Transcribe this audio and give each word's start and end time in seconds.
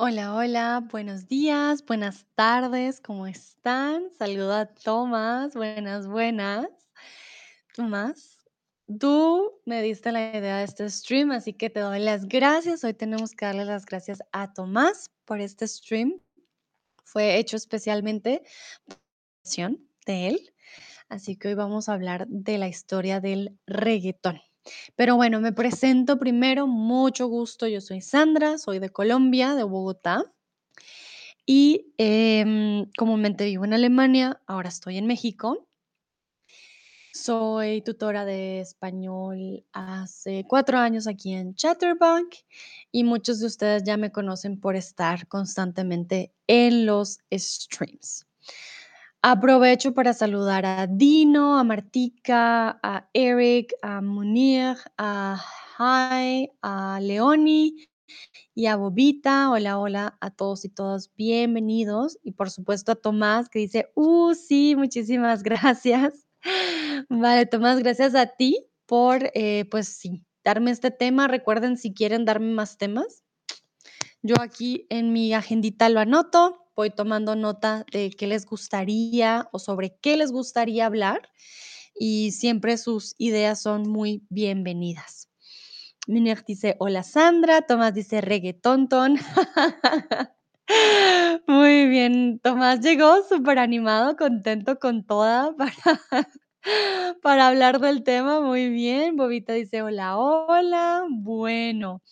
Hola, 0.00 0.32
hola, 0.32 0.86
buenos 0.92 1.26
días, 1.26 1.84
buenas 1.84 2.24
tardes, 2.36 3.00
¿cómo 3.00 3.26
están? 3.26 4.12
Saluda 4.16 4.60
a 4.60 4.66
Tomás, 4.66 5.54
buenas, 5.54 6.06
buenas. 6.06 6.68
Tomás, 7.74 8.48
tú 9.00 9.60
me 9.64 9.82
diste 9.82 10.12
la 10.12 10.36
idea 10.36 10.58
de 10.58 10.62
este 10.62 10.88
stream, 10.88 11.32
así 11.32 11.52
que 11.52 11.68
te 11.68 11.80
doy 11.80 11.98
las 11.98 12.28
gracias. 12.28 12.84
Hoy 12.84 12.94
tenemos 12.94 13.32
que 13.32 13.46
darle 13.46 13.64
las 13.64 13.86
gracias 13.86 14.22
a 14.30 14.52
Tomás 14.52 15.10
por 15.24 15.40
este 15.40 15.66
stream. 15.66 16.20
Fue 17.02 17.36
hecho 17.36 17.56
especialmente 17.56 18.44
de 20.06 20.28
él, 20.28 20.54
así 21.08 21.34
que 21.34 21.48
hoy 21.48 21.54
vamos 21.54 21.88
a 21.88 21.94
hablar 21.94 22.28
de 22.28 22.56
la 22.58 22.68
historia 22.68 23.18
del 23.18 23.58
reggaetón. 23.66 24.40
Pero 24.96 25.16
bueno, 25.16 25.40
me 25.40 25.52
presento 25.52 26.18
primero, 26.18 26.66
mucho 26.66 27.26
gusto, 27.26 27.66
yo 27.66 27.80
soy 27.80 28.00
Sandra, 28.00 28.58
soy 28.58 28.78
de 28.78 28.90
Colombia, 28.90 29.54
de 29.54 29.64
Bogotá. 29.64 30.24
Y 31.46 31.94
em, 31.96 32.86
comúnmente 32.96 33.44
vivo 33.46 33.64
en 33.64 33.72
Alemania, 33.72 34.40
ahora 34.46 34.68
estoy 34.68 34.98
en 34.98 35.06
México. 35.06 35.68
Soy 37.14 37.82
tutora 37.82 38.24
de 38.24 38.60
español 38.60 39.64
hace 39.72 40.44
cuatro 40.46 40.78
años 40.78 41.06
aquí 41.06 41.34
en 41.34 41.54
Chatterbox 41.54 42.44
y 42.92 43.02
muchos 43.02 43.40
de 43.40 43.46
ustedes 43.46 43.82
ya 43.82 43.96
me 43.96 44.12
conocen 44.12 44.60
por 44.60 44.76
estar 44.76 45.26
constantemente 45.26 46.32
en 46.46 46.86
los 46.86 47.18
streams. 47.32 48.26
Aprovecho 49.22 49.94
para 49.94 50.14
saludar 50.14 50.64
a 50.64 50.86
Dino, 50.86 51.58
a 51.58 51.64
Martika, 51.64 52.78
a 52.84 53.10
Eric, 53.12 53.74
a 53.82 54.00
Munir, 54.00 54.76
a 54.96 55.42
Hai, 55.76 56.52
a 56.62 57.00
Leoni 57.00 57.88
y 58.54 58.66
a 58.66 58.76
Bobita. 58.76 59.50
Hola, 59.50 59.80
hola 59.80 60.16
a 60.20 60.30
todos 60.30 60.64
y 60.64 60.68
todas, 60.68 61.12
bienvenidos. 61.16 62.16
Y 62.22 62.32
por 62.32 62.48
supuesto 62.50 62.92
a 62.92 62.94
Tomás 62.94 63.48
que 63.48 63.58
dice, 63.58 63.90
uh, 63.96 64.34
sí, 64.34 64.76
muchísimas 64.76 65.42
gracias. 65.42 66.24
Vale, 67.08 67.46
Tomás, 67.46 67.80
gracias 67.80 68.14
a 68.14 68.26
ti 68.26 68.68
por, 68.86 69.32
eh, 69.34 69.64
pues 69.68 69.88
sí, 69.88 70.24
darme 70.44 70.70
este 70.70 70.92
tema. 70.92 71.26
Recuerden 71.26 71.76
si 71.76 71.92
quieren 71.92 72.24
darme 72.24 72.52
más 72.52 72.78
temas. 72.78 73.24
Yo 74.22 74.36
aquí 74.40 74.86
en 74.90 75.12
mi 75.12 75.34
agendita 75.34 75.88
lo 75.88 75.98
anoto, 75.98 76.67
voy 76.78 76.90
tomando 76.90 77.34
nota 77.34 77.84
de 77.90 78.10
qué 78.10 78.28
les 78.28 78.46
gustaría 78.46 79.48
o 79.50 79.58
sobre 79.58 79.96
qué 80.00 80.16
les 80.16 80.30
gustaría 80.30 80.86
hablar 80.86 81.28
y 81.92 82.30
siempre 82.30 82.78
sus 82.78 83.16
ideas 83.18 83.60
son 83.60 83.82
muy 83.82 84.22
bienvenidas. 84.28 85.28
Miner 86.06 86.44
dice, 86.46 86.76
hola 86.78 87.02
Sandra, 87.02 87.62
Tomás 87.62 87.94
dice 87.94 88.20
reggaetonton. 88.20 89.16
Muy 91.48 91.88
bien, 91.88 92.38
Tomás 92.38 92.80
llegó 92.80 93.24
súper 93.28 93.58
animado, 93.58 94.16
contento 94.16 94.78
con 94.78 95.04
toda 95.04 95.56
para, 95.56 95.72
para 97.22 97.48
hablar 97.48 97.80
del 97.80 98.04
tema. 98.04 98.40
Muy 98.40 98.68
bien, 98.68 99.16
Bobita 99.16 99.52
dice, 99.52 99.82
hola, 99.82 100.16
hola. 100.16 101.04
Bueno, 101.10 102.02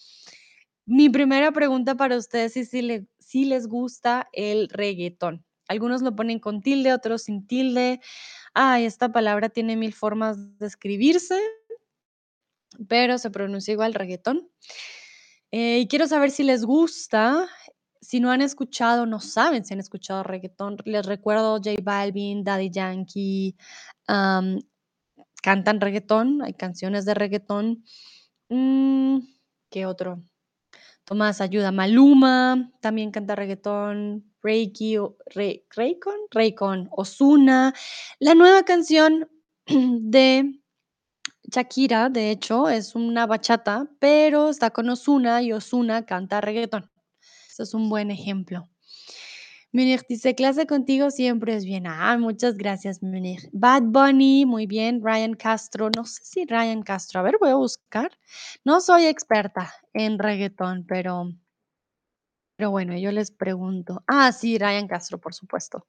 mi 0.87 1.09
primera 1.09 1.53
pregunta 1.53 1.97
para 1.97 2.17
ustedes 2.17 2.57
es 2.57 2.71
si, 2.71 2.81
le, 2.81 3.07
si 3.27 3.45
les 3.45 3.67
gusta 3.67 4.29
el 4.33 4.69
reggaetón. 4.69 5.45
Algunos 5.67 6.01
lo 6.01 6.15
ponen 6.15 6.39
con 6.39 6.63
tilde, 6.63 6.93
otros 6.93 7.25
sin 7.25 7.45
tilde. 7.45 8.01
Ay, 8.55 8.85
esta 8.85 9.11
palabra 9.11 9.49
tiene 9.49 9.75
mil 9.75 9.93
formas 9.93 10.59
de 10.61 10.67
escribirse, 10.67 11.41
pero 12.87 13.19
se 13.19 13.31
pronuncia 13.31 13.73
igual 13.73 13.95
reggaetón. 13.95 14.49
Eh, 15.51 15.81
y 15.81 15.89
quiero 15.89 16.07
saber 16.07 16.31
si 16.31 16.45
les 16.45 16.65
gusta. 16.65 17.49
Si 18.01 18.21
no 18.21 18.31
han 18.31 18.43
escuchado, 18.43 19.07
no 19.07 19.19
saben 19.19 19.65
si 19.65 19.75
han 19.75 19.81
escuchado 19.81 20.23
reggaetón. 20.23 20.77
Les 20.85 21.05
recuerdo 21.05 21.57
J 21.57 21.73
Balvin, 21.83 22.45
Daddy 22.45 22.71
Yankee, 22.71 23.57
cantan 24.07 25.81
reggaetón, 25.81 26.43
hay 26.43 26.55
canciones 26.55 27.05
de 27.05 27.15
reggaetón. 27.15 27.85
Mm, 28.51 29.19
¿Qué 29.69 29.85
otro? 29.85 30.23
Tomás 31.07 31.41
ayuda. 31.41 31.71
Maluma 31.71 32.73
también 32.81 33.13
canta 33.13 33.37
reggaetón. 33.37 34.25
Reiki, 34.43 34.97
Re, 35.35 35.65
Raycon, 36.33 36.89
Osuna. 36.91 37.73
La 38.19 38.35
nueva 38.35 38.65
canción 38.65 39.29
de 39.67 40.61
Shakira, 41.45 42.09
de 42.09 42.31
hecho, 42.33 42.69
es 42.69 42.97
una 42.97 43.27
bachata, 43.27 43.89
pero 44.01 44.51
está 44.51 44.71
con 44.71 44.89
Osuna 44.89 45.43
y 45.43 45.53
Osuna 45.53 46.07
canta 46.07 46.41
reggaetón. 46.41 46.91
Eso 47.49 47.63
es 47.63 47.73
un 47.73 47.89
buen 47.89 48.11
ejemplo. 48.11 48.69
Munir 49.73 50.01
dice, 50.09 50.35
clase 50.35 50.67
contigo 50.67 51.11
siempre 51.13 51.55
es 51.55 51.65
bien. 51.65 51.87
Ah, 51.87 52.17
muchas 52.19 52.57
gracias, 52.57 53.01
Munir. 53.03 53.49
Bad 53.53 53.83
Bunny, 53.85 54.45
muy 54.45 54.67
bien. 54.67 55.01
Ryan 55.05 55.35
Castro, 55.35 55.89
no 55.95 56.05
sé 56.05 56.21
si 56.25 56.45
Ryan 56.47 56.83
Castro, 56.83 57.21
a 57.21 57.23
ver, 57.23 57.37
voy 57.41 57.51
a 57.51 57.55
buscar. 57.55 58.11
No 58.65 58.81
soy 58.81 59.05
experta 59.07 59.73
en 59.93 60.19
reggaetón, 60.19 60.85
pero, 60.89 61.31
pero 62.57 62.71
bueno, 62.71 62.97
yo 62.97 63.13
les 63.13 63.31
pregunto. 63.31 64.03
Ah, 64.07 64.33
sí, 64.33 64.59
Ryan 64.59 64.89
Castro, 64.89 65.19
por 65.21 65.35
supuesto. 65.35 65.87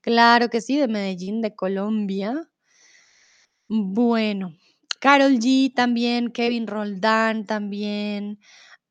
Claro 0.00 0.48
que 0.50 0.60
sí, 0.60 0.78
de 0.78 0.88
Medellín, 0.88 1.42
de 1.42 1.54
Colombia. 1.54 2.48
Bueno, 3.68 4.54
Carol 5.00 5.38
G 5.38 5.72
también, 5.74 6.30
Kevin 6.32 6.66
Roldán 6.66 7.46
también. 7.46 8.40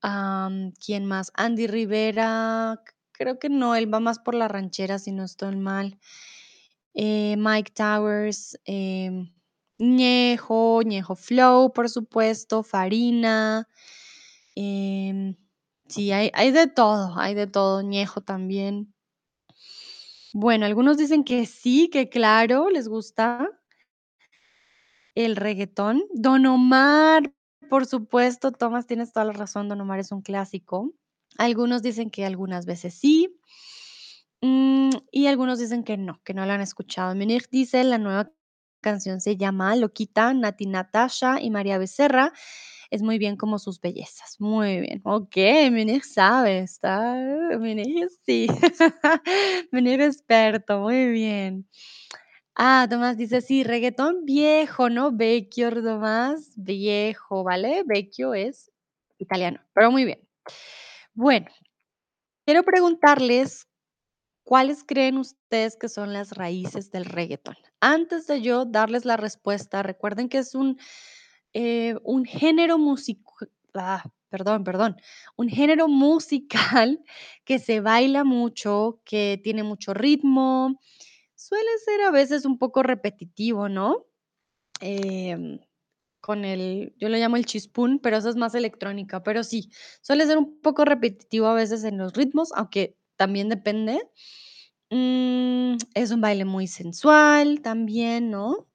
am, 0.02 0.74
¿quién 0.86 1.06
más? 1.08 1.32
Andy 1.36 1.68
Rivera, 1.68 2.82
creo 3.18 3.40
que 3.40 3.50
no, 3.50 3.76
él 3.76 3.94
va 3.94 4.00
más 4.00 4.20
por 4.20 4.36
la 4.36 4.48
ranchera, 4.48 5.00
si 5.00 5.12
no 5.12 5.24
estoy 5.24 5.56
mal. 5.56 6.00
Eh, 6.94 7.36
Mike 7.38 7.72
Towers, 7.76 8.60
em, 8.66 9.34
Ñejo, 9.80 10.82
Ñejo 10.84 11.16
Flow, 11.16 11.74
por 11.74 11.90
supuesto, 11.90 12.64
Farina. 12.64 13.68
em, 14.56 15.36
sí, 15.88 16.12
hay, 16.12 16.32
hay 16.34 16.52
de 16.52 16.68
todo, 16.68 17.18
hay 17.20 17.36
de 17.36 17.48
todo, 17.48 17.82
Ñejo 17.84 18.22
también. 18.22 18.94
Bueno, 20.34 20.66
algunos 20.66 20.98
dicen 20.98 21.24
que 21.24 21.46
sí, 21.46 21.90
que 21.90 22.10
claro, 22.10 22.70
les 22.70 22.88
gusta. 22.88 23.50
El 25.16 25.36
reggaetón. 25.36 26.04
Don 26.14 26.46
Omar, 26.46 27.34
por 27.70 27.86
supuesto, 27.86 28.52
Tomás, 28.52 28.86
tienes 28.88 29.12
toda 29.14 29.26
la 29.26 29.34
razón, 29.34 29.68
Don 29.68 29.82
Omar 29.82 30.00
es 30.00 30.12
un 30.12 30.22
clásico. 30.22 30.94
Algunos 31.38 31.82
dicen 31.84 32.10
que 32.10 32.26
algunas 32.26 32.66
veces 32.66 32.94
sí, 32.96 33.40
mm, 34.42 34.90
y 35.12 35.28
algunos 35.28 35.60
dicen 35.60 35.84
que 35.84 35.98
no, 35.98 36.22
que 36.24 36.34
no 36.34 36.46
lo 36.46 36.54
han 36.54 36.62
escuchado. 36.62 37.16
Munich 37.16 37.48
dice, 37.52 37.84
la 37.84 37.98
nueva 37.98 38.32
canción 38.82 39.22
se 39.22 39.38
llama 39.38 39.76
Loquita, 39.76 40.34
Nati 40.34 40.66
Natasha 40.68 41.42
y 41.42 41.50
María 41.50 41.78
Becerra. 41.78 42.34
Es 42.90 43.02
muy 43.02 43.18
bien 43.18 43.36
como 43.36 43.60
sus 43.60 43.82
bellezas. 43.82 44.38
Muy 44.40 44.80
bien. 44.80 45.02
Ok, 45.04 45.36
Munich 45.72 46.04
sabe, 46.04 46.60
está. 46.60 47.16
Munich 47.60 48.08
sí. 48.26 48.48
Munich 49.72 50.00
experto, 50.02 50.80
muy 50.80 51.08
bien. 51.12 51.68
Ah, 52.56 52.88
Tomás 52.90 53.18
dice, 53.18 53.42
sí, 53.42 53.64
reggaetón 53.64 54.26
viejo, 54.26 54.90
¿no? 54.90 55.12
Vecchio, 55.12 55.72
Tomás, 55.72 56.54
viejo, 56.56 57.44
¿vale? 57.44 57.84
Vecchio 57.86 58.34
es 58.34 58.72
italiano, 59.20 59.60
pero 59.74 59.92
muy 59.92 60.06
bien. 60.06 60.20
Bueno, 61.18 61.48
quiero 62.46 62.64
preguntarles, 62.64 63.68
¿cuáles 64.44 64.84
creen 64.84 65.18
ustedes 65.18 65.78
que 65.78 65.90
son 65.90 66.14
las 66.14 66.32
raíces 66.34 66.92
del 66.92 67.06
reggaetón? 67.06 67.56
Antes 67.82 68.28
de 68.28 68.42
yo 68.42 68.66
darles 68.66 69.06
la 69.06 69.18
respuesta, 69.18 69.84
recuerden 69.84 70.30
que 70.30 70.40
es 70.40 70.56
un, 70.56 70.80
eh, 71.54 71.96
un 72.04 72.26
género 72.26 72.78
musical, 72.80 73.50
ah, 73.76 74.04
perdón, 74.30 74.64
perdón, 74.64 74.98
un 75.38 75.50
género 75.50 75.88
musical 75.88 77.04
que 77.46 77.60
se 77.60 77.82
baila 77.82 78.24
mucho, 78.24 79.02
que 79.06 79.40
tiene 79.44 79.64
mucho 79.64 79.94
ritmo, 79.94 80.80
suele 81.36 81.70
ser 81.86 82.02
a 82.04 82.12
veces 82.12 82.46
un 82.46 82.58
poco 82.60 82.84
repetitivo, 82.84 83.70
¿no? 83.70 84.06
Em, 84.82 85.60
con 86.28 86.44
el 86.46 86.94
yo 87.00 87.08
lo 87.10 87.18
llamo 87.18 87.38
el 87.38 87.46
chispún, 87.46 88.00
pero 88.00 88.18
eso 88.18 88.30
es 88.30 88.36
más 88.36 88.54
electrónica, 88.54 89.24
pero 89.24 89.44
sí, 89.46 89.70
suele 90.02 90.26
ser 90.28 90.38
un 90.38 90.60
poco 90.62 90.84
repetitivo 90.86 91.48
a 91.48 91.54
veces 91.54 91.86
en 91.86 91.98
los 91.98 92.14
ritmos, 92.16 92.52
aunque 92.54 92.98
también 93.16 93.48
depende. 93.50 94.02
Mm, 94.92 95.78
es 95.96 96.12
un 96.12 96.22
baile 96.22 96.46
muy 96.46 96.68
sensual 96.68 97.62
también, 97.62 98.32
¿no? 98.32 98.68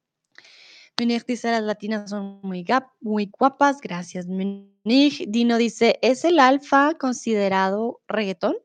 Munich 0.99 1.25
dice: 1.27 1.51
"Las 1.51 1.63
latinas 1.63 2.11
son 2.11 2.41
muy 2.43 2.65
muy 3.01 3.31
guapas". 3.39 3.81
Gracias, 3.81 4.27
Munich. 4.27 5.25
Dino 5.29 5.57
dice: 5.57 5.99
"¿Es 6.03 6.25
el 6.25 6.39
alfa 6.39 6.95
considerado 6.99 8.01
reguetón?". 8.09 8.57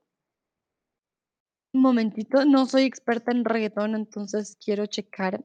Un 1.74 1.82
momentito, 1.82 2.46
no 2.46 2.66
soy 2.66 2.84
experta 2.84 3.32
en 3.32 3.44
reguetón, 3.44 3.94
entonces 3.96 4.58
quiero 4.64 4.86
checar 4.86 5.44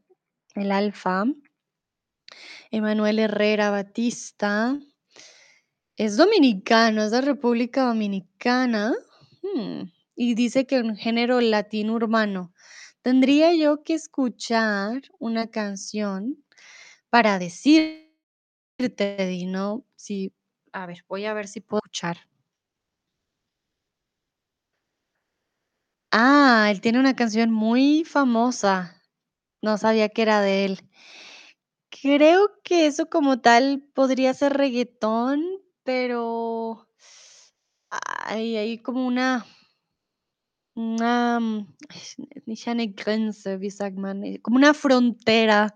el 0.55 0.71
alfa. 0.71 1.25
Emanuel 2.71 3.19
Herrera 3.19 3.71
Batista. 3.71 4.79
Es 5.97 6.17
dominicano, 6.17 7.03
es 7.03 7.11
de 7.11 7.21
República 7.21 7.85
Dominicana. 7.85 8.95
Hmm, 9.43 9.85
y 10.15 10.35
dice 10.35 10.67
que 10.67 10.81
un 10.81 10.97
género 10.97 11.41
latino 11.41 11.95
urbano. 11.95 12.53
Tendría 13.03 13.55
yo 13.55 13.83
que 13.83 13.95
escuchar 13.95 15.03
una 15.19 15.49
canción 15.49 16.45
para 17.11 17.39
decirte, 17.39 18.09
di, 18.79 19.47
¿no? 19.47 19.85
Sí, 19.97 20.33
a 20.73 20.87
ver, 20.87 21.05
voy 21.09 21.27
a 21.27 21.35
ver 21.35 21.49
si 21.49 21.61
puedo 21.61 21.81
escuchar. 21.85 22.19
Ah, 26.11 26.69
él 26.71 26.81
tiene 26.81 27.01
una 27.01 27.17
canción 27.17 27.51
muy 27.51 28.05
famosa. 28.05 29.03
No 29.63 29.79
sabía 29.79 30.09
que 30.11 30.23
era 30.23 30.41
de 30.41 30.65
él. 30.67 30.81
Creo 32.03 32.51
que 32.65 32.87
eso 32.87 33.09
como 33.09 33.41
tal 33.41 33.81
podría 33.95 34.35
ser 34.35 34.55
reguetón, 34.55 35.41
pero 35.85 36.89
hay 38.27 38.57
hay 38.57 38.79
como 38.79 39.07
una 39.07 39.47
mm? 40.75 41.61
Eh, 44.25 44.41
como 44.43 44.57
una 44.57 44.75
frontera 44.75 45.75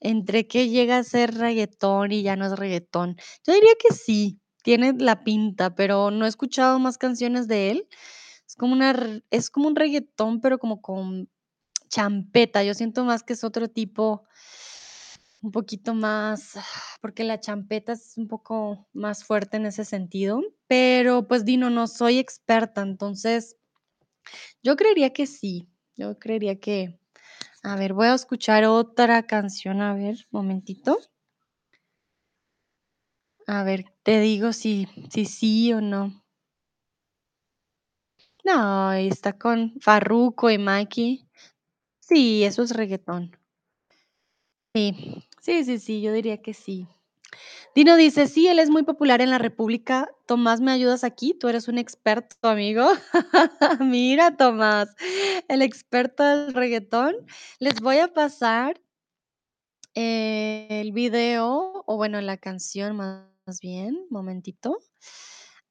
entre 0.00 0.46
qué 0.46 0.70
llega 0.70 0.96
a 0.96 1.04
ser 1.04 1.34
reguetón 1.34 2.12
y 2.12 2.22
ya 2.22 2.36
no 2.36 2.46
es 2.46 2.52
reguetón. 2.58 3.16
Yo 3.46 3.52
diría 3.52 3.72
que 3.78 3.94
sí, 3.94 4.40
tiene 4.62 4.94
la 4.98 5.22
pinta, 5.22 5.74
pero 5.74 6.10
no 6.10 6.24
he 6.24 6.28
escuchado 6.30 6.78
más 6.78 6.96
canciones 6.96 7.46
de 7.46 7.72
él. 7.72 7.88
Es 8.46 8.56
como 8.56 8.72
una 8.72 9.20
es 9.30 9.50
como 9.50 9.68
un 9.68 9.76
reguetón, 9.76 10.40
pero 10.40 10.58
como 10.58 10.80
con 10.80 11.28
champeta. 11.90 12.64
Yo 12.64 12.74
siento 12.74 13.04
más 13.04 13.22
que 13.22 13.34
es 13.34 13.44
otro 13.44 13.68
tipo 13.68 14.24
un 15.42 15.52
poquito 15.52 15.94
más, 15.94 16.54
porque 17.00 17.24
la 17.24 17.40
champeta 17.40 17.92
es 17.92 18.16
un 18.16 18.28
poco 18.28 18.88
más 18.92 19.24
fuerte 19.24 19.56
en 19.56 19.66
ese 19.66 19.84
sentido, 19.84 20.40
pero, 20.66 21.28
pues, 21.28 21.44
di, 21.44 21.56
no 21.56 21.86
soy 21.86 22.18
experta, 22.18 22.82
entonces, 22.82 23.56
yo 24.62 24.76
creería 24.76 25.12
que 25.12 25.26
sí, 25.26 25.68
yo 25.96 26.18
creería 26.18 26.58
que 26.60 26.98
a 27.62 27.76
ver, 27.76 27.94
voy 27.94 28.08
a 28.08 28.14
escuchar 28.14 28.64
otra 28.64 29.26
canción, 29.26 29.82
a 29.82 29.94
ver, 29.94 30.26
momentito. 30.30 30.98
A 33.46 33.62
ver, 33.62 33.84
te 34.02 34.20
digo 34.20 34.52
si 34.52 34.86
si 35.10 35.24
sí 35.24 35.72
o 35.72 35.80
no. 35.80 36.22
No, 38.44 38.92
está 38.92 39.36
con 39.38 39.74
Farruko 39.80 40.50
y 40.50 40.58
Mikey. 40.58 41.28
Sí, 42.00 42.44
eso 42.44 42.62
es 42.62 42.72
reguetón. 42.72 43.32
Sí, 44.74 45.24
sí, 45.40 45.64
sí, 45.64 45.78
sí, 45.78 46.02
yo 46.02 46.12
diría 46.12 46.42
que 46.42 46.52
sí. 46.52 46.86
Dino 47.74 47.96
dice: 47.96 48.28
"Sí, 48.28 48.48
él 48.48 48.58
es 48.60 48.70
muy 48.70 48.84
popular 48.84 49.20
en 49.22 49.30
la 49.30 49.38
república. 49.38 50.10
Tomás, 50.26 50.60
¿me 50.60 50.72
ayudas 50.72 51.04
aquí? 51.04 51.34
Tú 51.34 51.48
eres 51.48 51.68
un 51.68 51.78
experto, 51.78 52.48
amigo". 52.48 52.88
Mira, 53.80 54.36
Tomás, 54.36 54.94
el 55.48 55.62
experto 55.62 56.24
del 56.24 56.54
reguetón. 56.54 57.16
Les 57.60 57.80
voy 57.80 57.98
a 57.98 58.08
pasar 58.14 58.80
el 59.94 60.92
video, 60.92 61.82
o 61.86 61.96
bueno, 61.96 62.20
la 62.20 62.36
canción 62.36 62.96
más 62.96 63.60
bien, 63.60 64.06
momentito. 64.10 64.78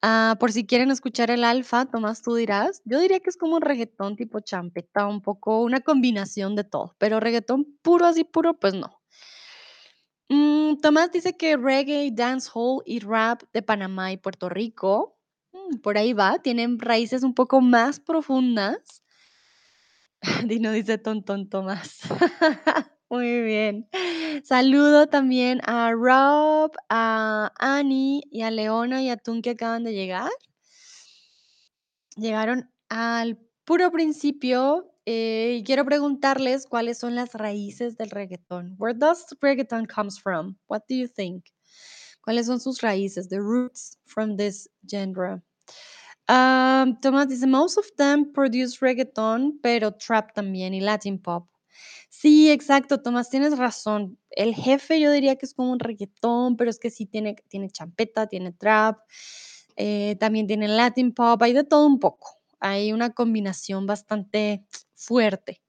Ah, 0.03 0.35
por 0.39 0.51
si 0.51 0.65
quieren 0.67 0.91
escuchar 0.91 1.31
el 1.31 1.43
alfa, 1.43 1.85
Tomás, 1.85 2.21
tú 2.21 2.35
dirás. 2.35 2.81
Yo 2.85 2.99
diría 2.99 3.19
que 3.19 3.29
es 3.29 3.37
como 3.37 3.55
un 3.55 3.61
reguetón 3.61 4.15
tipo 4.15 4.39
champeta, 4.39 5.07
un 5.07 5.21
poco 5.21 5.61
una 5.63 5.81
combinación 5.81 6.55
de 6.55 6.63
todo, 6.63 6.95
pero 6.99 7.19
reguetón 7.19 7.65
puro, 7.81 8.05
así 8.05 8.23
puro, 8.23 8.53
pues 8.59 8.73
no. 8.75 8.99
Mm, 10.29 10.79
Tomás 10.81 11.11
dice 11.11 11.37
que 11.37 11.55
reggae, 11.57 12.11
dancehall 12.11 12.81
y 12.85 12.99
rap 12.99 13.43
de 13.53 13.61
Panamá 13.61 14.11
y 14.11 14.17
Puerto 14.17 14.49
Rico. 14.49 15.17
Mm, 15.53 15.77
por 15.77 15.97
ahí 15.97 16.13
va, 16.13 16.39
tienen 16.39 16.79
raíces 16.79 17.23
un 17.23 17.33
poco 17.33 17.61
más 17.61 17.99
profundas. 17.99 19.01
Dino 20.47 20.71
dice: 20.71 20.97
"Ton, 20.97 21.23
ton, 21.23 21.47
Tomás". 21.49 21.99
Muy 23.11 23.41
bien. 23.41 23.87
Saludo 24.43 25.07
también 25.07 25.61
a 25.65 25.91
Rob, 25.93 26.71
a 26.89 27.53
Annie 27.57 28.21
y 28.31 28.41
a 28.41 28.51
Leona 28.51 29.01
y 29.01 29.09
a 29.09 29.15
Tun 29.17 29.41
que 29.41 29.51
acaban 29.51 29.83
de 29.85 29.93
llegar. 29.93 30.29
Llegaron 32.15 32.69
al 32.89 33.37
puro 33.65 33.91
principio, 33.91 34.91
eh, 35.05 35.57
y 35.59 35.63
quiero 35.63 35.85
preguntarles 35.85 36.65
cuáles 36.65 36.97
son 36.97 37.15
las 37.15 37.33
raíces 37.33 37.95
del 37.97 38.09
reguetón. 38.09 38.75
Where 38.79 38.97
does 38.97 39.25
reggaeton 39.41 39.85
comes 39.85 40.19
from? 40.19 40.57
What 40.67 40.81
do 40.89 40.95
you 40.95 41.07
think? 41.07 41.45
¿Cuáles 42.23 42.47
son 42.47 42.59
sus 42.59 42.81
raíces? 42.81 43.29
The 43.29 43.39
roots 43.41 43.97
from 44.05 44.37
this 44.37 44.69
genre. 44.89 45.41
Am, 46.27 46.99
Tomás 47.01 47.29
dice: 47.29 47.47
"Most 47.47 47.77
of 47.77 47.87
them 47.97 48.31
produce 48.33 48.79
reguetón, 48.81 49.59
pero 49.61 49.93
trap 49.93 50.33
también 50.35 50.73
y 50.73 50.81
Latin 50.81 51.19
pop". 51.21 51.47
Sí, 52.11 52.49
exacto, 52.51 53.01
Tomás, 53.01 53.29
tienes 53.29 53.57
razón. 53.57 54.17
El 54.31 54.55
Jefe 54.55 54.99
yo 54.99 55.11
diría 55.11 55.35
que 55.35 55.45
es 55.45 55.53
como 55.53 55.71
un 55.71 55.79
reguetón, 55.79 56.55
pero 56.57 56.69
es 56.69 56.79
que 56.79 56.89
sí 56.89 57.05
tiene 57.05 57.35
tiene 57.49 57.69
champeta, 57.69 58.27
tiene 58.27 58.51
trap, 58.53 58.99
eh, 59.75 60.15
también 60.19 60.47
tiene 60.47 60.67
Latin 60.67 61.13
pop, 61.13 61.41
hay 61.41 61.53
de 61.53 61.63
todo 61.63 61.85
un 61.85 61.99
poco. 61.99 62.37
Hay 62.59 62.91
una 62.93 63.11
combinación 63.11 63.85
bastante 63.85 64.65
fuerte. 64.95 65.59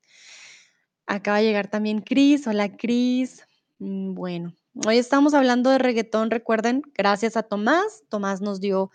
Acaba 1.07 1.39
de 1.39 1.45
llegar 1.45 1.69
también 1.69 2.01
Cris. 2.03 2.47
Hola, 2.47 2.77
Cris. 2.77 3.43
Mm, 3.79 4.13
bueno, 4.15 4.53
hoy 4.87 4.99
estamos 4.99 5.35
hablando 5.35 5.71
de 5.71 5.79
reguetón, 5.79 6.31
recuerden, 6.31 6.83
gracias 6.95 7.37
a 7.37 7.43
Tomás. 7.43 8.05
Tomás 8.09 8.41
nos 8.41 8.61
dio 8.61 8.91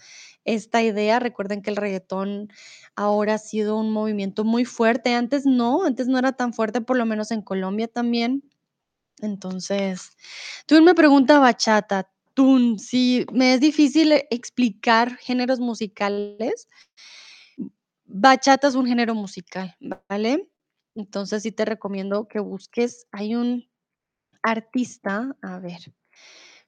esta 0.46 0.82
idea. 0.82 1.20
Recuerden 1.20 1.62
que 1.62 1.70
el 1.70 1.76
reguetón 1.76 2.50
ahora 2.96 3.36
ha 3.36 3.38
sido 3.38 3.78
un 3.78 3.92
movimiento 3.92 4.44
muy 4.44 4.66
fuerte. 4.66 5.16
Antes 5.16 5.46
no, 5.46 5.84
antes 5.84 6.08
no 6.08 6.18
era 6.18 6.34
tan 6.34 6.54
fuerte, 6.54 6.82
por 6.82 6.98
lo 6.98 7.06
menos 7.06 7.32
en 7.32 7.42
Colombia 7.42 7.88
también. 7.88 8.44
Entonces, 9.22 10.16
Tun 10.66 10.84
me 10.84 10.96
pregunta 10.96 11.40
bachata. 11.40 12.10
Tun, 12.34 12.80
sí, 12.80 13.26
me 13.32 13.54
es 13.54 13.60
difícil 13.60 14.12
explicar 14.32 15.18
géneros 15.18 15.60
musicales. 15.60 16.68
Bachata 18.06 18.68
es 18.68 18.76
un 18.76 18.86
género 18.86 19.16
musical, 19.16 19.76
¿vale? 20.10 20.50
Entonces, 20.96 21.44
sí 21.44 21.52
te 21.52 21.66
recomiendo 21.66 22.28
que 22.28 22.40
busques. 22.40 23.08
Hay 23.12 23.36
un 23.36 23.68
artista, 24.44 25.36
a 25.42 25.60
ver, 25.60 25.94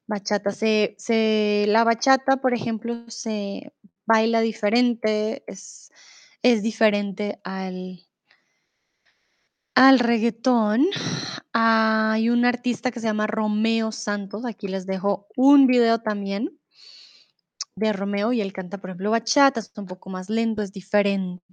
bachata, 0.07 0.51
se 0.51 0.95
se 0.99 1.65
la 1.69 1.83
bachata, 1.85 2.37
por 2.37 2.53
ejemplo, 2.55 3.05
se 3.09 3.73
baila 4.07 4.41
diferente, 4.41 5.43
es 5.47 5.91
es 6.43 6.63
diferente 6.63 7.39
al 7.45 8.05
al 9.75 9.99
reguetón. 9.99 10.85
Hay 11.53 12.29
un 12.29 12.45
artista 12.45 12.91
que 12.91 12.99
se 13.01 13.07
llama 13.07 13.27
Romeo 13.27 13.91
Santos, 13.91 14.45
aquí 14.45 14.67
les 14.69 14.85
dejo 14.85 15.27
un 15.35 15.67
video 15.67 15.99
también 15.99 16.57
de 17.77 17.91
Romeo, 17.91 18.31
y 18.31 18.39
él 18.39 18.53
canta, 18.53 18.77
por 18.77 18.89
ejemplo, 18.89 19.11
bachata, 19.11 19.59
es 19.59 19.71
un 19.75 19.85
poco 19.85 20.09
más 20.09 20.29
lento, 20.29 20.61
es 20.61 20.71
diferente. 20.71 21.43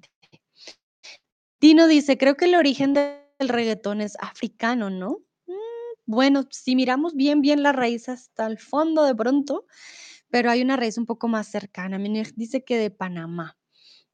Tino 1.60 1.86
dice: 1.86 2.18
"Creo 2.18 2.36
que 2.36 2.46
el 2.46 2.56
origen 2.56 2.92
del 2.94 3.48
reguetón 3.48 4.00
es 4.00 4.16
africano, 4.20 4.90
¿no?". 4.90 5.18
Bueno, 6.06 6.44
si 6.50 6.74
miramos 6.76 7.14
bien, 7.14 7.40
bien 7.40 7.62
la 7.62 7.72
raíz 7.72 8.08
hasta 8.08 8.46
el 8.46 8.58
fondo 8.58 9.04
de 9.04 9.14
pronto, 9.14 9.66
pero 10.30 10.50
hay 10.50 10.62
una 10.62 10.76
raíz 10.76 10.98
un 10.98 11.06
poco 11.06 11.28
más 11.28 11.48
cercana. 11.48 11.98
Dice 12.36 12.64
que 12.64 12.78
de 12.78 12.90
Panamá. 12.90 13.56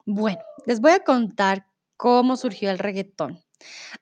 Bueno, 0.05 0.39
les 0.65 0.81
voy 0.81 0.91
a 0.93 1.01
contar 1.03 1.67
cómo 1.97 2.37
surgió 2.37 2.71
el 2.71 2.79
reguetón. 2.79 3.39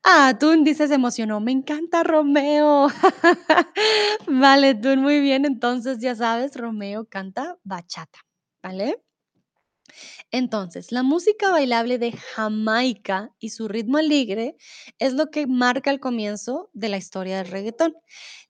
Ah, 0.04 0.36
Tun 0.40 0.64
dice: 0.64 0.88
"Se 0.88 0.96
emocionó, 0.96 1.40
me 1.42 1.52
encanta 1.54 2.04
Romeo". 2.04 2.88
Vale, 4.28 4.76
Tun, 4.76 5.02
muy 5.02 5.22
bien. 5.22 5.46
Entonces, 5.46 6.00
ya 6.00 6.16
sabes, 6.16 6.56
Romeo 6.58 7.06
canta 7.10 7.58
bachata, 7.64 8.20
¿vale? 8.64 9.04
Entonces, 10.32 10.92
la 10.92 11.04
música 11.04 11.52
bailable 11.52 11.98
de 11.98 12.12
Jamaica 12.12 13.34
y 13.40 13.50
su 13.50 13.68
ritmo 13.68 13.98
alegre 13.98 14.56
es 15.00 15.14
lo 15.14 15.30
que 15.32 15.48
marca 15.48 15.92
el 15.92 16.00
comienzo 16.00 16.70
de 16.74 16.90
la 16.90 16.98
historia 16.98 17.38
del 17.38 17.52
reguetón. 17.52 17.96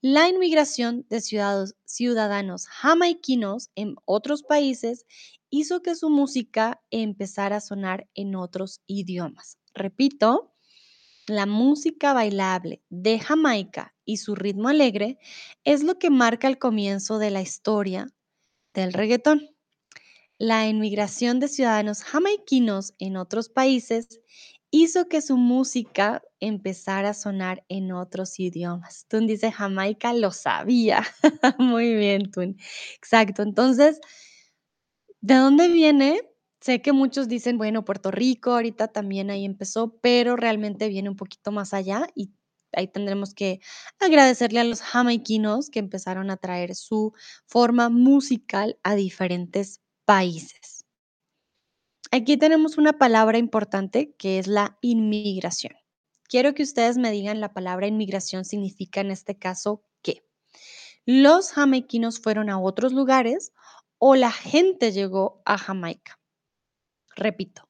La 0.02 0.28
inmigración 0.30 1.06
de 1.10 1.22
ciudadanos 1.22 2.68
jamaiquinos 2.68 3.70
en 3.76 3.96
otros 4.06 4.44
países 4.44 5.06
hizo 5.50 5.82
que 5.82 5.96
su 5.96 6.10
música 6.10 6.82
empezara 6.92 7.58
a 7.58 7.62
sonar 7.62 8.08
en 8.14 8.36
otros 8.36 8.82
idiomas. 8.88 9.58
Repito, 9.74 10.54
la 11.28 11.46
música 11.46 12.14
bailable 12.14 12.82
de 12.90 13.20
Jamaica 13.20 13.96
y 14.06 14.18
su 14.18 14.36
ritmo 14.36 14.70
alegre 14.70 15.20
es 15.64 15.84
lo 15.84 16.00
que 16.00 16.10
marca 16.10 16.48
el 16.48 16.58
comienzo 16.58 17.20
de 17.20 17.32
la 17.32 17.42
historia 17.42 18.08
del 18.74 18.94
reguetón. 18.94 19.57
La 20.40 20.68
inmigración 20.68 21.40
de 21.40 21.48
ciudadanos 21.48 22.04
jamaiquinos 22.04 22.94
en 23.00 23.18
otros 23.18 23.50
países 23.50 24.22
hizo 24.70 25.08
que 25.08 25.22
su 25.24 25.36
música 25.36 26.22
empezara 26.40 27.10
a 27.10 27.14
sonar 27.16 27.64
en 27.70 27.92
otros 27.92 28.40
idiomas. 28.40 29.08
Tun 29.08 29.26
dice: 29.26 29.52
"Jamaica, 29.52 30.14
lo 30.14 30.30
sabía". 30.32 31.02
Muy 31.58 31.96
bien, 31.96 32.30
Tun. 32.32 32.56
Exacto. 32.98 33.42
Entonces 33.42 34.00
¿de 35.22 35.36
dónde 35.36 35.68
viene 35.68 36.22
Sé 36.60 36.82
que 36.82 36.92
muchos 36.92 37.28
dicen, 37.28 37.58
bueno, 37.60 37.86
Puerto 37.86 38.10
Rico 38.10 38.52
ahorita 38.52 38.88
también 38.88 39.30
ahí 39.30 39.46
empezó, 39.46 39.96
pero 40.02 40.36
realmente 40.36 40.90
viene 40.90 41.08
un 41.08 41.16
poquito 41.16 41.52
más 41.52 41.72
allá 41.74 42.08
y 42.16 42.32
ahí 42.74 42.88
tendremos 42.88 43.36
que 43.36 43.60
agradecerle 44.00 44.60
a 44.60 44.64
los 44.64 44.82
jamaiquinos 44.82 45.70
que 45.70 45.78
empezaron 45.80 46.32
a 46.32 46.38
traer 46.38 46.74
su 46.76 47.14
forma 47.46 47.90
musical 47.90 48.80
a 48.84 48.96
diferentes 48.96 49.82
países. 50.08 50.86
Aquí 52.12 52.38
tenemos 52.38 52.78
una 52.78 52.94
palabra 52.94 53.38
importante 53.38 54.16
que 54.18 54.40
es 54.40 54.48
la 54.48 54.78
inmigración. 54.80 55.74
Quiero 56.30 56.54
que 56.54 56.64
ustedes 56.64 56.98
me 56.98 57.12
digan 57.12 57.42
la 57.42 57.54
palabra 57.54 57.88
inmigración 57.88 58.46
significa 58.46 59.02
en 59.02 59.12
este 59.12 59.38
caso 59.38 59.84
qué. 60.02 60.26
Los 61.06 61.52
jamaiquinos 61.52 62.22
fueron 62.22 62.50
a 62.50 62.58
otros 62.58 62.94
lugares 62.94 63.52
o 63.98 64.16
la 64.16 64.32
gente 64.32 64.94
llegó 64.94 65.42
a 65.44 65.58
Jamaica. 65.58 66.18
Repito, 67.14 67.68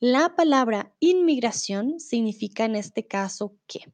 la 0.00 0.34
palabra 0.34 0.92
inmigración 0.98 2.00
significa 2.00 2.64
en 2.64 2.74
este 2.74 3.06
caso 3.06 3.54
que 3.68 3.92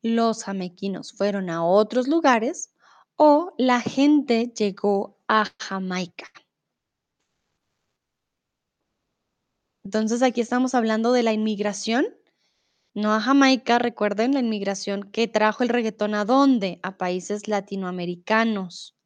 los 0.00 0.44
jamaiquinos 0.44 1.12
fueron 1.12 1.50
a 1.50 1.62
otros 1.62 2.08
lugares 2.08 2.72
o 3.16 3.52
la 3.58 3.82
gente 3.82 4.50
llegó 4.56 5.18
a 5.28 5.44
Jamaica. 5.58 6.30
Entonces 9.86 10.20
aquí 10.24 10.40
estamos 10.40 10.74
hablando 10.74 11.12
de 11.12 11.22
la 11.22 11.32
inmigración, 11.32 12.08
no 12.92 13.14
a 13.14 13.20
Jamaica, 13.20 13.78
recuerden 13.78 14.34
la 14.34 14.40
inmigración 14.40 15.04
que 15.12 15.28
trajo 15.28 15.62
el 15.62 15.68
reggaetón 15.68 16.16
a 16.16 16.24
dónde? 16.24 16.80
A 16.82 16.98
países 16.98 17.46
latinoamericanos. 17.46 18.96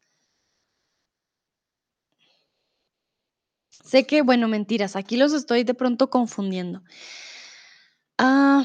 Sé 3.68 4.06
que, 4.06 4.22
bueno, 4.22 4.48
mentiras, 4.48 4.96
aquí 4.96 5.18
los 5.18 5.34
estoy 5.34 5.64
de 5.64 5.74
pronto 5.74 6.08
confundiendo. 6.08 6.82
Ah, 8.16 8.64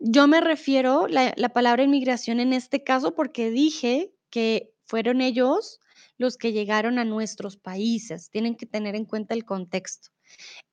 yo 0.00 0.26
me 0.26 0.40
refiero 0.40 1.06
la 1.06 1.32
la 1.36 1.50
palabra 1.50 1.84
inmigración 1.84 2.40
en 2.40 2.54
este 2.54 2.82
caso, 2.82 3.14
porque 3.14 3.52
dije 3.52 4.12
que 4.30 4.74
fueron 4.84 5.20
ellos 5.20 5.78
los 6.18 6.36
que 6.38 6.50
llegaron 6.52 6.98
a 6.98 7.04
nuestros 7.04 7.56
países. 7.56 8.30
Tienen 8.30 8.56
que 8.56 8.66
tener 8.66 8.96
en 8.96 9.04
cuenta 9.04 9.32
el 9.34 9.44
contexto. 9.44 10.15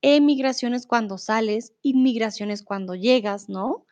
Emigración 0.02 0.74
es 0.74 0.86
cuando 0.86 1.18
sales, 1.18 1.72
inmigración 1.82 2.50
es 2.50 2.62
cuando 2.62 2.94
llegas, 2.94 3.48
¿no? 3.48 3.86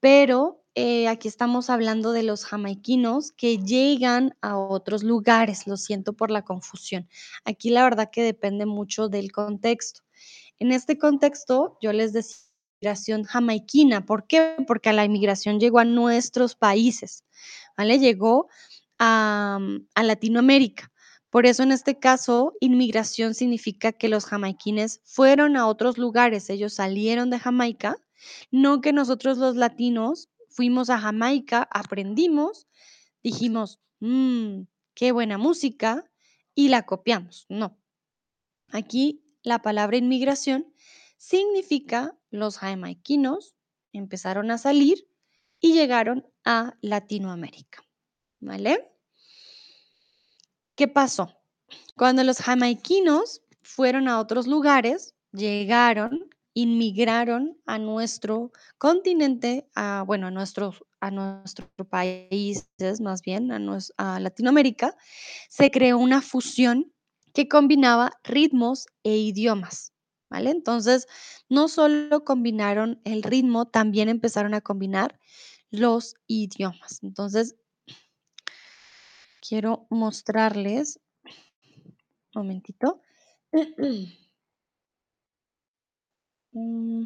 Pero, 0.00 0.62
eh, 0.74 1.08
aquí 1.08 1.28
estamos 1.28 1.70
hablando 1.70 2.12
de 2.12 2.22
los 2.22 2.44
jamaiquinos 2.44 3.32
que 3.32 3.58
llegan 3.58 4.36
a 4.42 4.58
otros 4.58 5.02
lugares. 5.02 5.66
Lo 5.66 5.76
siento 5.76 6.12
por 6.12 6.30
la 6.30 6.42
confusión. 6.42 7.08
Aquí 7.44 7.70
la 7.70 7.84
verdad 7.84 8.10
que 8.12 8.22
depende 8.22 8.66
mucho 8.66 9.08
del 9.08 9.32
contexto. 9.32 10.02
En 10.58 10.72
este 10.72 10.98
contexto, 10.98 11.78
yo 11.80 11.92
les 11.92 12.12
decía 12.12 12.46
migración 12.80 13.24
jamaiquina, 13.24 14.04
¿por 14.04 14.26
qué? 14.26 14.56
Porque 14.66 14.92
la 14.92 15.04
inmigración 15.04 15.58
llegó 15.58 15.78
a 15.78 15.84
nuestros 15.84 16.54
países, 16.54 17.24
¿vale? 17.76 17.98
Llegó 17.98 18.48
a, 18.98 19.58
a 19.94 20.02
Latinoamérica. 20.02 20.92
Por 21.32 21.46
eso, 21.46 21.62
en 21.62 21.72
este 21.72 21.98
caso, 21.98 22.54
inmigración 22.60 23.34
significa 23.34 23.92
que 23.92 24.08
los 24.08 24.24
jamaiquines 24.26 25.00
fueron 25.04 25.56
a 25.56 25.66
otros 25.66 25.98
lugares, 25.98 26.48
ellos 26.50 26.74
salieron 26.74 27.30
de 27.30 27.38
Jamaica, 27.40 27.96
no 28.50 28.80
que 28.80 28.92
nosotros 28.92 29.38
los 29.38 29.56
latinos 29.56 30.28
fuimos 30.48 30.88
a 30.88 30.98
Jamaica, 30.98 31.68
aprendimos, 31.72 32.66
dijimos: 33.22 33.80
"Mm, 34.00 34.62
qué 34.94 35.12
buena 35.12 35.38
música", 35.38 36.04
y 36.54 36.68
la 36.68 36.84
copiamos, 36.86 37.46
no. 37.48 37.78
Aquí 38.72 39.24
la 39.42 39.60
palabra 39.62 39.96
inmigración 39.98 40.72
significa 41.18 42.16
los 42.30 42.58
jamaiquinos 42.58 43.56
empezaron 43.92 44.50
a 44.52 44.58
salir 44.58 45.08
y 45.60 45.74
llegaron 45.74 46.26
a 46.44 46.76
Latinoamérica, 46.82 47.84
¿vale? 48.40 48.90
¿Qué 50.76 50.88
pasó? 50.88 51.32
Cuando 51.96 52.22
los 52.22 52.38
jamaiquinos 52.38 53.42
fueron 53.62 54.08
a 54.08 54.20
otros 54.20 54.46
lugares, 54.46 55.14
llegaron, 55.32 56.28
inmigraron 56.52 57.56
a 57.64 57.78
nuestro 57.78 58.52
continente, 58.76 59.68
a, 59.74 60.04
bueno, 60.06 60.26
a 60.26 60.30
nuestros 60.30 60.84
a 61.00 61.10
nuestros 61.10 61.68
países, 61.88 63.00
más 63.00 63.22
bien, 63.22 63.52
a 63.52 63.58
a 63.98 64.20
Latinoamérica, 64.20 64.96
se 65.48 65.70
creó 65.70 65.98
una 65.98 66.20
fusión 66.20 66.92
que 67.32 67.48
combinaba 67.48 68.12
ritmos 68.24 68.86
e 69.04 69.16
idiomas, 69.16 69.92
¿vale? 70.30 70.50
Entonces, 70.50 71.06
no 71.48 71.68
solo 71.68 72.24
combinaron 72.24 73.00
el 73.04 73.22
ritmo, 73.22 73.66
también 73.66 74.08
empezaron 74.08 74.52
a 74.54 74.60
combinar 74.62 75.20
los 75.70 76.14
idiomas. 76.26 77.02
Entonces 77.02 77.56
quiero 79.48 79.86
mostrarles 79.90 81.00
momentito. 82.36 83.00
Mm. 86.52 87.04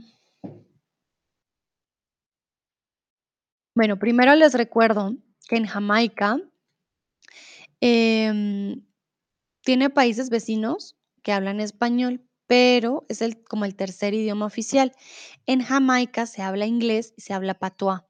Bueno, 3.74 3.98
primero 3.98 4.32
les 4.36 4.54
recuerdo 4.54 5.16
que 5.48 5.56
en 5.56 5.66
Jamaica 5.66 6.38
em, 7.80 8.86
tiene 9.62 9.90
países 9.90 10.30
vecinos 10.30 10.96
que 11.24 11.32
hablan 11.32 11.58
español, 11.58 12.24
pero 12.46 13.06
es 13.08 13.22
el 13.22 13.42
como 13.42 13.64
el 13.64 13.74
tercer 13.74 14.14
idioma 14.14 14.46
oficial. 14.46 14.92
En 15.46 15.60
Jamaica 15.62 16.26
se 16.26 16.42
habla 16.42 16.66
inglés 16.66 17.12
y 17.16 17.22
se 17.22 17.32
habla 17.32 17.54
patuá, 17.54 18.06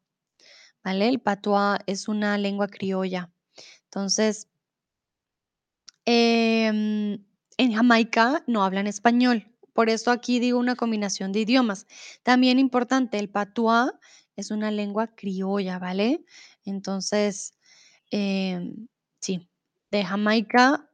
¿vale? 0.85 1.09
El 1.09 1.21
patuá 1.21 1.79
es 1.87 2.07
una 2.07 2.37
lengua 2.37 2.69
criolla. 2.69 3.33
Entonces 3.91 4.47
em, 6.07 7.25
en 7.59 7.73
Jamaica 7.73 8.43
no 8.47 8.65
hablan 8.65 8.87
español, 8.87 9.47
por 9.73 9.91
eso 9.91 10.11
aquí 10.11 10.39
digo 10.41 10.59
una 10.59 10.77
combinación 10.77 11.33
de 11.33 11.41
idiomas. 11.41 11.87
También 12.23 12.59
importante, 12.59 13.19
el 13.19 13.29
patuá 13.31 13.99
es 14.37 14.51
una 14.51 14.71
lengua 14.71 15.09
criolla, 15.15 15.79
¿vale? 15.79 16.25
Entonces, 16.65 17.55
em, 18.11 18.89
sí, 19.21 19.49
de 19.91 20.05
Jamaica 20.05 20.87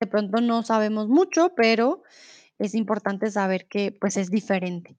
de 0.00 0.06
pronto 0.06 0.40
no 0.40 0.62
sabemos 0.62 1.08
mucho, 1.08 1.54
pero 1.56 2.02
es 2.58 2.74
importante 2.74 3.30
saber 3.30 3.68
que, 3.68 3.92
pues, 3.92 4.16
es 4.16 4.30
diferente. 4.30 4.98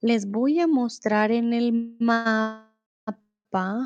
Les 0.00 0.30
voy 0.30 0.60
a 0.60 0.66
mostrar 0.68 1.32
en 1.32 1.52
el 1.54 1.96
mapa 2.00 2.71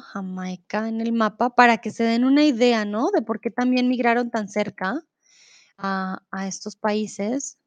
Jamaica 0.01 0.89
en 0.89 1.01
el 1.01 1.13
mapa 1.13 1.51
para 1.55 1.79
que 1.79 1.91
se 1.91 2.05
den 2.05 2.25
una 2.25 2.45
idea, 2.45 2.85
¿no? 2.85 3.11
De 3.11 3.23
por 3.23 3.41
qué 3.41 3.51
también 3.51 3.89
migraron 3.89 4.31
tan 4.31 4.49
cerca 4.49 5.03
a 5.79 6.47
estos 6.49 6.77
países. 6.77 7.59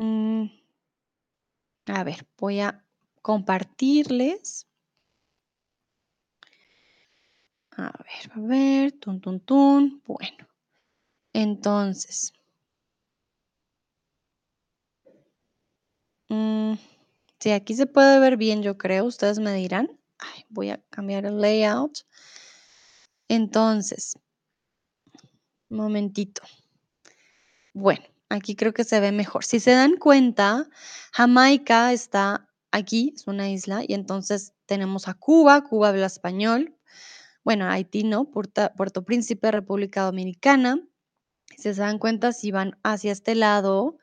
Mm. 0.00 0.46
A 1.88 2.04
ver, 2.04 2.24
voy 2.38 2.60
a 2.60 2.84
compartirles. 3.22 4.68
A 7.78 7.84
ver, 8.06 8.24
a 8.34 8.40
ver, 8.40 8.92
tun, 9.00 9.20
tun, 9.20 9.38
tun. 9.38 10.02
Bueno, 10.04 10.48
entonces 11.34 12.32
mm, 16.28 16.74
sí, 17.40 17.50
aquí 17.52 17.74
se 17.74 17.86
puede 17.86 18.20
ver 18.20 18.36
bien, 18.36 18.62
yo 18.62 18.78
creo, 18.78 19.04
ustedes 19.06 19.38
me 19.40 19.52
dirán. 19.54 19.95
Voy 20.48 20.70
a 20.70 20.82
cambiar 20.90 21.26
el 21.26 21.40
layout. 21.40 22.00
Entonces 23.28 24.16
momentito. 25.68 26.42
Bueno, 27.74 28.04
aquí 28.28 28.56
creo 28.56 28.72
que 28.72 28.84
se 28.84 29.00
ve 29.00 29.12
mejor. 29.12 29.44
Si 29.44 29.60
se 29.60 29.72
dan 29.72 29.96
cuenta, 29.96 30.68
Jamaica 31.12 31.92
está 31.92 32.48
aquí, 32.70 33.12
es 33.14 33.26
una 33.26 33.50
isla, 33.50 33.82
y 33.86 33.94
entonces 33.94 34.54
tenemos 34.66 35.08
a 35.08 35.14
Cuba, 35.14 35.62
Cuba 35.64 35.88
habla 35.88 36.06
español. 36.06 36.76
Bueno, 37.44 37.68
Haití 37.68 38.02
no, 38.02 38.30
Puerto 38.30 38.70
Puerto 38.76 39.04
Príncipe, 39.04 39.50
República 39.50 40.02
Dominicana. 40.02 40.80
Si 41.56 41.74
se 41.74 41.80
dan 41.80 41.98
cuenta, 41.98 42.32
si 42.32 42.50
van 42.50 42.78
hacia 42.82 43.12
este 43.12 43.34
lado, 43.34 43.98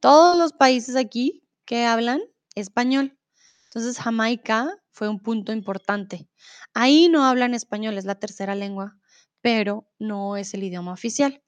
todos 0.00 0.36
los 0.38 0.52
países 0.52 0.96
aquí 0.96 1.42
que 1.66 1.84
hablan 1.84 2.22
español. 2.54 3.18
Entonces, 3.66 3.98
Jamaica 3.98 4.82
fue 4.96 5.08
un 5.10 5.20
punto 5.20 5.52
importante. 5.52 6.28
Ahí 6.74 7.08
no 7.10 7.24
hablan 7.26 7.54
español, 7.54 7.98
es 7.98 8.06
la 8.06 8.16
tercera 8.16 8.54
lengua, 8.56 8.98
pero 9.42 9.88
no 9.98 10.36
es 10.38 10.54
el 10.54 10.64
idioma 10.64 10.92
oficial. 10.94 11.42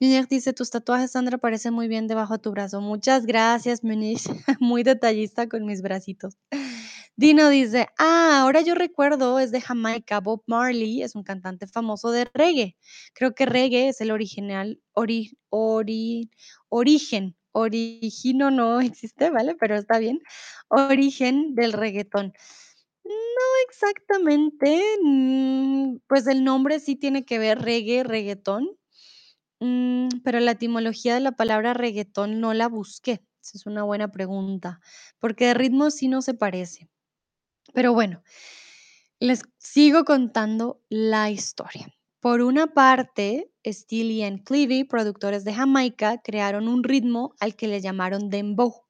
Munir 0.00 0.26
dice: 0.28 0.52
"Tus 0.54 0.70
tatuajes, 0.70 1.12
Sandra, 1.12 1.38
parecen 1.38 1.74
muy 1.74 1.88
bien 1.88 2.08
debajo 2.08 2.34
de 2.34 2.40
tu 2.42 2.50
brazo". 2.52 2.80
Muchas 2.82 3.26
gracias, 3.26 3.84
Munir, 3.84 4.18
muy 4.60 4.82
detallista 4.84 5.48
con 5.48 5.64
mis 5.66 5.82
bracitos. 5.82 6.36
Dino 7.16 7.48
dice: 7.50 7.88
"Ah, 7.98 8.40
ahora 8.42 8.60
yo 8.62 8.74
recuerdo, 8.74 9.38
es 9.40 9.50
de 9.52 9.60
Jamaica, 9.60 10.20
Bob 10.20 10.42
Marley 10.46 11.02
es 11.02 11.14
un 11.16 11.24
cantante 11.24 11.66
famoso 11.66 12.10
de 12.12 12.26
reggae. 12.34 12.76
Creo 13.14 13.34
que 13.34 13.46
reggae 13.46 13.88
es 13.88 14.00
el 14.00 14.10
original 14.12 14.80
ori 14.94 15.36
ori 15.50 16.30
origen 16.70 17.36
origino 17.52 18.50
no 18.52 18.80
existe, 18.80 19.30
¿vale? 19.30 19.56
Pero 19.58 19.76
está 19.76 19.98
bien. 19.98 20.20
Origen 20.68 21.54
del 21.56 21.72
reguetón. 21.72 22.32
No 23.08 23.14
exactamente, 23.68 24.82
mm, 25.02 26.00
pues 26.06 26.26
el 26.26 26.44
nombre 26.44 26.78
sí 26.78 26.94
tiene 26.94 27.24
que 27.24 27.38
ver, 27.38 27.60
reggae, 27.62 28.04
reguetón, 28.04 28.68
mm, 29.60 30.08
pero 30.24 30.40
la 30.40 30.52
etimología 30.52 31.14
de 31.14 31.20
la 31.20 31.32
palabra 31.32 31.74
reguetón 31.74 32.40
no 32.40 32.54
la 32.54 32.68
busqué. 32.68 33.22
Esa 33.42 33.58
es 33.58 33.66
una 33.66 33.82
buena 33.84 34.08
pregunta, 34.12 34.80
porque 35.20 35.46
de 35.46 35.54
ritmo 35.54 35.90
sí 35.90 36.08
no 36.08 36.22
se 36.22 36.34
parece. 36.34 36.88
Pero 37.74 37.94
bueno, 37.94 38.22
les 39.20 39.42
sigo 39.58 40.04
contando 40.04 40.82
la 40.90 41.30
historia. 41.30 41.88
Por 42.20 42.42
una 42.42 42.68
parte, 42.74 43.50
Steely 43.64 44.22
and 44.24 44.44
Clevie, 44.44 44.84
productores 44.84 45.44
de 45.44 45.54
Jamaica, 45.54 46.20
crearon 46.22 46.68
un 46.68 46.84
ritmo 46.84 47.34
al 47.40 47.56
que 47.56 47.68
le 47.68 47.80
llamaron 47.80 48.28
dembow. 48.30 48.87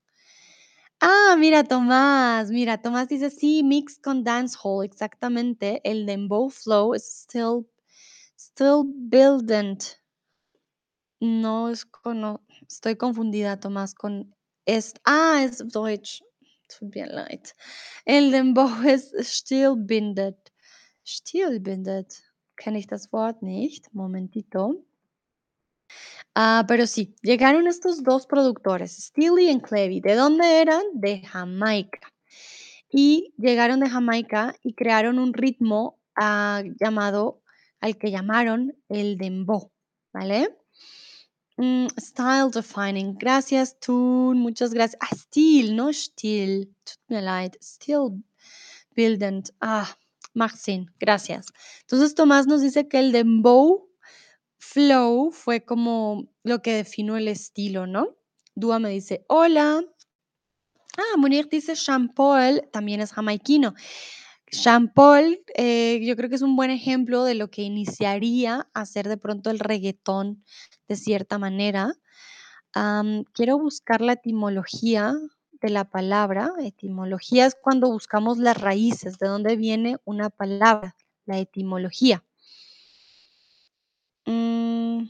Ah, 1.00 1.36
mira, 1.38 1.62
Tomás, 1.62 2.50
mira, 2.50 2.82
Tomás 2.82 3.08
dice, 3.08 3.30
sí, 3.30 3.62
mix 3.62 3.98
con 4.00 4.24
dancehall, 4.24 4.84
exactamente. 4.84 5.80
El 5.84 6.06
dembow 6.06 6.50
flow 6.50 6.92
is 6.94 7.04
still, 7.04 7.66
still 8.36 8.82
building. 8.84 9.78
No 11.20 11.70
es 11.70 11.84
cono 11.84 12.44
estoy 12.66 12.96
confundida, 12.96 13.60
Tomás, 13.60 13.94
con 13.94 14.34
es 14.66 14.94
ah, 15.04 15.42
es 15.44 15.58
Deutsch. 15.58 16.20
Tut 16.68 16.94
mir 16.94 17.06
leid. 17.06 17.46
El 18.04 18.32
dembow 18.32 18.68
ist 18.86 19.14
stilbindet. 19.24 20.52
Stilbindet. 21.04 22.22
Kenne 22.56 22.78
ich 22.78 22.88
das 22.88 23.12
Wort 23.12 23.40
nicht. 23.42 23.94
Momentito. 23.94 24.84
Ah, 26.40 26.64
pero 26.68 26.86
sí, 26.86 27.16
llegaron 27.20 27.66
estos 27.66 28.04
2 28.04 28.28
productores, 28.28 28.92
Steely 28.92 29.50
and 29.50 29.60
Clevie, 29.60 30.00
¿de 30.00 30.14
dónde 30.14 30.60
eran? 30.60 30.82
De 30.92 31.20
Jamaica. 31.22 31.98
Y 32.88 33.34
llegaron 33.38 33.80
de 33.80 33.90
Jamaica 33.90 34.54
y 34.62 34.74
crearon 34.74 35.18
un 35.18 35.34
ritmo, 35.34 35.98
ah, 36.14 36.62
llamado 36.78 37.42
al 37.80 37.98
que 37.98 38.12
llamaron 38.12 38.76
el 38.88 39.18
dembow, 39.18 39.72
¿vale? 40.12 40.56
Mm, 41.56 41.88
style 41.98 42.52
defining. 42.54 43.16
Gracias, 43.18 43.80
Tun, 43.80 44.38
muchas 44.38 44.72
gracias. 44.72 44.96
Ah, 45.00 45.16
Stil, 45.16 45.74
no 45.74 45.92
Stil. 45.92 46.72
Tut 46.84 47.00
mir 47.08 47.24
leid. 47.24 47.54
Still 47.60 48.22
bildend. 48.94 49.50
Ah, 49.60 49.92
Sinn. 50.54 50.88
Gracias. 51.00 51.46
Entonces, 51.80 52.14
Tomás 52.14 52.46
nos 52.46 52.60
dice 52.60 52.86
que 52.86 53.00
el 53.00 53.10
dembow 53.10 53.87
flow 54.58 55.30
fue 55.32 55.64
como 55.64 56.28
lo 56.44 56.62
que 56.62 56.74
definió 56.74 57.16
el 57.16 57.28
estilo, 57.28 57.86
¿no? 57.86 58.16
Dúa 58.54 58.78
me 58.80 58.90
dice: 58.90 59.24
"Hola". 59.28 59.82
Ah, 60.96 61.16
Munir 61.16 61.48
dice: 61.48 61.76
"Sean 61.76 62.08
Paul 62.08 62.62
también 62.72 63.00
es 63.00 63.12
jamaiquino". 63.12 63.74
Sean 64.50 64.88
Paul, 64.92 65.40
eh, 65.56 66.00
yo 66.04 66.16
creo 66.16 66.28
que 66.30 66.36
es 66.36 66.42
un 66.42 66.56
buen 66.56 66.70
ejemplo 66.70 67.24
de 67.24 67.34
lo 67.34 67.50
que 67.50 67.62
iniciaría 67.62 68.68
a 68.74 68.86
ser 68.86 69.08
de 69.08 69.16
pronto 69.18 69.50
el 69.50 69.58
reguetón 69.60 70.44
de 70.88 70.96
cierta 70.96 71.38
manera. 71.38 71.94
Quiero 73.34 73.58
buscar 73.58 74.00
la 74.00 74.14
etimología 74.14 75.14
de 75.60 75.70
la 75.70 75.84
palabra. 75.90 76.52
Etimología 76.60 77.46
es 77.46 77.56
cuando 77.60 77.90
buscamos 77.90 78.38
las 78.38 78.56
raíces, 78.60 79.18
de 79.18 79.28
dónde 79.28 79.56
viene 79.56 79.98
una 80.04 80.30
palabra, 80.30 80.96
la 81.26 81.38
etimología. 81.38 82.24
Mm. 84.28 85.08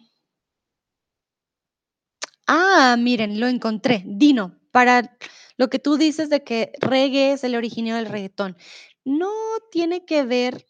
Ah, 2.47 2.97
miren, 2.99 3.41
lo 3.41 3.47
encontré. 3.47 4.02
Dino, 4.07 4.59
para 4.73 5.17
lo 5.57 5.69
que 5.69 5.78
tú 5.78 5.97
dices 5.97 6.31
de 6.31 6.43
que 6.45 6.73
reggae 6.81 7.33
es 7.33 7.45
el 7.45 7.54
originio 7.57 7.97
del 7.97 8.07
reguetón. 8.07 8.57
No 9.04 9.31
tiene 9.71 10.04
que 10.04 10.25
ver 10.25 10.67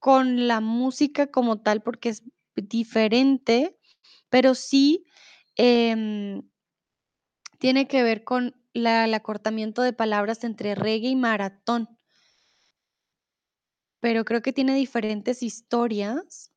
con 0.00 0.48
la 0.48 0.60
música 0.60 1.28
como 1.28 1.60
tal, 1.62 1.82
porque 1.82 2.10
es 2.10 2.22
diferente, 2.56 3.78
pero 4.30 4.54
sí, 4.54 5.04
em 5.56 6.42
tiene 7.60 7.88
que 7.88 8.02
ver 8.02 8.24
con 8.24 8.54
el 8.74 9.14
acortamiento 9.14 9.80
de 9.82 9.92
palabras 9.94 10.44
entre 10.44 10.74
reggae 10.74 11.08
y 11.10 11.16
maratón. 11.16 11.88
Pero 14.02 14.24
creo 14.24 14.42
que 14.42 14.52
tiene 14.52 14.74
diferentes 14.74 15.42
historias 15.42 16.50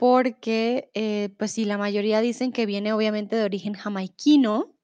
porque, 0.00 0.90
eh, 0.94 1.28
pues 1.38 1.50
sí, 1.52 1.66
la 1.66 1.76
mayoría 1.76 2.22
dicen 2.22 2.52
que 2.52 2.64
viene 2.64 2.94
obviamente 2.94 3.36
de 3.36 3.44
origen 3.44 3.74
jamaiquino 3.74 4.74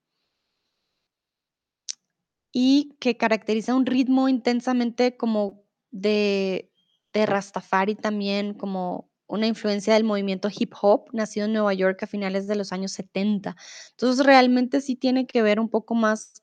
y 2.52 2.96
que 3.00 3.16
caracteriza 3.16 3.74
un 3.74 3.86
ritmo 3.86 4.28
intensamente 4.28 5.16
como 5.16 5.62
de 5.90 6.70
de 7.12 7.24
Rastafari 7.24 7.94
también, 7.94 8.52
como 8.52 9.10
una 9.26 9.46
influencia 9.46 9.94
del 9.94 10.04
movimiento 10.04 10.50
hip 10.54 10.74
hop, 10.82 11.06
nacido 11.14 11.46
en 11.46 11.54
Nueva 11.54 11.72
York 11.72 12.02
a 12.02 12.06
finales 12.06 12.46
de 12.46 12.56
los 12.56 12.72
años 12.72 12.92
70. 12.92 13.56
Entonces, 13.92 14.26
realmente 14.26 14.82
sí 14.82 14.96
tiene 14.96 15.26
que 15.26 15.40
ver 15.40 15.58
un 15.58 15.70
poco 15.70 15.94
más, 15.94 16.42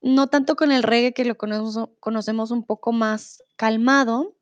no 0.00 0.28
tanto 0.28 0.56
con 0.56 0.70
el 0.72 0.84
reggae, 0.84 1.14
que 1.14 1.24
lo 1.24 1.36
conocemos 1.36 2.52
un 2.52 2.64
poco 2.64 2.92
más 2.92 3.42
calmado. 3.56 4.37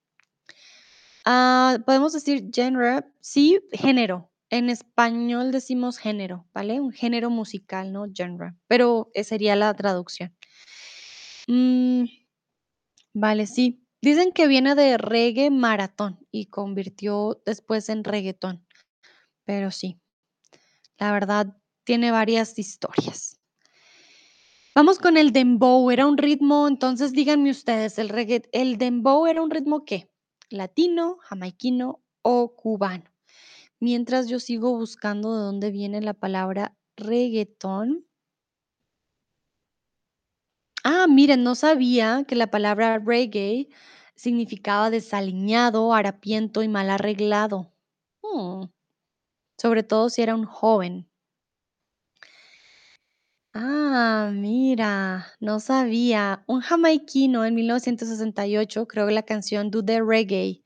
Ah, 1.28 1.78
podemos 1.84 2.12
decir 2.12 2.50
genre, 2.54 3.04
sí, 3.20 3.58
género. 3.72 4.30
En 4.48 4.70
español 4.70 5.50
decimos 5.50 5.98
género, 5.98 6.46
¿vale? 6.54 6.80
Un 6.80 6.92
género 6.92 7.30
musical, 7.30 7.92
no 7.92 8.06
genre, 8.14 8.54
pero, 8.68 9.10
eh, 9.12 9.24
sería 9.24 9.56
la 9.56 9.74
traducción. 9.74 10.36
Mm. 11.48 12.04
Vale, 13.14 13.46
sí. 13.46 13.82
Dicen 14.02 14.32
que 14.32 14.46
viene 14.46 14.74
de 14.74 14.98
reggae 14.98 15.50
maratón 15.50 16.26
y 16.30 16.46
convirtió 16.46 17.42
después 17.46 17.88
en 17.88 18.04
reguetón, 18.04 18.64
pero 19.44 19.70
sí, 19.72 20.00
la 20.98 21.12
verdad 21.12 21.56
tiene 21.84 22.10
varias 22.10 22.58
historias. 22.58 23.38
Vamos 24.76 24.98
con 24.98 25.16
el 25.16 25.32
dembow, 25.32 25.90
era 25.90 26.06
un 26.06 26.18
ritmo, 26.18 26.68
entonces 26.68 27.12
díganme 27.12 27.50
ustedes, 27.50 27.98
¿el 27.98 28.10
reggae 28.10 28.42
el 28.52 28.76
dembow 28.76 29.26
era 29.26 29.42
un 29.42 29.50
ritmo 29.50 29.84
qué? 29.86 30.10
¿Latino, 30.50 31.18
jamaiquino 31.22 32.02
o 32.22 32.54
cubano? 32.54 33.10
Mientras 33.80 34.28
yo 34.28 34.38
sigo 34.38 34.76
buscando 34.76 35.36
de 35.36 35.42
dónde 35.42 35.70
viene 35.72 36.00
la 36.00 36.14
palabra 36.14 36.76
reguetón. 36.96 38.06
Ah, 40.84 41.06
miren, 41.08 41.42
no 41.42 41.56
sabía 41.56 42.24
que 42.28 42.36
la 42.36 42.46
palabra 42.48 42.98
reggae 42.98 43.68
significaba 44.14 44.88
desaliñado, 44.90 45.92
harapiento 45.92 46.62
y 46.62 46.68
mal 46.68 46.90
arreglado. 46.90 47.72
Mm. 48.22 48.66
Sobre 49.58 49.82
todo 49.82 50.10
si 50.10 50.22
era 50.22 50.34
un 50.34 50.46
joven. 50.46 51.08
Ah, 53.58 54.30
mira, 54.34 55.26
no 55.40 55.60
sabía. 55.60 56.44
Un 56.46 56.60
jamaiquino 56.60 57.46
en 57.46 57.54
1968 57.54 58.86
creó 58.86 59.08
la 59.10 59.22
canción 59.22 59.70
Do 59.70 59.82
the 59.82 60.02
Reggae. 60.02 60.62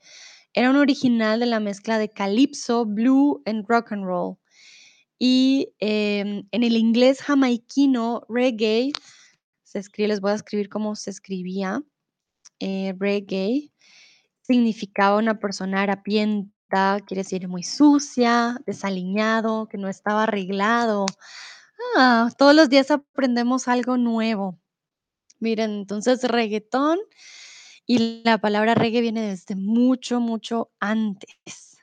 Era 0.54 0.70
un 0.70 0.76
original 0.76 1.38
de 1.38 1.46
la 1.46 1.60
mezcla 1.60 1.98
de 1.98 2.08
calipso, 2.08 2.84
blue 2.86 3.42
and 3.46 3.64
rock 3.68 3.92
and 3.92 4.04
roll. 4.04 4.38
Y, 5.20 5.72
em, 5.80 6.48
en 6.50 6.62
el 6.64 6.76
inglés 6.76 7.22
jamaiquino, 7.22 8.22
reggae 8.28 8.92
se 9.64 9.78
escribe 9.80 10.08
les 10.08 10.20
voy 10.20 10.32
a 10.32 10.34
escribir 10.36 10.68
cómo 10.68 10.96
se 10.96 11.10
escribía, 11.10 11.82
eh, 12.60 12.94
reggae, 12.98 13.72
significaba 14.42 15.18
una 15.18 15.38
persona 15.40 15.82
harapienta, 15.82 17.00
quiere 17.06 17.22
decir 17.24 17.48
muy 17.48 17.62
sucia, 17.64 18.58
desaliñado, 18.66 19.68
que 19.68 19.78
no 19.78 19.88
estaba 19.88 20.24
arreglado. 20.24 21.06
Ah, 21.96 22.30
todos 22.36 22.54
los 22.54 22.68
días 22.68 22.90
aprendemos 22.90 23.68
algo 23.68 23.96
nuevo. 23.96 24.58
Miren, 25.38 25.72
entonces 25.72 26.22
reguetón 26.24 26.98
y 27.86 28.22
la 28.24 28.38
palabra 28.38 28.74
reggae 28.74 29.00
viene 29.00 29.22
desde 29.22 29.56
mucho, 29.56 30.20
mucho 30.20 30.70
antes. 30.80 31.78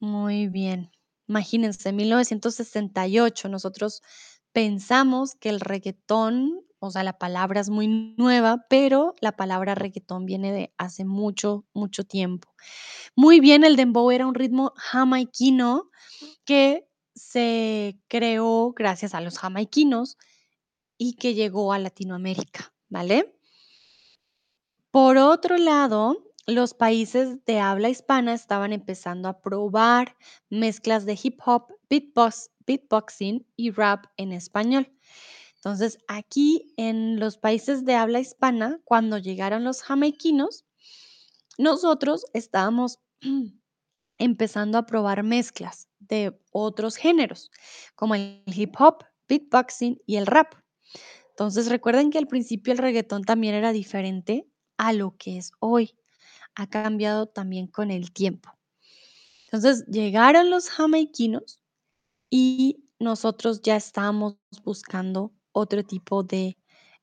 Muy 0.00 0.48
bien. 0.48 0.90
Imagínense, 1.28 1.88
en 1.88 1.96
1968 1.96 3.48
nosotros 3.48 4.02
pensamos 4.52 5.34
que 5.34 5.48
el 5.48 5.60
reguetón, 5.60 6.60
o 6.78 6.90
sea, 6.90 7.04
la 7.04 7.18
palabra 7.18 7.60
es 7.60 7.70
muy 7.70 8.14
nueva, 8.18 8.66
pero 8.68 9.14
la 9.20 9.32
palabra 9.32 9.74
reguetón 9.74 10.26
viene 10.26 10.52
de 10.52 10.74
hace 10.76 11.04
mucho, 11.04 11.64
mucho 11.72 12.04
tiempo. 12.04 12.52
Muy 13.16 13.40
bien, 13.40 13.64
el 13.64 13.76
dembow 13.76 14.10
era 14.10 14.26
un 14.26 14.34
ritmo 14.34 14.72
jamaiquino 14.76 15.90
que 16.44 16.86
se 17.22 17.98
creó 18.08 18.72
gracias 18.72 19.14
a 19.14 19.20
los 19.20 19.38
jamaiquinos 19.38 20.18
y 20.98 21.14
que 21.14 21.34
llegó 21.34 21.72
a 21.72 21.78
Latinoamérica, 21.78 22.74
¿vale? 22.88 23.38
Por 24.90 25.16
otro 25.16 25.56
lado, 25.56 26.32
los 26.46 26.74
países 26.74 27.44
de 27.44 27.60
habla 27.60 27.88
hispana 27.88 28.34
estaban 28.34 28.72
empezando 28.72 29.28
a 29.28 29.40
probar 29.40 30.16
mezclas 30.50 31.06
de 31.06 31.18
hip 31.22 31.40
hop, 31.46 31.72
beatbox, 31.88 32.50
beatboxing 32.66 33.46
y 33.56 33.70
rap 33.70 34.06
en 34.16 34.32
español. 34.32 34.92
Entonces, 35.54 35.98
aquí 36.08 36.74
en 36.76 37.20
los 37.20 37.38
países 37.38 37.84
de 37.84 37.94
habla 37.94 38.20
hispana, 38.20 38.80
cuando 38.84 39.18
llegaron 39.18 39.64
los 39.64 39.82
jamaiquinos, 39.82 40.64
nosotros 41.56 42.26
estábamos 42.32 42.98
empezando 44.18 44.78
a 44.78 44.86
probar 44.86 45.22
mezclas 45.22 45.88
de 45.98 46.38
otros 46.52 46.96
géneros, 46.96 47.50
como 47.94 48.14
el 48.14 48.42
hip 48.46 48.74
hop, 48.78 49.04
beatboxing 49.28 50.00
y 50.06 50.16
el 50.16 50.26
rap. 50.26 50.54
Entonces, 51.30 51.68
recuerden 51.68 52.10
que 52.10 52.18
al 52.18 52.26
principio 52.26 52.72
el 52.72 52.78
reggaetón 52.78 53.24
también 53.24 53.54
era 53.54 53.72
diferente 53.72 54.46
a 54.76 54.92
lo 54.92 55.16
que 55.16 55.38
es 55.38 55.52
hoy. 55.60 55.94
Ha 56.54 56.68
cambiado 56.68 57.26
también 57.26 57.66
con 57.66 57.90
el 57.90 58.12
tiempo. 58.12 58.50
Entonces, 59.44 59.86
llegaron 59.86 60.50
los 60.50 60.68
jamaiquinos 60.68 61.60
y 62.30 62.84
nosotros 62.98 63.62
ya 63.62 63.76
estábamos 63.76 64.36
buscando 64.64 65.32
otro 65.52 65.82
tipo 65.82 66.22
de 66.22 66.56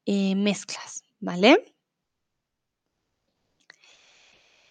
eh, 0.06 0.36
mezclas, 0.36 1.04
¿vale? 1.20 1.76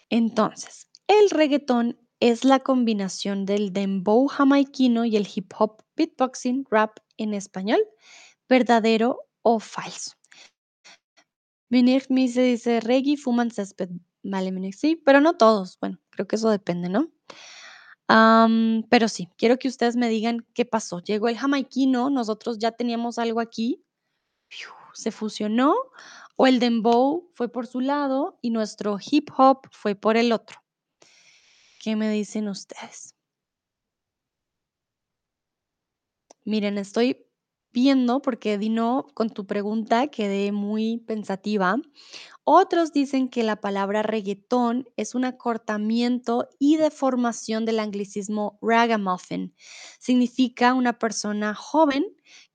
Entonces, 0.09 0.89
el 1.07 1.29
reggaetón 1.29 1.97
es 2.19 2.43
la 2.43 2.59
combinación 2.59 3.45
del 3.45 3.71
dembow 3.71 4.27
jamaiquino 4.27 5.05
y 5.05 5.15
el 5.15 5.27
hip 5.33 5.53
hop, 5.57 5.83
beatboxing, 5.95 6.65
rap 6.69 6.97
en 7.17 7.33
español, 7.33 7.79
verdadero 8.47 9.25
o 9.41 9.59
falso. 9.59 10.11
Venir 11.69 12.05
me 12.09 12.21
dice, 12.21 12.79
reggae, 12.79 13.15
fuman 13.15 13.51
césped. 13.51 13.89
Vale, 14.23 14.51
Minix, 14.51 14.79
sí, 14.79 14.95
pero 14.95 15.21
no 15.21 15.37
todos. 15.37 15.77
Bueno, 15.79 15.99
creo 16.09 16.27
que 16.27 16.35
eso 16.35 16.49
depende, 16.49 16.89
¿no? 16.89 17.09
Pero 18.89 19.07
sí, 19.07 19.29
quiero 19.37 19.57
que 19.57 19.67
ustedes 19.67 19.95
me 19.95 20.09
digan 20.09 20.45
qué 20.53 20.65
pasó. 20.65 20.99
Llegó 20.99 21.29
el 21.29 21.37
jamaiquino, 21.37 22.09
nosotros 22.09 22.57
ya 22.57 22.71
teníamos 22.71 23.19
algo 23.19 23.39
aquí, 23.39 23.83
se 24.93 25.11
fusionó, 25.11 25.75
o 26.35 26.47
el 26.47 26.59
dembow 26.59 27.29
fue 27.35 27.49
por 27.49 27.67
su 27.67 27.79
lado 27.81 28.39
y 28.41 28.49
nuestro 28.49 28.97
hip 28.99 29.29
hop 29.37 29.59
fue 29.71 29.93
por 29.95 30.17
el 30.17 30.31
otro. 30.31 30.59
¿Qué 31.79 31.95
me 31.95 32.11
dicen 32.11 32.47
ustedes? 32.47 33.15
Miren, 36.45 36.77
estoy 36.77 37.25
viendo 37.71 38.21
porque 38.21 38.57
Dino, 38.57 39.07
con 39.13 39.29
tu 39.29 39.45
pregunta 39.45 40.07
quedé 40.07 40.51
muy 40.51 40.97
pensativa. 41.07 41.77
Otros 42.43 42.93
dicen 42.93 43.29
que 43.29 43.43
la 43.43 43.57
palabra 43.57 44.03
reggaetón 44.03 44.89
es 44.97 45.15
un 45.15 45.25
acortamiento 45.25 46.49
y 46.59 46.77
deformación 46.77 47.65
del 47.65 47.79
anglicismo 47.79 48.59
ragamuffin. 48.61 49.55
Significa 49.99 50.73
una 50.73 50.99
persona 50.99 51.55
joven 51.55 52.05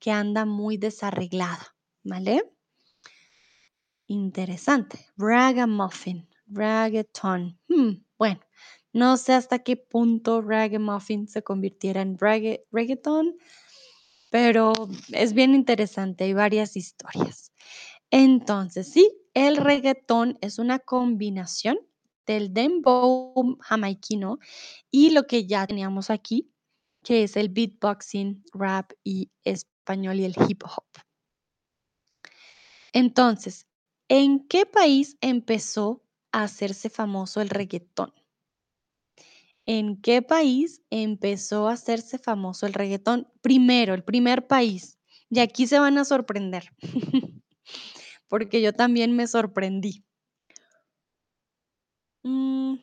que 0.00 0.10
anda 0.12 0.44
muy 0.46 0.76
desarreglada, 0.78 1.76
¿vale? 2.04 2.44
Interesante. 4.06 4.98
Ragamuffin, 5.18 6.26
reggaeton. 6.46 7.58
Hmm, 7.68 8.02
bueno, 8.18 8.40
no 8.94 9.18
sé 9.18 9.34
hasta 9.34 9.58
qué 9.60 9.76
punto 9.76 10.40
ragamuffin 10.40 11.28
se 11.28 11.42
convirtiera 11.42 12.00
en 12.02 12.18
regga 12.18 12.58
reggaeton, 12.72 13.36
pero 14.30 14.72
es 15.12 15.34
bien 15.34 15.54
interesante, 15.54 16.24
hay 16.24 16.34
varias 16.34 16.76
historias. 16.76 17.52
Entonces, 18.10 18.90
sí, 18.90 19.10
el 19.34 19.56
reggaetón 19.58 20.38
es 20.40 20.58
una 20.58 20.78
combinación 20.78 21.78
del 22.26 22.54
dembow 22.54 23.58
jamaiquino 23.60 24.38
y 24.90 25.10
lo 25.10 25.24
que 25.24 25.46
ya 25.46 25.66
teníamos 25.66 26.10
aquí, 26.10 26.50
que 27.02 27.24
es 27.24 27.36
el 27.36 27.48
beatboxing, 27.50 28.44
rap 28.52 28.92
y 29.04 29.30
español 29.44 30.20
y 30.20 30.24
el 30.24 30.34
hip 30.48 30.62
hop. 30.64 30.86
Entonces, 32.94 33.66
¿en 34.08 34.46
qué 34.48 34.64
país 34.66 35.18
empezó 35.20 36.02
a 36.32 36.44
hacerse 36.44 36.88
famoso 36.88 37.40
el 37.42 37.50
reggaetón? 37.50 38.12
¿En 39.66 40.00
qué 40.00 40.20
país 40.20 40.82
empezó 40.90 41.68
a 41.68 41.72
hacerse 41.72 42.18
famoso 42.18 42.66
el 42.66 42.74
reggaetón? 42.74 43.28
Primero, 43.40 43.94
el 43.94 44.04
primer 44.04 44.46
país. 44.46 44.98
Y 45.30 45.40
aquí 45.40 45.66
se 45.66 45.78
van 45.78 45.96
a 45.98 46.04
sorprender, 46.04 46.70
porque 48.28 48.60
yo 48.60 48.72
también 48.72 49.16
me 49.16 49.26
sorprendí. 49.26 50.04
Mm, 52.22 52.74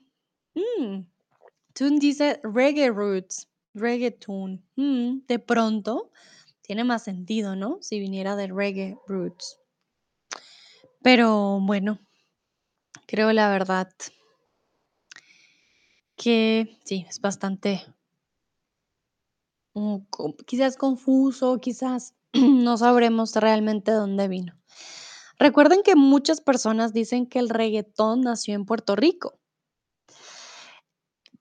mm, 0.56 1.06
Tun 1.74 2.00
dice 2.00 2.40
reggae 2.44 2.90
roots, 2.90 3.48
reggaeton. 3.74 4.64
Mm, 4.76 5.26
de 5.28 5.40
pronto 5.40 6.12
tiene 6.62 6.84
más 6.84 7.04
sentido, 7.04 7.56
¿no? 7.56 7.78
Si 7.82 8.00
viniera 8.00 8.36
de 8.36 8.48
reggae 8.48 8.98
roots. 9.08 9.60
Pero 11.02 11.60
bueno, 11.62 12.00
creo 13.08 13.32
la 13.34 13.50
verdad 13.50 13.90
que 16.22 16.78
sí, 16.84 17.04
es 17.10 17.20
bastante 17.20 17.84
quizás 20.46 20.78
confuso, 20.78 21.60
quizás 21.60 22.14
no 22.34 22.78
sabremos 22.78 23.36
realmente 23.36 23.90
de 23.90 23.98
dónde 23.98 24.28
vino. 24.28 24.54
Recuerden 25.40 25.82
que 25.82 25.96
muchas 25.96 26.40
personas 26.40 26.94
dicen 26.94 27.26
que 27.26 27.40
el 27.40 27.50
reggaetón 27.50 28.22
nació 28.22 28.54
en 28.54 28.66
Puerto 28.66 28.96
Rico, 28.96 29.40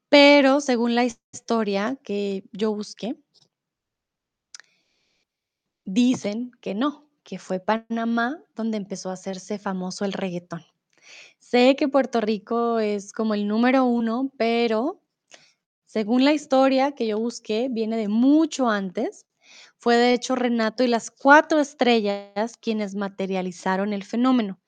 pero 0.08 0.62
según 0.62 0.94
la 0.94 1.04
historia 1.04 1.98
que 2.02 2.44
yo 2.52 2.74
busqué, 2.74 3.20
dicen 5.84 6.52
que 6.62 6.74
no, 6.74 7.06
que 7.22 7.38
fue 7.38 7.60
Panamá 7.60 8.42
donde 8.56 8.78
empezó 8.78 9.10
a 9.10 9.14
hacerse 9.14 9.58
famoso 9.58 10.06
el 10.06 10.14
reggaetón. 10.14 10.64
Sé 11.50 11.74
que 11.74 11.88
Puerto 11.88 12.20
Rico 12.20 12.78
es 12.78 13.12
como 13.12 13.34
el 13.34 13.48
número 13.48 13.84
uno, 13.84 14.30
pero 14.36 15.02
según 15.84 16.24
la 16.24 16.32
historia 16.32 16.92
que 16.92 17.08
yo 17.08 17.18
busqué, 17.18 17.66
viene 17.68 17.96
de 17.96 18.06
mucho 18.06 18.70
antes. 18.70 19.26
Fue 19.76 19.96
de 19.96 20.12
hecho 20.12 20.36
Renato 20.36 20.84
y 20.84 20.86
las 20.86 21.10
cuatro 21.10 21.58
estrellas 21.58 22.56
quienes 22.56 22.94
materializaron 22.94 23.92
el 23.92 24.04
fenómeno. 24.04 24.60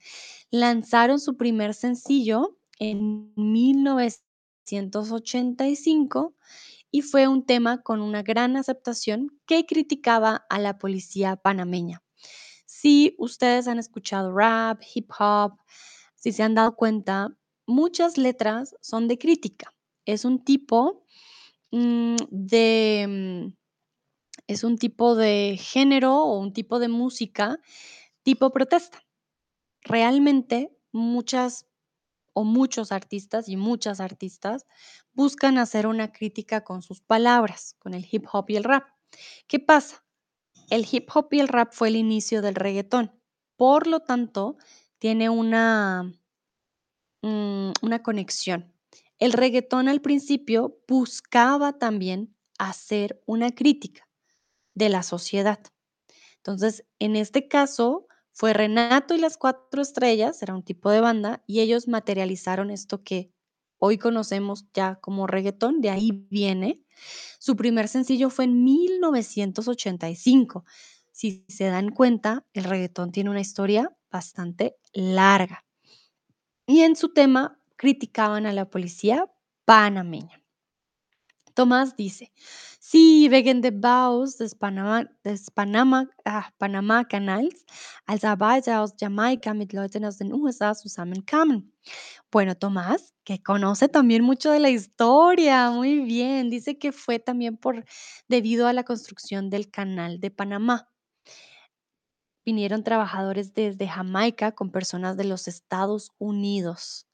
Lanzaron 0.51 1.21
su 1.21 1.37
primer 1.37 1.75
sencillo 1.75 2.59
en 2.81 3.33
1985 3.37 6.35
y 6.91 7.03
fue 7.03 7.29
un 7.29 7.47
tema 7.47 7.81
con 7.83 8.01
una 8.01 8.25
gran 8.25 8.57
aceptación 8.57 9.39
que 9.47 9.67
criticaba 9.67 10.47
a 10.51 10.59
la 10.59 10.79
policía 10.79 11.37
panameña. 11.37 12.03
Si 12.67 13.15
ustedes 13.19 13.69
han 13.69 13.79
escuchado 13.79 14.35
rap, 14.35 14.83
hip 14.93 15.13
hop, 15.17 15.61
si 16.23 16.31
se 16.31 16.45
han 16.45 16.55
dado 16.55 16.77
cuenta, 16.77 17.37
muchas 17.67 18.17
letras 18.17 18.77
son 18.81 19.09
de 19.09 19.19
crítica. 19.19 19.75
Es 20.05 20.25
un 20.25 20.45
tipo 20.45 21.05
mm, 21.73 22.15
de, 22.31 23.07
mm, 23.09 23.55
es 24.47 24.63
un 24.63 24.79
tipo 24.79 25.17
de 25.17 25.59
género 25.61 26.17
o 26.17 26.39
un 26.39 26.53
tipo 26.53 26.79
de 26.79 26.87
música 26.87 27.59
tipo 28.23 28.53
protesta. 28.53 29.03
Realmente 29.83 30.71
muchas 30.93 31.67
o 32.35 32.45
muchos 32.45 32.93
artistas 32.93 33.49
y 33.49 33.57
muchas 33.57 33.99
artistas 33.99 34.65
buscan 35.13 35.59
hacer 35.59 35.89
una 35.89 36.13
crítica 36.13 36.63
con 36.63 36.83
sus 36.83 37.01
palabras, 37.01 37.75
con 37.81 37.95
el 37.95 38.07
hip 38.09 38.27
hop 38.33 38.45
y 38.49 38.57
el 38.57 38.65
rap. 38.65 38.85
¿Qué 39.49 39.59
pasa? 39.59 40.05
El 40.71 40.87
hip 40.89 41.09
hop 41.13 41.27
y 41.33 41.41
el 41.41 41.49
rap 41.49 41.73
fue 41.73 41.89
el 41.89 41.97
inicio 41.97 42.43
del 42.43 42.55
reggaetón. 42.55 43.11
Por 43.57 43.89
lo 43.89 44.01
tanto, 44.01 44.57
tiene 45.03 45.29
una, 45.29 46.15
mm, 47.23 47.73
una 47.83 48.03
conexión. 48.05 48.73
El 49.19 49.33
reggaetón 49.33 49.89
al 49.89 50.01
principio 50.01 50.79
buscaba 50.87 51.73
también 51.73 52.37
hacer 52.57 53.21
una 53.27 53.53
crítica 53.53 54.09
de 54.75 54.91
la 54.91 55.03
sociedad. 55.03 55.59
Entonces, 56.37 56.85
en 57.01 57.17
este 57.17 57.49
caso, 57.49 58.07
fue 58.31 58.53
Renato 58.53 59.17
y 59.17 59.19
las 59.19 59.39
Cuatro 59.39 59.83
Estrellas, 59.83 60.41
era 60.41 60.55
un 60.55 60.63
tipo 60.63 60.89
de 60.89 61.01
banda, 61.01 61.43
y 61.49 61.63
ellos 61.63 61.89
materializaron 61.89 62.71
esto 62.71 63.03
que 63.03 63.33
hoy 63.79 63.99
conocemos 63.99 64.67
ya 64.73 65.01
como 65.01 65.27
reggaetón, 65.27 65.81
de 65.81 65.91
ahí 65.91 66.13
viene. 66.31 66.81
Su 67.41 67.57
primer 67.57 67.89
sencillo 67.89 68.31
fue 68.31 68.45
en 68.45 68.63
1985. 68.63 70.65
Si 71.11 71.45
se 71.49 71.65
dan 71.65 71.89
cuenta, 71.89 72.47
el 72.53 72.63
reggaetón 72.63 73.11
tiene 73.11 73.31
una 73.31 73.41
historia 73.41 73.97
bastante 74.13 74.77
larga. 74.93 75.65
Y 76.67 76.83
en 76.83 76.95
su 76.95 77.13
tema 77.13 77.59
criticaban 77.77 78.47
a 78.47 78.53
la 78.53 78.71
policía 78.71 79.27
panameña. 79.65 80.43
Tomás 81.55 81.97
dice, 81.97 82.33
Sie 82.79 83.29
wegen 83.31 83.61
des 83.61 83.73
Baus 83.73 84.39
des 84.39 84.55
Panama, 84.55 85.05
des 85.23 85.51
Panama, 85.51 86.09
ah, 86.25 86.51
Panama-Kanals, 86.59 87.65
als 88.07 88.25
Arbeiter 88.25 88.81
aus 88.81 88.95
Jamaika 88.97 89.55
mit 89.55 89.73
Leuten 89.73 90.05
aus 90.05 90.19
den 90.19 90.33
USA. 90.33 90.73
Bueno, 92.31 92.55
Tomás, 92.57 93.15
que 93.25 93.43
conoce 93.43 93.89
también 93.89 94.23
mucho 94.25 94.51
de 94.51 94.61
la 94.61 94.71
historia, 94.71 95.71
muy 95.71 96.01
bien, 96.01 96.51
dice 96.51 96.79
que 96.79 96.93
fue 96.93 97.19
también 97.19 97.57
por 97.57 97.85
debido 98.29 98.67
a 98.67 98.73
la 98.73 98.85
construcción 98.85 99.51
del 99.51 99.71
canal 99.71 100.21
de 100.21 100.31
Panamá. 100.31 100.92
Vinieron 102.45 102.83
trabajadores 102.85 103.55
desde 103.55 103.89
Jamaica 103.89 104.53
con 104.53 104.71
personas 104.71 105.17
de 105.17 105.25
los 105.25 105.49
Estados 105.49 106.11
Unidos. 106.19 107.07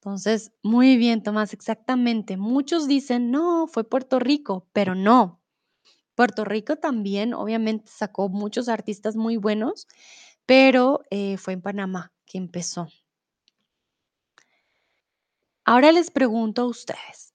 Entonces, 0.00 0.52
muy 0.62 0.96
bien, 0.96 1.22
Tomás, 1.22 1.52
exactamente. 1.52 2.36
Muchos 2.36 2.88
dicen, 2.88 3.30
no, 3.30 3.66
fue 3.66 3.84
Puerto 3.84 4.18
Rico, 4.18 4.66
pero 4.72 4.94
no. 4.94 5.40
Puerto 6.14 6.44
Rico 6.44 6.76
también, 6.76 7.34
obviamente, 7.34 7.90
sacó 7.90 8.28
muchos 8.28 8.68
artistas 8.68 9.16
muy 9.16 9.36
buenos, 9.36 9.86
pero 10.46 11.02
eh, 11.10 11.36
fue 11.38 11.54
en 11.54 11.62
Panamá 11.62 12.12
que 12.26 12.38
empezó. 12.38 12.88
Ahora 15.64 15.92
les 15.92 16.10
pregunto 16.10 16.62
a 16.62 16.66
ustedes, 16.66 17.34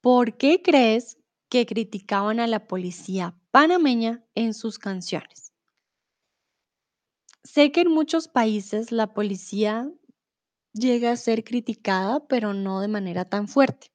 ¿por 0.00 0.36
qué 0.36 0.62
crees 0.62 1.18
que 1.48 1.66
criticaban 1.66 2.40
a 2.40 2.46
la 2.46 2.66
policía 2.66 3.36
panameña 3.50 4.24
en 4.34 4.54
sus 4.54 4.78
canciones? 4.78 5.49
Sé 7.42 7.72
que 7.72 7.80
en 7.82 7.90
muchos 7.90 8.28
países 8.28 8.92
la 8.92 9.14
policía 9.14 9.90
llega 10.72 11.12
a 11.12 11.16
ser 11.16 11.42
criticada, 11.42 12.26
pero 12.28 12.54
no 12.54 12.80
de 12.80 12.88
manera 12.88 13.24
tan 13.24 13.48
fuerte. 13.48 13.88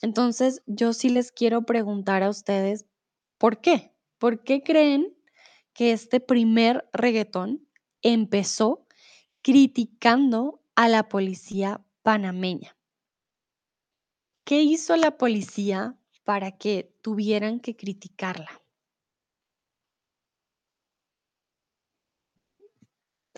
Entonces, 0.00 0.62
yo 0.66 0.92
sí 0.92 1.08
les 1.08 1.32
quiero 1.32 1.62
preguntar 1.62 2.22
a 2.22 2.30
ustedes, 2.30 2.86
¿por 3.38 3.60
qué? 3.60 3.94
¿Por 4.18 4.42
qué 4.42 4.62
creen 4.62 5.14
que 5.72 5.92
este 5.92 6.20
primer 6.20 6.88
reggaetón 6.92 7.68
empezó 8.02 8.86
criticando 9.42 10.62
a 10.74 10.88
la 10.88 11.08
policía 11.08 11.84
panameña? 12.02 12.76
¿Qué 14.44 14.62
hizo 14.62 14.96
la 14.96 15.18
policía 15.18 15.98
para 16.24 16.56
que 16.56 16.96
tuvieran 17.02 17.60
que 17.60 17.76
criticarla? 17.76 18.62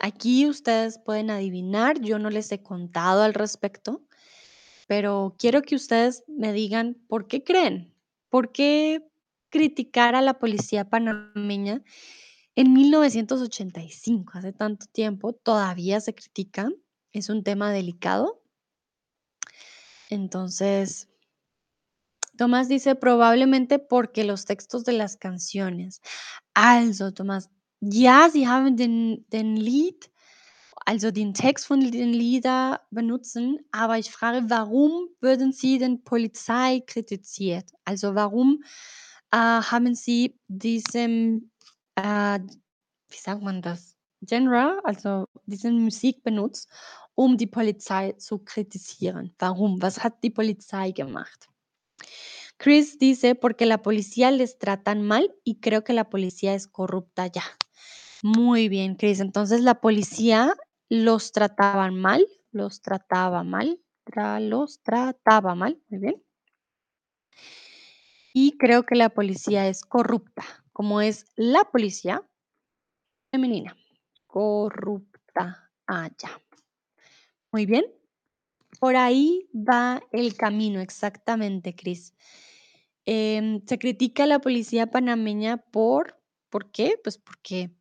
Aquí 0.03 0.47
ustedes 0.49 0.99
pueden 0.99 1.31
adivinar, 1.31 2.01
yo 2.01 2.19
no 2.19 2.29
les 2.29 2.51
he 2.51 2.61
contado 2.62 3.23
al 3.23 3.35
respecto, 3.35 4.03
pero 4.88 5.37
quiero 5.38 5.62
que 5.62 5.77
ustedes 5.77 6.25
me 6.27 6.53
digan 6.53 7.01
por 7.07 7.29
qué 7.29 7.45
creen, 7.45 7.95
por 8.29 8.51
qué 8.51 9.09
criticar 9.49 10.17
a 10.17 10.21
la 10.21 10.41
policía 10.41 10.91
panameña 10.91 11.83
en 12.55 12.73
1985, 12.75 14.33
hace 14.35 14.53
tanto 14.53 14.87
tiempo, 14.87 15.33
todavía 15.33 16.01
se 16.01 16.15
critica, 16.15 16.69
es 17.12 17.31
un 17.31 17.45
tema 17.45 17.73
delicado. 17.73 18.43
Entonces, 20.11 21.09
Tomás 22.37 22.69
dice 22.69 22.95
probablemente 22.95 23.79
porque 23.79 24.25
los 24.25 24.45
textos 24.45 24.85
de 24.85 24.93
las 24.93 25.17
canciones. 25.17 26.03
Also, 26.55 27.12
Tomás, 27.12 27.49
ja, 27.83 28.29
sie 28.31 28.47
haben 28.49 28.77
den, 28.77 29.27
den 29.31 29.57
Lied, 29.57 30.09
also 30.87 31.11
den 31.11 31.35
Text 31.35 31.66
von 31.66 31.81
den 31.81 32.12
Lieder 32.12 32.81
benutzen, 32.90 33.59
aber 33.73 33.99
ich 33.99 34.11
frage, 34.11 34.45
warum 34.49 35.09
würden 35.21 35.53
Sie 35.53 35.79
den 35.79 36.05
Polizei 36.05 36.81
kritisiert? 36.87 37.71
Also, 37.85 38.14
warum 38.14 38.62
äh, 39.33 39.37
haben 39.37 39.95
Sie 39.95 40.38
diesem, 40.49 41.51
äh, 41.97 42.38
wie 42.40 43.18
sagt 43.18 43.42
man 43.42 43.62
das, 43.62 43.97
Genre, 44.25 44.79
also 44.85 45.27
diese 45.47 45.73
Musik 45.73 46.23
benutzt, 46.23 46.68
um 47.16 47.37
die 47.37 47.49
Polizei 47.49 48.12
zu 48.12 48.38
kritisieren? 48.38 49.35
Warum? 49.40 49.83
Was 49.83 50.05
hat 50.05 50.23
die 50.23 50.31
Polizei 50.31 50.92
gemacht? 50.92 51.49
Chris 52.59 52.97
dice, 52.99 53.35
porque 53.35 53.66
la 53.66 53.83
policía 53.83 54.31
les 54.31 54.57
tratan 54.59 55.03
mal 55.03 55.35
y 55.42 55.59
creo 55.59 55.83
que 55.83 55.92
la 55.95 56.09
policía 56.09 56.55
es 56.55 56.68
corrupta 56.68 57.27
ya. 57.27 57.42
Muy 58.25 58.69
bien, 58.69 58.95
Chris. 58.95 59.19
Entonces 59.19 59.63
la 59.63 59.81
policía 59.81 60.55
los 60.89 61.33
trataban 61.33 61.97
mal, 61.97 62.25
los 62.53 62.81
trataba 62.81 63.43
mal, 63.43 63.81
los 64.41 64.81
trataba 64.83 65.57
mal, 65.57 65.81
muy 65.89 65.99
bien. 66.01 66.23
Y 68.35 68.57
creo 68.57 68.85
que 68.85 68.95
la 68.95 69.11
policía 69.11 69.69
es 69.69 69.83
corrupta, 69.83 70.43
como 70.73 71.01
es 71.03 71.27
la 71.37 71.65
policía 71.65 72.23
femenina, 73.33 73.75
corrupta. 74.27 75.71
Ya. 75.89 76.41
Muy 77.53 77.67
bien. 77.67 77.85
Por 78.81 78.97
ahí 78.97 79.49
va 79.55 80.03
el 80.13 80.37
camino, 80.37 80.81
exactamente, 80.81 81.75
Chris. 81.75 82.15
Em, 83.07 83.63
se 83.67 83.79
critica 83.79 84.25
a 84.25 84.27
la 84.27 84.41
policía 84.41 84.89
panameña 84.91 85.59
por, 85.59 86.21
¿por 86.51 86.71
qué? 86.73 86.95
Pues 87.03 87.19
porque 87.19 87.73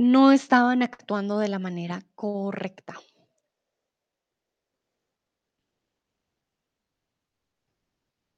no 0.00 0.32
estaban 0.32 0.82
actuando 0.82 1.38
de 1.38 1.48
la 1.48 1.58
manera 1.58 2.02
correcta. 2.14 2.94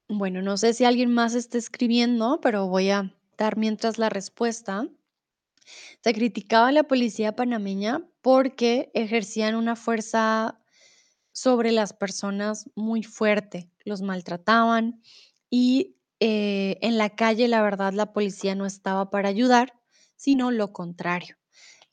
Bueno, 0.09 0.43
no 0.43 0.57
sé 0.57 0.75
si 0.75 0.85
alguien 0.85 1.13
más 1.15 1.35
está 1.35 1.59
escribiendo, 1.59 2.41
pero 2.41 2.67
voy 2.67 2.91
a 2.91 3.15
dar 3.39 3.57
mientras 3.57 3.99
la 3.99 4.09
respuesta. 4.09 4.89
Se 6.03 6.13
criticaba 6.13 6.69
a 6.69 6.73
la 6.73 6.83
policía 6.85 7.35
panameña 7.37 8.03
porque 8.21 8.91
ejercían 8.95 9.55
una 9.55 9.77
fuerza 9.77 10.61
sobre 11.33 11.73
las 11.73 11.93
personas 11.93 12.71
muy 12.75 13.03
fuerte, 13.03 13.71
los 13.85 14.03
maltrataban 14.03 15.03
y 15.51 15.97
eh, 16.21 16.79
en 16.83 16.99
la 16.99 17.11
calle 17.11 17.49
la 17.49 17.63
verdad 17.63 17.93
la 17.95 18.13
policía 18.13 18.55
no 18.55 18.67
estaba 18.67 19.11
para 19.11 19.29
ayudar, 19.31 19.75
sino 20.17 20.51
lo 20.51 20.73
contrario. 20.73 21.37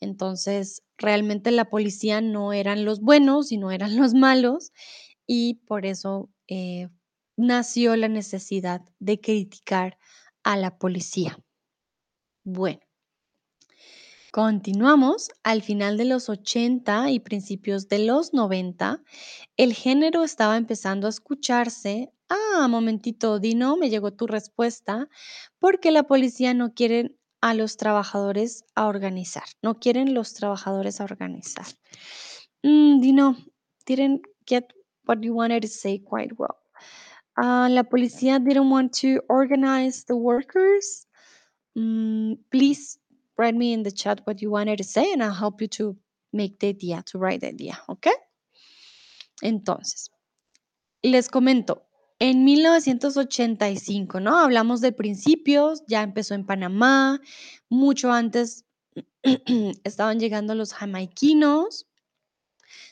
Entonces, 0.01 0.83
realmente 0.97 1.51
la 1.51 1.69
policía 1.69 2.21
no 2.21 2.53
eran 2.53 2.85
los 2.85 3.01
buenos, 3.01 3.49
sino 3.49 3.71
eran 3.71 3.95
los 3.97 4.13
malos 4.13 4.71
y 5.27 5.55
por 5.67 5.85
eso 5.85 6.29
eh, 6.47 6.89
nació 7.37 7.95
la 7.95 8.07
necesidad 8.07 8.81
de 8.99 9.19
criticar 9.19 9.97
a 10.43 10.57
la 10.57 10.77
policía. 10.77 11.37
Bueno, 12.43 12.79
continuamos. 14.31 15.29
Al 15.43 15.61
final 15.61 15.97
de 15.97 16.05
los 16.05 16.29
80 16.29 17.11
y 17.11 17.19
principios 17.19 17.87
de 17.87 17.99
los 17.99 18.33
90, 18.33 19.03
el 19.57 19.73
género 19.73 20.23
estaba 20.23 20.57
empezando 20.57 21.07
a 21.07 21.11
escucharse. 21.11 22.11
Ah, 22.29 22.67
momentito, 22.67 23.39
Dino, 23.39 23.77
me 23.77 23.89
llegó 23.89 24.13
tu 24.13 24.25
respuesta. 24.25 25.09
Porque 25.59 25.91
la 25.91 26.03
policía 26.03 26.53
no 26.53 26.73
quiere 26.73 27.15
a 27.41 27.53
los 27.53 27.77
trabajadores 27.77 28.63
a 28.75 28.87
organizar. 28.87 29.43
No 29.61 29.79
quieren 29.79 30.13
los 30.13 30.33
trabajadores 30.33 30.99
a 30.99 31.05
organizar. 31.05 31.65
Mm, 32.63 32.99
Dino, 33.01 33.35
didn't 33.85 34.21
get 34.45 34.73
what 35.05 35.23
you 35.23 35.33
wanted 35.33 35.61
to 35.61 35.67
say 35.67 35.99
quite 35.99 36.33
well. 36.37 36.57
Uh, 37.37 37.69
la 37.69 37.83
policía 37.83 38.39
didn't 38.39 38.69
want 38.69 38.93
to 38.93 39.21
organize 39.29 40.03
the 40.05 40.15
workers. 40.15 41.07
Mm, 41.77 42.37
please 42.51 42.99
write 43.37 43.55
me 43.55 43.71
in 43.73 43.83
the 43.83 43.91
chat 43.91 44.19
what 44.25 44.41
you 44.41 44.51
wanted 44.51 44.77
to 44.77 44.83
say 44.83 45.13
and 45.13 45.23
I'll 45.23 45.33
help 45.33 45.61
you 45.61 45.67
to 45.69 45.95
make 46.33 46.59
the 46.59 46.67
idea, 46.67 47.03
to 47.07 47.17
write 47.17 47.41
the 47.41 47.47
idea, 47.47 47.79
¿ok? 47.87 48.07
Entonces, 49.41 50.09
les 51.01 51.29
comento, 51.29 51.88
en 52.19 52.43
1985, 52.43 54.19
¿no? 54.19 54.37
Hablamos 54.37 54.81
de 54.81 54.91
principios, 54.91 55.83
ya 55.87 56.03
empezó 56.03 56.35
en 56.35 56.45
Panamá, 56.45 57.21
mucho 57.69 58.11
antes 58.11 58.65
estaban 59.83 60.19
llegando 60.19 60.53
los 60.53 60.73
jamaiquinos, 60.73 61.87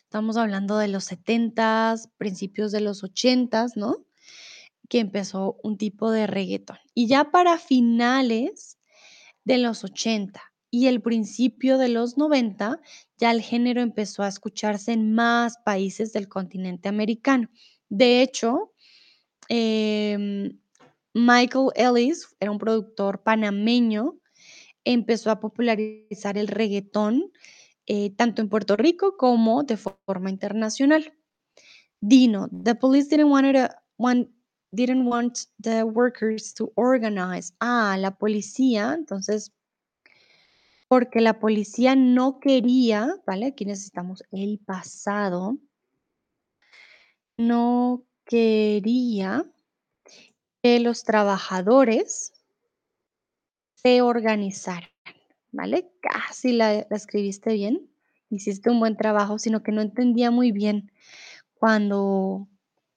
estamos 0.04 0.38
hablando 0.38 0.78
de 0.78 0.88
los 0.88 1.12
70s, 1.12 2.10
principios 2.18 2.72
de 2.72 2.80
los 2.80 3.04
80s, 3.04 3.74
¿no? 3.76 4.06
Que 4.88 5.00
empezó 5.00 5.58
un 5.62 5.78
tipo 5.78 6.10
de 6.10 6.28
reggaeton. 6.28 6.78
Y 6.94 7.08
ya 7.08 7.30
para 7.30 7.58
finales 7.58 8.78
de 9.44 9.58
los 9.58 9.84
80 9.84 10.42
y 10.72 10.88
el 10.88 11.02
principio 11.02 11.78
de 11.78 11.90
los 11.90 12.18
90, 12.18 12.80
ya 13.18 13.32
el 13.32 13.42
género 13.42 13.82
empezó 13.82 14.24
a 14.24 14.30
escucharse 14.30 14.94
en 14.94 15.14
más 15.14 15.58
países 15.66 16.14
del 16.14 16.30
continente 16.30 16.88
americano. 16.88 17.50
De 17.90 18.22
hecho, 18.22 18.74
em, 19.50 20.60
Michael 21.14 21.70
Ellis 21.76 22.36
era 22.40 22.52
un 22.52 22.58
productor 22.58 23.24
panameño, 23.24 24.20
empezó 24.84 25.32
a 25.32 25.40
popularizar 25.40 26.38
el 26.38 26.48
reggaetón 26.48 27.32
eh, 27.88 28.12
tanto 28.16 28.42
en 28.42 28.50
Puerto 28.50 28.76
Rico 28.76 29.18
como 29.18 29.64
de 29.64 29.78
forma 29.78 30.30
internacional. 30.30 31.14
Dino, 32.02 32.48
the 32.50 32.76
police 32.76 33.10
didn't 33.10 33.32
want 33.32 35.38
the 35.62 35.84
workers 35.84 36.54
to 36.54 36.72
organize. 36.76 37.54
Ah, 37.60 37.98
la 37.98 38.18
policía, 38.18 38.94
entonces 38.94 39.54
porque 40.88 41.22
la 41.22 41.40
policía 41.40 41.96
no 41.96 42.40
quería, 42.40 43.16
¿vale? 43.26 43.48
Aquí 43.48 43.66
necesitamos 43.66 44.24
el 44.32 44.60
pasado. 44.60 45.58
No 47.38 48.06
quería 48.28 49.46
que 50.62 50.80
los 50.80 51.04
trabajadores 51.04 52.34
se 53.76 54.02
organizaran, 54.02 54.90
¿vale? 55.52 55.90
Casi 56.02 56.52
la 56.52 56.86
la 56.90 56.98
escribiste 56.98 57.54
bien, 57.54 57.90
hiciste 58.30 58.70
un 58.70 58.80
buen 58.80 58.98
trabajo, 58.98 59.40
sino 59.40 59.64
que 59.64 59.72
no 59.72 59.82
entendía 59.82 60.32
muy 60.32 60.52
bien 60.52 60.92
cuando 61.56 62.48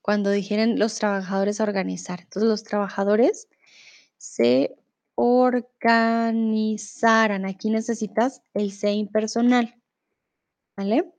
cuando 0.03 0.31
dijeron 0.31 0.79
los 0.79 0.97
trabajadores 0.97 1.61
organizar. 1.61 2.21
Entonces, 2.21 2.49
los 2.49 2.65
trabajadores 2.65 3.49
se 4.17 4.75
organizaran. 5.15 7.45
Aquí 7.47 7.71
necesitas 7.71 8.43
el 8.55 8.73
se 8.73 8.93
impersonal, 8.93 9.75
¿vale? 10.77 11.13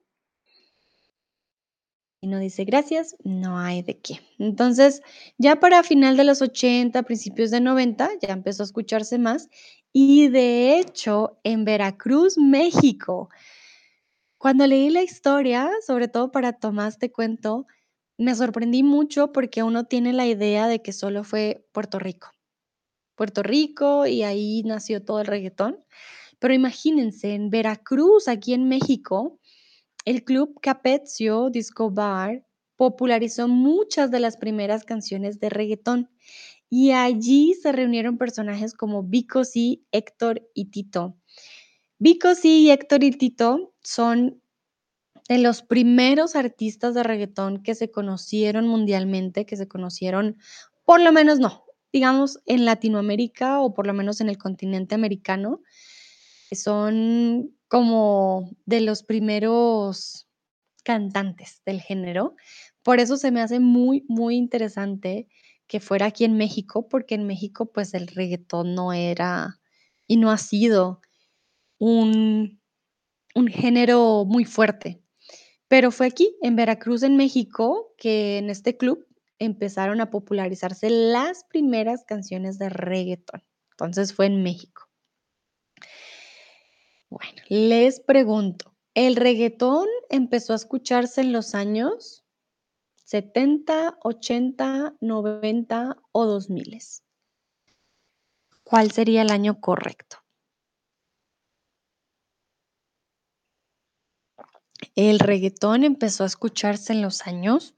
Y 2.23 2.27
no 2.27 2.38
dice 2.38 2.65
gracias, 2.65 3.15
no 3.23 3.57
hay 3.57 3.81
de 3.81 3.99
qué. 3.99 4.19
Entonces, 4.38 5.01
ya 5.39 5.60
para 5.60 5.81
final 5.81 6.17
de 6.17 6.23
los 6.23 6.43
80, 6.43 7.01
principios 7.01 7.49
de 7.49 7.62
90, 7.62 8.12
ya 8.21 8.34
empezó 8.34 8.62
a 8.62 8.67
escucharse 8.67 9.17
más. 9.17 9.49
Y 9.91 10.29
de 10.29 10.77
hecho, 10.77 11.39
en 11.43 11.65
Veracruz, 11.65 12.38
México, 12.38 13.29
cuando 14.38 14.67
leí 14.67 14.91
la 14.91 15.01
historia, 15.01 15.71
sobre 15.86 16.07
todo 16.07 16.31
para 16.31 16.53
Tomás, 16.53 16.99
te 16.99 17.12
cuento, 17.12 17.65
me 18.19 18.36
sorprendí 18.36 18.84
mucho 18.84 19.31
porque 19.31 19.63
uno 19.63 19.86
tiene 19.86 20.13
la 20.13 20.27
idea 20.27 20.67
de 20.67 20.81
que 20.84 20.93
solo 20.93 21.23
fue 21.23 21.65
Puerto 21.71 21.97
Rico. 21.97 22.29
Puerto 23.15 23.41
Rico 23.41 24.05
y 24.05 24.21
ahí 24.21 24.62
nació 24.63 25.03
todo 25.03 25.21
el 25.21 25.27
reguetón. 25.27 25.84
Pero 26.39 26.53
imagínense, 26.53 27.34
en 27.34 27.49
Veracruz, 27.49 28.27
aquí 28.27 28.53
en 28.53 28.67
México, 28.67 29.39
el 30.05 30.23
club 30.23 30.59
Capezzio 30.61 31.49
Disco 31.49 31.91
Bar 31.91 32.45
popularizó 32.75 33.47
muchas 33.47 34.09
de 34.11 34.19
las 34.19 34.37
primeras 34.37 34.83
canciones 34.83 35.39
de 35.39 35.49
reguetón 35.49 36.09
y 36.69 36.91
allí 36.91 37.53
se 37.53 37.71
reunieron 37.71 38.17
personajes 38.17 38.73
como 38.73 39.03
Vico 39.03 39.43
Sí, 39.43 39.85
Héctor 39.91 40.41
y 40.53 40.71
Tito. 40.71 41.17
Vico 41.99 42.33
Sí 42.33 42.63
y 42.63 42.71
Héctor 42.71 43.03
y 43.03 43.11
Tito 43.11 43.73
son 43.83 44.41
de 45.27 45.37
los 45.37 45.61
primeros 45.61 46.35
artistas 46.35 46.93
de 46.95 47.03
reguetón 47.03 47.61
que 47.61 47.75
se 47.75 47.91
conocieron 47.91 48.67
mundialmente, 48.67 49.45
que 49.45 49.55
se 49.57 49.67
conocieron, 49.67 50.37
por 50.83 51.01
lo 51.01 51.11
menos 51.11 51.39
no, 51.39 51.65
digamos 51.93 52.39
en 52.45 52.65
Latinoamérica 52.65 53.59
o 53.61 53.73
por 53.73 53.85
lo 53.85 53.93
menos 53.93 54.21
en 54.21 54.29
el 54.29 54.37
continente 54.37 54.95
americano. 54.95 55.61
Son 56.51 57.55
como 57.69 58.51
de 58.65 58.81
los 58.81 59.03
primeros 59.03 60.27
cantantes 60.83 61.61
del 61.65 61.81
género. 61.81 62.35
Por 62.83 62.99
eso 62.99 63.17
se 63.17 63.31
me 63.31 63.41
hace 63.41 63.59
muy, 63.59 64.05
muy 64.09 64.35
interesante 64.35 65.27
que 65.67 65.79
fuera 65.79 66.07
aquí 66.07 66.25
en 66.25 66.35
México, 66.37 66.89
porque 66.89 67.15
en 67.15 67.25
México, 67.27 67.71
pues, 67.71 67.93
el 67.93 68.07
reguetón 68.07 68.75
no 68.75 68.91
era 68.93 69.61
y 70.07 70.17
no 70.17 70.31
ha 70.31 70.37
sido 70.37 71.01
un 71.79 72.59
un 73.35 73.47
género 73.47 74.25
muy 74.25 74.45
fuerte. 74.45 75.03
Pero 75.69 75.91
fue 75.91 76.07
aquí, 76.07 76.35
en 76.41 76.55
Veracruz, 76.57 77.03
en 77.03 77.17
México, 77.17 77.93
que 77.97 78.37
en 78.39 78.49
este 78.49 78.77
club 78.77 79.07
empezaron 79.39 80.01
a 80.01 80.11
popularizarse 80.11 80.89
las 80.89 81.45
primeras 81.45 82.05
canciones 82.05 82.59
de 82.59 82.69
reguetón. 82.69 83.43
Entonces, 83.71 84.13
fue 84.13 84.27
en 84.27 84.43
México. 84.43 84.87
Bueno, 87.12 87.41
les 87.50 88.00
pregunto, 88.00 88.74
¿el 88.93 89.17
reguetón 89.17 89.86
empezó 90.10 90.54
a 90.54 90.56
escucharse 90.56 91.19
en 91.19 91.34
los 91.34 91.56
años 91.56 92.24
70, 93.04 93.97
80, 94.02 94.95
90 95.02 95.97
o 96.13 96.26
2000? 96.26 96.80
¿Cuál 98.63 98.91
sería 98.91 99.24
el 99.24 99.32
año 99.32 99.60
correcto? 99.60 100.24
El 104.95 105.19
reguetón 105.19 105.84
empezó 105.84 106.24
a 106.24 106.28
escucharse 106.28 106.93
en 106.93 107.02
los 107.02 107.28
años 107.28 107.76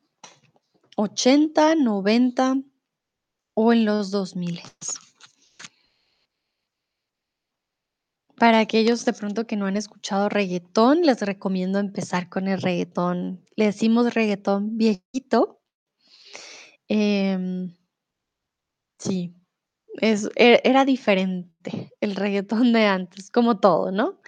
80, 0.96 1.74
90 1.74 2.58
o 3.56 3.74
en 3.74 3.86
los 3.86 4.12
2000. 4.12 4.62
Para 8.44 8.60
aquellos 8.60 9.06
de 9.06 9.14
pronto 9.14 9.48
que 9.48 9.56
no 9.56 9.68
han 9.68 9.78
escuchado 9.78 10.28
reguetón, 10.28 11.04
les 11.04 11.22
recomiendo 11.22 11.80
empezar 11.80 12.28
con 12.28 12.50
el 12.50 12.62
reguetón. 12.62 13.42
Le 13.56 13.68
decimos 13.68 14.14
reguetón 14.14 14.78
viejito. 14.78 15.62
Em, 16.90 17.74
sí, 19.00 19.34
es 20.02 20.30
e 20.36 20.60
era 20.66 20.84
diferente 20.84 21.94
el 22.02 22.18
reguetón 22.18 22.74
de 22.74 22.86
antes, 22.86 23.32
como 23.32 23.62
todo, 23.62 23.94
¿no? 23.94 24.20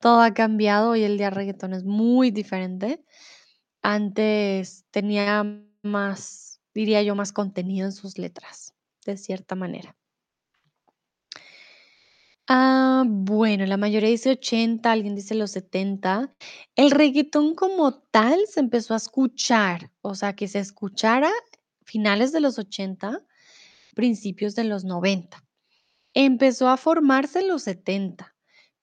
Todo 0.00 0.20
ha 0.20 0.34
cambiado, 0.34 0.90
hoy 0.90 1.04
el 1.04 1.16
día 1.16 1.28
el 1.28 1.36
reguetón 1.36 1.72
es 1.72 1.84
muy 1.84 2.32
diferente. 2.32 3.04
Antes 3.82 4.84
tenía 4.90 5.44
más, 5.82 6.60
diría 6.74 7.02
yo, 7.04 7.14
más 7.14 7.32
contenido 7.32 7.86
en 7.86 7.92
sus 7.92 8.18
letras, 8.18 8.74
de 9.06 9.16
cierta 9.16 9.54
manera. 9.54 9.99
Ah, 12.52 13.04
bueno, 13.06 13.64
la 13.64 13.76
mayoría 13.76 14.08
dice 14.08 14.30
80, 14.32 14.90
alguien 14.90 15.14
dice 15.14 15.36
los 15.36 15.52
70. 15.52 16.34
El 16.74 16.90
reguetón 16.90 17.54
como 17.54 17.94
tal 18.10 18.40
se 18.48 18.58
empezó 18.58 18.94
a 18.94 18.96
escuchar, 18.96 19.92
o 20.00 20.16
sea, 20.16 20.34
que 20.34 20.48
se 20.48 20.58
escuchara 20.58 21.30
finales 21.84 22.32
de 22.32 22.40
los 22.40 22.58
80, 22.58 23.22
principios 23.94 24.56
de 24.56 24.64
los 24.64 24.84
90. 24.84 25.44
Empezó 26.14 26.68
a 26.68 26.76
formarse 26.78 27.40
en 27.40 27.48
los 27.48 27.62
70, 27.64 28.36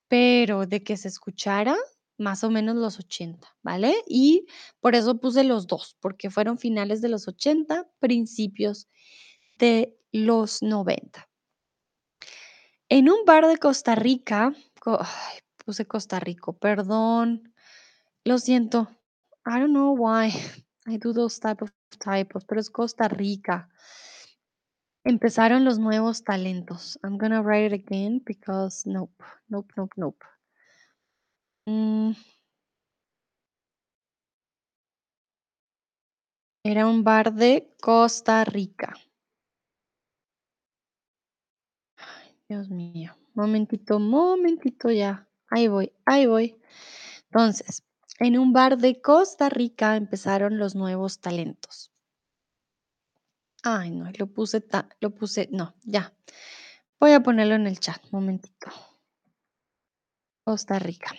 pero 0.08 0.66
de 0.66 0.82
que 0.84 0.96
se 0.96 1.08
escuchara, 1.08 1.76
más 2.18 2.44
o 2.44 2.50
menos 2.50 2.76
los 2.76 2.98
80, 2.98 3.48
¿vale? 3.62 3.94
Y 4.08 4.46
por 4.80 4.94
eso 4.94 5.20
puse 5.20 5.44
los 5.44 5.66
2, 5.66 5.96
porque 6.00 6.30
fueron 6.30 6.58
finales 6.58 7.02
de 7.02 7.10
los 7.10 7.28
80, 7.28 7.88
principios 8.00 8.88
de 9.58 9.98
los 10.12 10.62
90. 10.62 11.27
En 12.90 13.10
un 13.10 13.24
bar 13.26 13.46
de 13.46 13.58
Costa 13.58 13.94
Rica, 13.94 14.54
puse 15.64 15.86
Costa 15.86 16.18
Rico, 16.20 16.54
perdón, 16.54 17.52
lo 18.24 18.38
siento. 18.38 18.88
I 19.46 19.60
don't 19.60 19.72
know 19.72 19.94
why 19.94 20.28
I 20.86 20.96
do 20.98 21.12
those 21.12 21.38
type 21.38 21.62
of 21.62 21.70
typos, 21.98 22.44
pero 22.46 22.60
es 22.60 22.70
Costa 22.70 23.08
Rica. 23.08 23.68
Empezaron 25.04 25.64
los 25.64 25.78
nuevos 25.78 26.24
talentos. 26.24 26.98
I'm 27.02 27.18
gonna 27.18 27.42
write 27.42 27.66
it 27.66 27.72
again 27.74 28.22
because 28.24 28.88
nope, 28.88 29.22
nope, 29.48 29.72
nope, 29.76 29.92
nope. 29.96 30.24
Mm. 31.66 32.12
Era 36.64 36.86
un 36.86 37.04
bar 37.04 37.32
de 37.34 37.74
Costa 37.80 38.44
Rica. 38.44 38.94
Ay, 41.98 42.37
Dios 42.48 42.70
mío. 42.70 43.14
Momentito, 43.34 43.98
momentito 43.98 44.90
ya. 44.90 45.28
Ahí 45.50 45.68
voy, 45.68 45.92
ahí 46.06 46.26
voy. 46.26 46.56
Entonces, 47.24 47.84
en 48.18 48.38
un 48.38 48.54
bar 48.54 48.78
de 48.78 49.02
Costa 49.02 49.50
Rica 49.50 49.96
empezaron 49.96 50.58
los 50.58 50.74
nuevos 50.74 51.20
talentos. 51.20 51.92
Ay, 53.62 53.90
no, 53.90 54.10
lo 54.18 54.26
puse 54.28 54.64
lo 55.00 55.10
puse 55.14 55.48
no, 55.52 55.74
ya. 55.84 56.14
Voy 56.98 57.12
a 57.12 57.22
ponerlo 57.22 57.54
en 57.54 57.66
el 57.66 57.78
chat, 57.78 58.02
momentito. 58.12 58.70
Costa 60.44 60.78
Rica. 60.78 61.10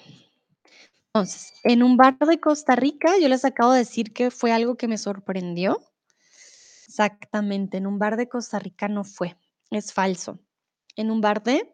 Entonces, 1.13 1.53
en 1.63 1.83
un 1.83 1.95
bar 1.95 2.17
de 2.17 2.39
Costa 2.39 2.75
Rica, 2.75 3.19
yo 3.21 3.29
les 3.29 3.45
acabo 3.45 3.73
de 3.73 3.79
decir 3.79 4.13
que 4.13 4.31
fue 4.31 4.51
algo 4.51 4.77
que 4.77 4.87
me 4.87 4.97
sorprendió. 4.97 5.79
Exactamente, 6.87 7.77
en 7.77 7.85
un 7.85 7.99
bar 7.99 8.17
de 8.17 8.27
Costa 8.27 8.57
Rica 8.57 8.87
no 8.87 9.03
fue, 9.03 9.37
es 9.69 9.93
falso. 9.93 10.39
En 10.95 11.11
un 11.11 11.21
bar 11.21 11.43
de 11.43 11.71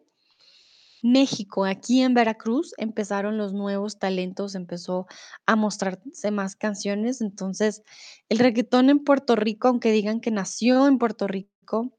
México, 1.02 1.64
aquí 1.64 2.02
en 2.02 2.14
Veracruz, 2.14 2.74
empezaron 2.78 3.38
los 3.38 3.52
nuevos 3.52 3.98
talentos, 3.98 4.54
empezó 4.54 5.06
a 5.46 5.56
mostrarse 5.56 6.30
más 6.30 6.56
canciones. 6.56 7.20
Entonces, 7.20 7.82
el 8.28 8.38
reguetón 8.38 8.90
en 8.90 9.04
Puerto 9.04 9.36
Rico, 9.36 9.68
aunque 9.68 9.92
digan 9.92 10.20
que 10.20 10.30
nació 10.30 10.86
en 10.88 10.98
Puerto 10.98 11.26
Rico, 11.26 11.96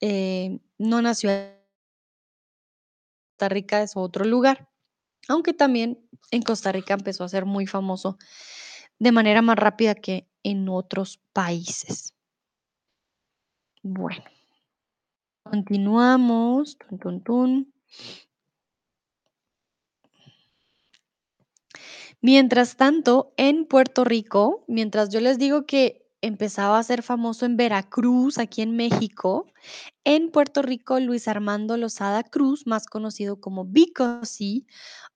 eh, 0.00 0.60
no 0.78 1.02
nació 1.02 1.30
Costa 3.36 3.50
Rica 3.50 3.82
es 3.82 3.92
otro 3.96 4.24
lugar. 4.24 4.70
Aunque 5.28 5.52
también 5.52 6.08
en 6.30 6.40
Costa 6.40 6.72
Rica 6.72 6.94
empezó 6.94 7.24
a 7.24 7.28
ser 7.28 7.44
muy 7.44 7.66
famoso 7.66 8.16
de 8.98 9.12
manera 9.12 9.42
más 9.42 9.56
rápida 9.56 9.94
que 9.94 10.26
en 10.42 10.70
otros 10.70 11.20
países. 11.34 12.14
Bueno, 13.82 14.24
continuamos. 15.50 16.76
Tun. 17.24 17.72
Mientras 22.20 22.76
tanto, 22.76 23.32
en 23.36 23.66
Puerto 23.66 24.04
Rico, 24.04 24.64
mientras 24.68 25.10
yo 25.10 25.20
les 25.20 25.38
digo 25.38 25.66
que 25.66 26.06
empezaba 26.22 26.78
a 26.78 26.82
ser 26.82 27.02
famoso 27.02 27.46
en 27.46 27.56
Veracruz, 27.56 28.38
aquí 28.38 28.62
en 28.62 28.74
México, 28.74 29.46
en 30.04 30.30
Puerto 30.30 30.62
Rico, 30.62 30.98
Luis 30.98 31.28
Armando 31.28 31.76
Lozada 31.76 32.24
Cruz, 32.24 32.66
más 32.66 32.86
conocido 32.86 33.40
como 33.40 33.64
Vico 33.64 34.20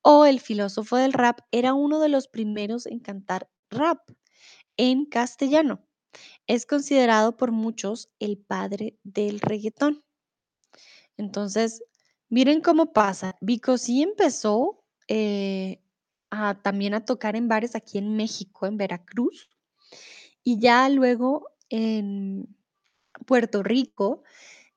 o 0.03 0.25
el 0.25 0.41
filósofo 0.41 0.97
del 0.97 1.13
rap, 1.13 1.41
era 1.51 1.75
uno 1.75 2.01
de 2.01 2.11
los 2.11 2.29
primeros 2.29 2.87
en 2.87 3.01
cantar 3.01 3.49
rap 3.71 3.99
en 4.77 5.05
castellano. 5.05 5.81
Es 6.47 6.67
considerado 6.67 7.37
por 7.37 7.53
muchos 7.53 8.11
el 8.19 8.39
padre 8.39 8.99
del 9.05 9.41
reguetón. 9.41 10.03
Entonces, 11.21 11.83
miren 12.29 12.61
cómo 12.61 12.93
pasa. 12.93 13.37
Vico 13.41 13.79
sí 13.79 14.03
empezó 14.03 14.83
eh, 15.07 15.81
también 16.63 16.95
a 16.95 17.05
tocar 17.05 17.37
en 17.37 17.47
bares 17.47 17.77
aquí 17.77 17.99
en 17.99 18.17
México, 18.17 18.67
en 18.67 18.77
Veracruz, 18.77 19.49
y 20.43 20.59
ya 20.59 20.89
luego 20.89 21.49
en 21.69 22.57
Puerto 23.27 23.63
Rico 23.63 24.23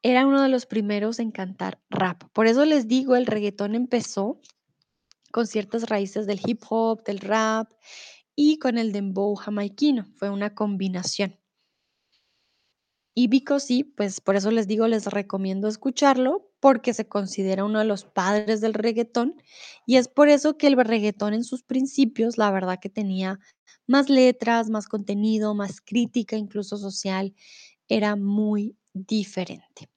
era 0.02 0.28
uno 0.28 0.42
de 0.42 0.50
los 0.50 0.66
primeros 0.66 1.20
en 1.20 1.32
cantar 1.32 1.80
rap. 1.90 2.24
Por 2.34 2.48
eso 2.48 2.66
les 2.66 2.88
digo, 2.88 3.16
el 3.16 3.26
reguetón 3.26 3.74
empezó 3.74 4.42
con 5.32 5.48
ciertas 5.48 5.90
raíces 5.90 6.28
del 6.28 6.42
hip 6.46 6.62
hop, 6.70 7.04
del 7.06 7.20
rap 7.20 7.72
y 8.36 8.60
con 8.60 8.78
el 8.78 8.92
dembow 8.92 9.36
jamaiquino. 9.36 10.06
Fue 10.18 10.30
una 10.30 10.54
combinación. 10.54 11.40
Y 13.16 13.28
Vico 13.28 13.60
sí, 13.60 13.84
pues 13.84 14.22
por 14.22 14.36
eso 14.36 14.50
les 14.50 14.68
digo, 14.68 14.88
les 14.88 15.06
recomiendo 15.06 15.68
escucharlo 15.68 16.50
porque 16.60 16.94
se 16.94 17.08
considera 17.08 17.64
uno 17.64 17.80
de 17.80 17.86
los 17.86 18.06
padres 18.06 18.60
del 18.60 18.74
reguetón 18.74 19.36
y 19.86 19.98
es 19.98 20.08
por 20.08 20.30
eso 20.30 20.58
que 20.58 20.68
el 20.68 20.84
reguetón 20.84 21.34
en 21.36 21.44
sus 21.44 21.62
principios, 21.64 22.38
la 22.40 22.50
verdad 22.50 22.80
que 22.80 22.90
tenía 22.90 23.40
más 23.86 24.10
letras, 24.10 24.70
más 24.70 24.88
contenido, 24.88 25.54
más 25.54 25.80
crítica, 25.80 26.38
incluso 26.38 26.78
social, 26.78 27.36
era 27.88 28.16
muy 28.16 28.78
diferente. 28.94 29.90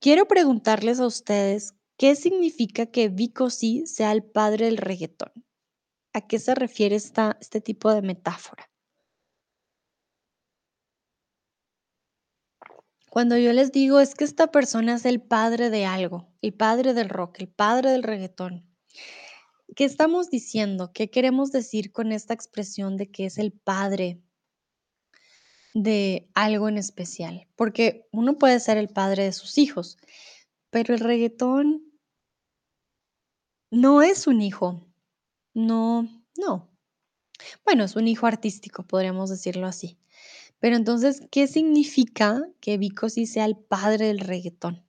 Quiero 0.00 0.28
preguntarles 0.28 1.00
a 1.00 1.06
ustedes, 1.06 1.74
¿qué 1.96 2.14
significa 2.14 2.86
que 2.86 3.08
Vico 3.08 3.50
sí 3.50 3.86
sea 3.86 4.12
el 4.12 4.22
padre 4.22 4.66
del 4.66 4.76
reguetón? 4.76 5.32
¿A 6.12 6.26
qué 6.26 6.38
se 6.38 6.54
refiere 6.54 6.94
esta, 6.94 7.38
este 7.40 7.60
tipo 7.60 7.92
de 7.92 8.02
metáfora? 8.02 8.70
Cuando 13.14 13.38
yo 13.38 13.52
les 13.52 13.70
digo 13.70 14.00
es 14.00 14.16
que 14.16 14.24
esta 14.24 14.50
persona 14.50 14.96
es 14.96 15.04
el 15.04 15.22
padre 15.22 15.70
de 15.70 15.86
algo, 15.86 16.34
el 16.42 16.52
padre 16.52 16.94
del 16.94 17.08
rock, 17.08 17.38
el 17.38 17.46
padre 17.46 17.92
del 17.92 18.02
reguetón. 18.02 18.68
¿Qué 19.76 19.84
estamos 19.84 20.30
diciendo? 20.30 20.90
¿Qué 20.92 21.10
queremos 21.10 21.52
decir 21.52 21.92
con 21.92 22.10
esta 22.10 22.34
expresión 22.34 22.96
de 22.96 23.12
que 23.12 23.26
es 23.26 23.38
el 23.38 23.52
padre 23.52 24.20
de 25.74 26.28
algo 26.34 26.68
en 26.68 26.76
especial? 26.76 27.46
Porque 27.54 28.08
uno 28.10 28.36
puede 28.36 28.58
ser 28.58 28.78
el 28.78 28.88
padre 28.88 29.22
de 29.22 29.32
sus 29.32 29.58
hijos, 29.58 29.96
pero 30.70 30.92
el 30.92 30.98
reguetón 30.98 31.84
no 33.70 34.02
es 34.02 34.26
un 34.26 34.42
hijo. 34.42 34.88
No, 35.54 36.02
no. 36.36 36.68
Bueno, 37.64 37.84
es 37.84 37.94
un 37.94 38.08
hijo 38.08 38.26
artístico, 38.26 38.82
podríamos 38.82 39.30
decirlo 39.30 39.68
así. 39.68 40.00
Pero 40.60 40.76
entonces, 40.76 41.22
¿qué 41.30 41.46
significa 41.46 42.42
que 42.60 42.78
Vico 42.78 43.08
sí 43.08 43.26
sea 43.26 43.44
el 43.44 43.56
padre 43.56 44.06
del 44.06 44.20
reguetón? 44.20 44.84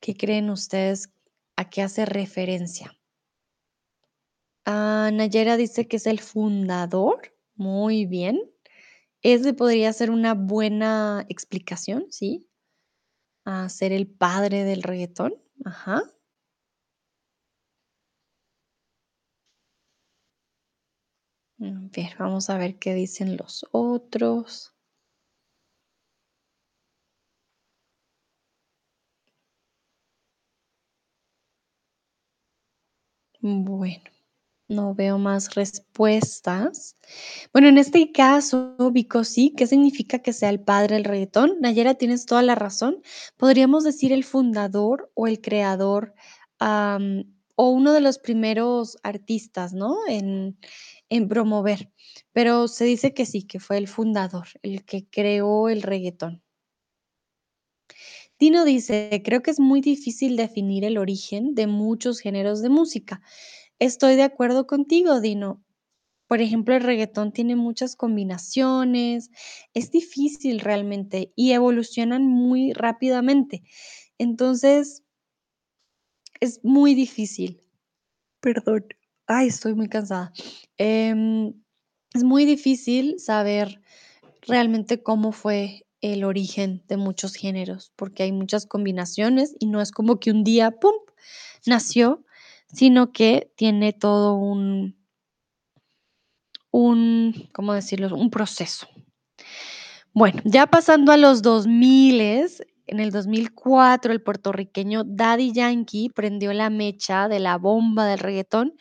¿Qué 0.00 0.14
creen 0.14 0.50
ustedes? 0.50 1.10
¿A 1.56 1.70
qué 1.70 1.82
hace 1.82 2.04
referencia? 2.04 2.96
Ah, 4.66 5.10
Nayera 5.12 5.56
dice 5.56 5.86
que 5.88 5.96
es 5.96 6.06
el 6.06 6.20
fundador. 6.20 7.34
Muy 7.54 8.06
bien. 8.06 8.40
Ese 9.22 9.54
podría 9.54 9.92
ser 9.92 10.10
una 10.10 10.34
buena 10.34 11.26
explicación, 11.28 12.06
¿sí? 12.10 12.48
A 13.44 13.68
ser 13.68 13.92
el 13.92 14.06
padre 14.06 14.64
del 14.64 14.82
reguetón. 14.82 15.34
Ajá. 15.64 16.13
Bien, 21.58 22.10
vamos 22.16 22.48
a 22.48 22.58
ver 22.58 22.78
qué 22.78 22.94
dicen 22.94 23.36
los 23.36 23.66
otros. 23.72 24.72
Bueno, 33.40 34.02
no 34.68 34.94
veo 34.94 35.18
más 35.18 35.54
respuestas. 35.54 36.96
Bueno, 37.52 37.68
en 37.68 37.78
este 37.78 38.12
caso, 38.12 38.76
Vico 38.92 39.24
sí, 39.24 39.54
¿qué 39.56 39.66
significa 39.66 40.20
que 40.20 40.32
sea 40.32 40.50
el 40.50 40.60
padre 40.60 40.96
del 40.96 41.04
reguetón? 41.04 41.58
Nayera, 41.60 41.94
tienes 41.94 42.26
toda 42.26 42.42
la 42.42 42.54
razón. 42.54 43.02
Podríamos 43.36 43.84
decir 43.84 44.12
el 44.12 44.24
fundador 44.24 45.10
o 45.14 45.26
el 45.26 45.40
creador 45.40 46.14
o 47.56 47.68
uno 47.70 47.92
de 47.92 48.00
los 48.00 48.18
primeros 48.18 48.98
artistas, 49.02 49.72
¿no? 49.72 49.96
En, 50.08 50.58
en 51.16 51.28
promover. 51.28 51.92
Pero 52.32 52.66
se 52.68 52.84
dice 52.84 53.14
que 53.14 53.24
sí, 53.26 53.44
que 53.44 53.60
fue 53.60 53.78
el 53.78 53.88
fundador, 53.88 54.48
el 54.62 54.84
que 54.84 55.06
creó 55.08 55.68
el 55.68 55.82
reguetón. 55.82 56.42
Tino 58.36 58.64
dice, 58.64 59.22
creo 59.24 59.42
que 59.42 59.52
es 59.52 59.60
muy 59.60 59.80
difícil 59.80 60.36
definir 60.36 60.84
el 60.84 60.98
origen 60.98 61.54
de 61.54 61.66
muchos 61.66 62.18
géneros 62.18 62.62
de 62.62 62.68
música. 62.68 63.22
Estoy 63.78 64.16
de 64.16 64.24
acuerdo 64.24 64.66
contigo, 64.66 65.20
Dino. 65.20 65.62
Por 66.28 66.40
ejemplo, 66.40 66.74
el 66.74 66.82
reguetón 66.82 67.32
tiene 67.32 67.56
muchas 67.56 67.96
combinaciones, 67.96 69.30
es 69.74 69.90
difícil 69.92 70.60
realmente 70.60 71.32
y 71.36 71.52
evolucionan 71.52 72.26
muy 72.26 72.72
rápidamente. 72.72 73.62
Entonces, 74.18 75.04
es 76.40 76.60
muy 76.62 76.94
difícil. 76.94 77.60
Perdón. 78.40 78.86
Ay, 79.28 79.48
estoy 79.48 79.74
muy 79.74 79.88
cansada. 79.88 80.32
Em, 80.76 81.54
es 82.14 82.24
muy 82.24 82.44
difícil 82.44 83.18
saber 83.18 83.80
realmente 84.42 85.02
cómo 85.02 85.32
fue 85.32 85.86
el 86.02 86.24
origen 86.24 86.82
de 86.88 86.96
muchos 86.98 87.34
géneros, 87.34 87.92
porque 87.96 88.24
hay 88.24 88.32
muchas 88.32 88.66
combinaciones 88.66 89.54
y 89.58 89.66
no 89.66 89.80
es 89.80 89.92
como 89.92 90.20
que 90.20 90.30
un 90.30 90.44
día, 90.44 90.72
¡pum!, 90.72 90.94
nació, 91.66 92.24
sino 92.72 93.12
que 93.12 93.52
tiene 93.56 93.92
todo 93.94 94.34
un, 94.36 94.96
un, 96.70 97.48
¿cómo 97.54 97.74
decirlo?, 97.74 98.14
un 98.16 98.30
proceso. 98.30 98.88
Bueno, 100.14 100.40
ya 100.44 100.68
pasando 100.68 101.10
a 101.10 101.16
los 101.16 101.42
2000, 101.42 102.20
en 102.86 103.00
el 103.00 103.10
2004 103.10 104.12
el 104.12 104.22
puertorriqueño 104.22 105.04
Daddy 105.04 105.52
Yankee 105.52 106.10
prendió 106.10 106.52
la 106.52 106.70
mecha 106.70 107.28
de 107.28 107.40
la 107.40 107.56
bomba 107.58 108.06
del 108.06 108.18
reguetón 108.18 108.74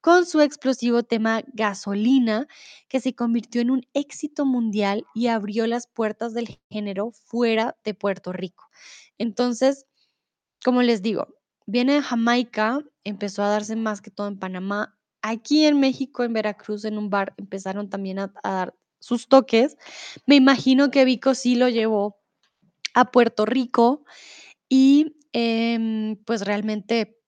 con 0.00 0.24
su 0.24 0.40
explosivo 0.40 1.02
tema 1.02 1.42
Gasolina, 1.52 2.46
que 2.88 3.00
se 3.00 3.14
convirtió 3.14 3.60
en 3.60 3.70
un 3.72 3.86
éxito 3.92 4.46
mundial 4.46 5.04
y 5.14 5.26
abrió 5.26 5.66
las 5.66 5.88
puertas 5.88 6.32
del 6.32 6.60
género 6.70 7.10
fuera 7.10 7.76
de 7.82 7.94
Puerto 7.94 8.32
Rico. 8.32 8.68
Entonces, 9.18 9.84
como 10.64 10.82
les 10.82 11.02
digo, 11.02 11.26
viene 11.66 11.94
de 11.94 12.02
Jamaica, 12.02 12.82
empezó 13.02 13.42
a 13.42 13.48
darse 13.48 13.74
más 13.74 14.00
que 14.00 14.12
todo 14.12 14.28
en 14.28 14.38
Panamá. 14.38 14.96
Aquí 15.22 15.64
en 15.64 15.80
México, 15.80 16.22
en 16.22 16.34
Veracruz, 16.34 16.84
en 16.84 16.98
un 16.98 17.10
bar, 17.10 17.34
empezaron 17.36 17.90
también 17.90 18.20
a, 18.20 18.32
a 18.44 18.52
dar 18.52 18.74
sus 19.00 19.26
toques. 19.26 19.76
Me 20.26 20.36
imagino 20.36 20.90
que 20.92 21.04
Vico 21.04 21.34
sí 21.34 21.56
lo 21.56 21.68
llevó 21.68 22.16
a 22.96 23.04
Puerto 23.12 23.44
Rico 23.44 24.04
y 24.70 25.18
em, 25.34 26.16
pues 26.24 26.40
realmente 26.46 27.20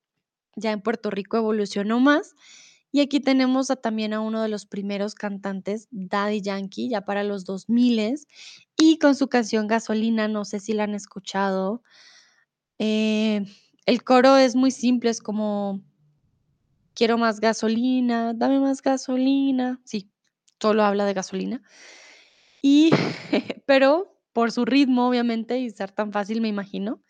ya 0.55 0.71
en 0.71 0.81
Puerto 0.81 1.11
Rico 1.11 1.37
evolucionó 1.37 1.99
más. 1.99 2.35
Y 2.91 3.01
aquí 3.01 3.19
tenemos 3.19 3.67
también 3.83 4.13
a 4.13 4.19
uno 4.19 4.41
de 4.41 4.49
los 4.49 4.65
primeros 4.65 5.13
cantantes, 5.13 5.87
Daddy 5.91 6.41
Yankee, 6.41 6.89
ya 6.89 7.01
para 7.01 7.23
los 7.23 7.45
2000 7.45 8.15
y 8.75 8.97
con 8.97 9.13
su 9.15 9.27
canción 9.27 9.67
Gasolina, 9.67 10.27
no 10.27 10.43
sé 10.43 10.59
si 10.59 10.73
la 10.73 10.85
han 10.85 10.95
escuchado. 10.95 11.83
Eh, 12.79 13.45
el 13.85 14.03
coro 14.03 14.37
es 14.37 14.55
muy 14.55 14.71
simple, 14.71 15.11
es 15.11 15.21
como, 15.21 15.83
quiero 16.95 17.19
más 17.19 17.39
gasolina, 17.39 18.33
dame 18.33 18.59
más 18.59 18.81
gasolina. 18.81 19.79
Sí, 19.83 20.09
solo 20.59 20.83
habla 20.83 21.05
de 21.05 21.13
gasolina. 21.13 21.61
Y, 22.63 22.89
pero 23.67 24.18
por 24.33 24.51
su 24.51 24.65
ritmo, 24.65 25.07
obviamente, 25.09 25.59
y 25.59 25.69
ser 25.71 25.91
tan 25.91 26.11
fácil, 26.11 26.41
me 26.41 26.47
imagino, 26.49 27.01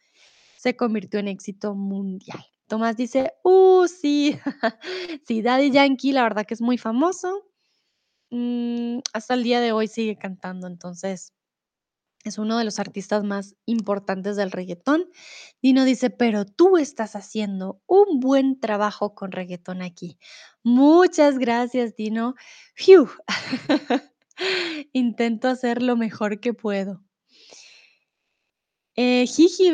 se 0.58 0.76
convirtió 0.76 1.20
en 1.20 1.30
éxito 1.30 1.76
mundial. 1.76 2.46
Tomás 2.68 2.98
dice, 2.98 3.34
uh, 3.44 3.88
sí, 3.88 4.38
sí, 5.28 5.42
Daddy 5.42 5.72
Yankee, 5.72 6.14
la 6.14 6.24
verdad 6.24 6.46
que 6.46 6.56
es 6.56 6.62
muy 6.62 6.78
famoso. 6.78 7.46
Mm, 8.32 9.00
hasta 9.14 9.36
el 9.36 9.44
día 9.44 9.62
de 9.62 9.72
hoy 9.74 9.88
sigue 9.88 10.18
cantando, 10.18 10.68
entonces 10.68 11.34
Es 12.26 12.38
uno 12.38 12.58
de 12.58 12.66
los 12.66 12.80
artistas 12.80 13.24
más 13.24 13.56
importantes 13.66 14.36
del 14.36 14.52
reguetón. 14.52 15.06
Dino 15.62 15.86
dice: 15.86 16.10
"Pero 16.10 16.46
tú 16.46 16.78
estás 16.78 17.16
haciendo 17.16 17.82
un 17.88 18.20
buen 18.20 18.60
trabajo 18.60 19.16
con 19.16 19.32
reguetón 19.32 19.82
aquí". 19.82 20.18
Muchas 20.64 21.38
gracias, 21.40 21.96
Dino. 21.96 22.36
Intento 24.94 25.48
hacer 25.48 25.82
lo 25.84 25.96
mejor 25.98 26.40
que 26.40 26.54
puedo. 26.54 27.02
Eh, 29.02 29.26
Jiji 29.28 29.72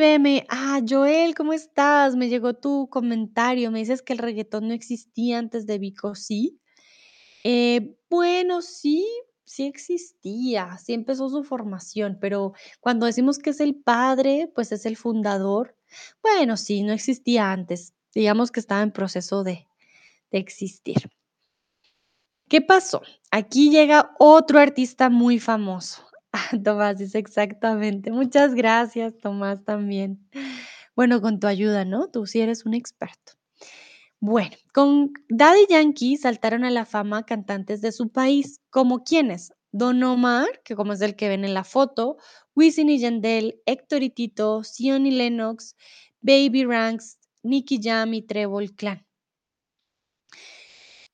ah, 0.49 0.79
Joel, 0.87 1.33
¿cómo 1.33 1.51
estás? 1.51 2.15
Me 2.15 2.29
llegó 2.29 2.53
tu 2.53 2.87
comentario. 2.91 3.71
Me 3.71 3.79
dices 3.79 4.03
que 4.03 4.13
el 4.13 4.19
reguetón 4.19 4.67
no 4.67 4.75
existía 4.75 5.39
antes 5.39 5.65
de 5.65 5.79
Vico, 5.79 6.13
¿sí? 6.13 6.59
Eh, 7.43 7.97
bueno, 8.07 8.61
sí, 8.61 9.03
sí 9.43 9.65
existía, 9.65 10.77
sí 10.77 10.93
empezó 10.93 11.27
su 11.29 11.43
formación, 11.43 12.19
pero 12.21 12.53
cuando 12.79 13.07
decimos 13.07 13.39
que 13.39 13.49
es 13.49 13.61
el 13.61 13.73
padre, 13.73 14.51
pues 14.53 14.71
es 14.71 14.85
el 14.85 14.95
fundador. 14.95 15.75
Bueno, 16.21 16.55
sí, 16.55 16.83
no 16.83 16.93
existía 16.93 17.51
antes. 17.51 17.95
Digamos 18.13 18.51
que 18.51 18.59
estaba 18.59 18.83
en 18.83 18.91
proceso 18.91 19.43
de, 19.43 19.65
de 20.29 20.37
existir. 20.37 21.09
¿Qué 22.47 22.61
pasó? 22.61 23.01
Aquí 23.31 23.71
llega 23.71 24.13
otro 24.19 24.59
artista 24.59 25.09
muy 25.09 25.39
famoso. 25.39 26.04
Tomás 26.63 26.97
dice 26.97 27.17
exactamente. 27.19 28.11
Muchas 28.11 28.53
gracias, 28.53 29.17
Tomás, 29.17 29.63
también. 29.63 30.27
Bueno, 30.95 31.21
con 31.21 31.39
tu 31.39 31.47
ayuda, 31.47 31.85
¿no? 31.85 32.09
Tú 32.09 32.25
sí 32.25 32.41
eres 32.41 32.65
un 32.65 32.73
experto. 32.73 33.33
Bueno, 34.19 34.55
con 34.73 35.13
Daddy 35.29 35.67
Yankee 35.69 36.17
saltaron 36.17 36.63
a 36.63 36.71
la 36.71 36.85
fama 36.85 37.25
cantantes 37.25 37.81
de 37.81 37.91
su 37.91 38.09
país, 38.09 38.61
como 38.69 39.03
quienes, 39.03 39.53
Don 39.71 40.01
Omar, 40.03 40.61
que 40.63 40.75
como 40.75 40.93
es 40.93 41.01
el 41.01 41.15
que 41.15 41.29
ven 41.29 41.43
en 41.43 41.53
la 41.53 41.63
foto, 41.63 42.17
Wisin 42.55 42.89
y 42.89 42.99
Yandel, 42.99 43.61
Héctor 43.65 44.03
y 44.03 44.09
Tito, 44.09 44.63
Sion 44.63 45.05
y 45.05 45.11
Lennox, 45.11 45.75
Baby 46.21 46.63
Ranks, 46.63 47.19
Nicky 47.43 47.79
Jam 47.83 48.13
y 48.13 48.21
Trevor 48.21 48.73
Clan. 48.75 49.05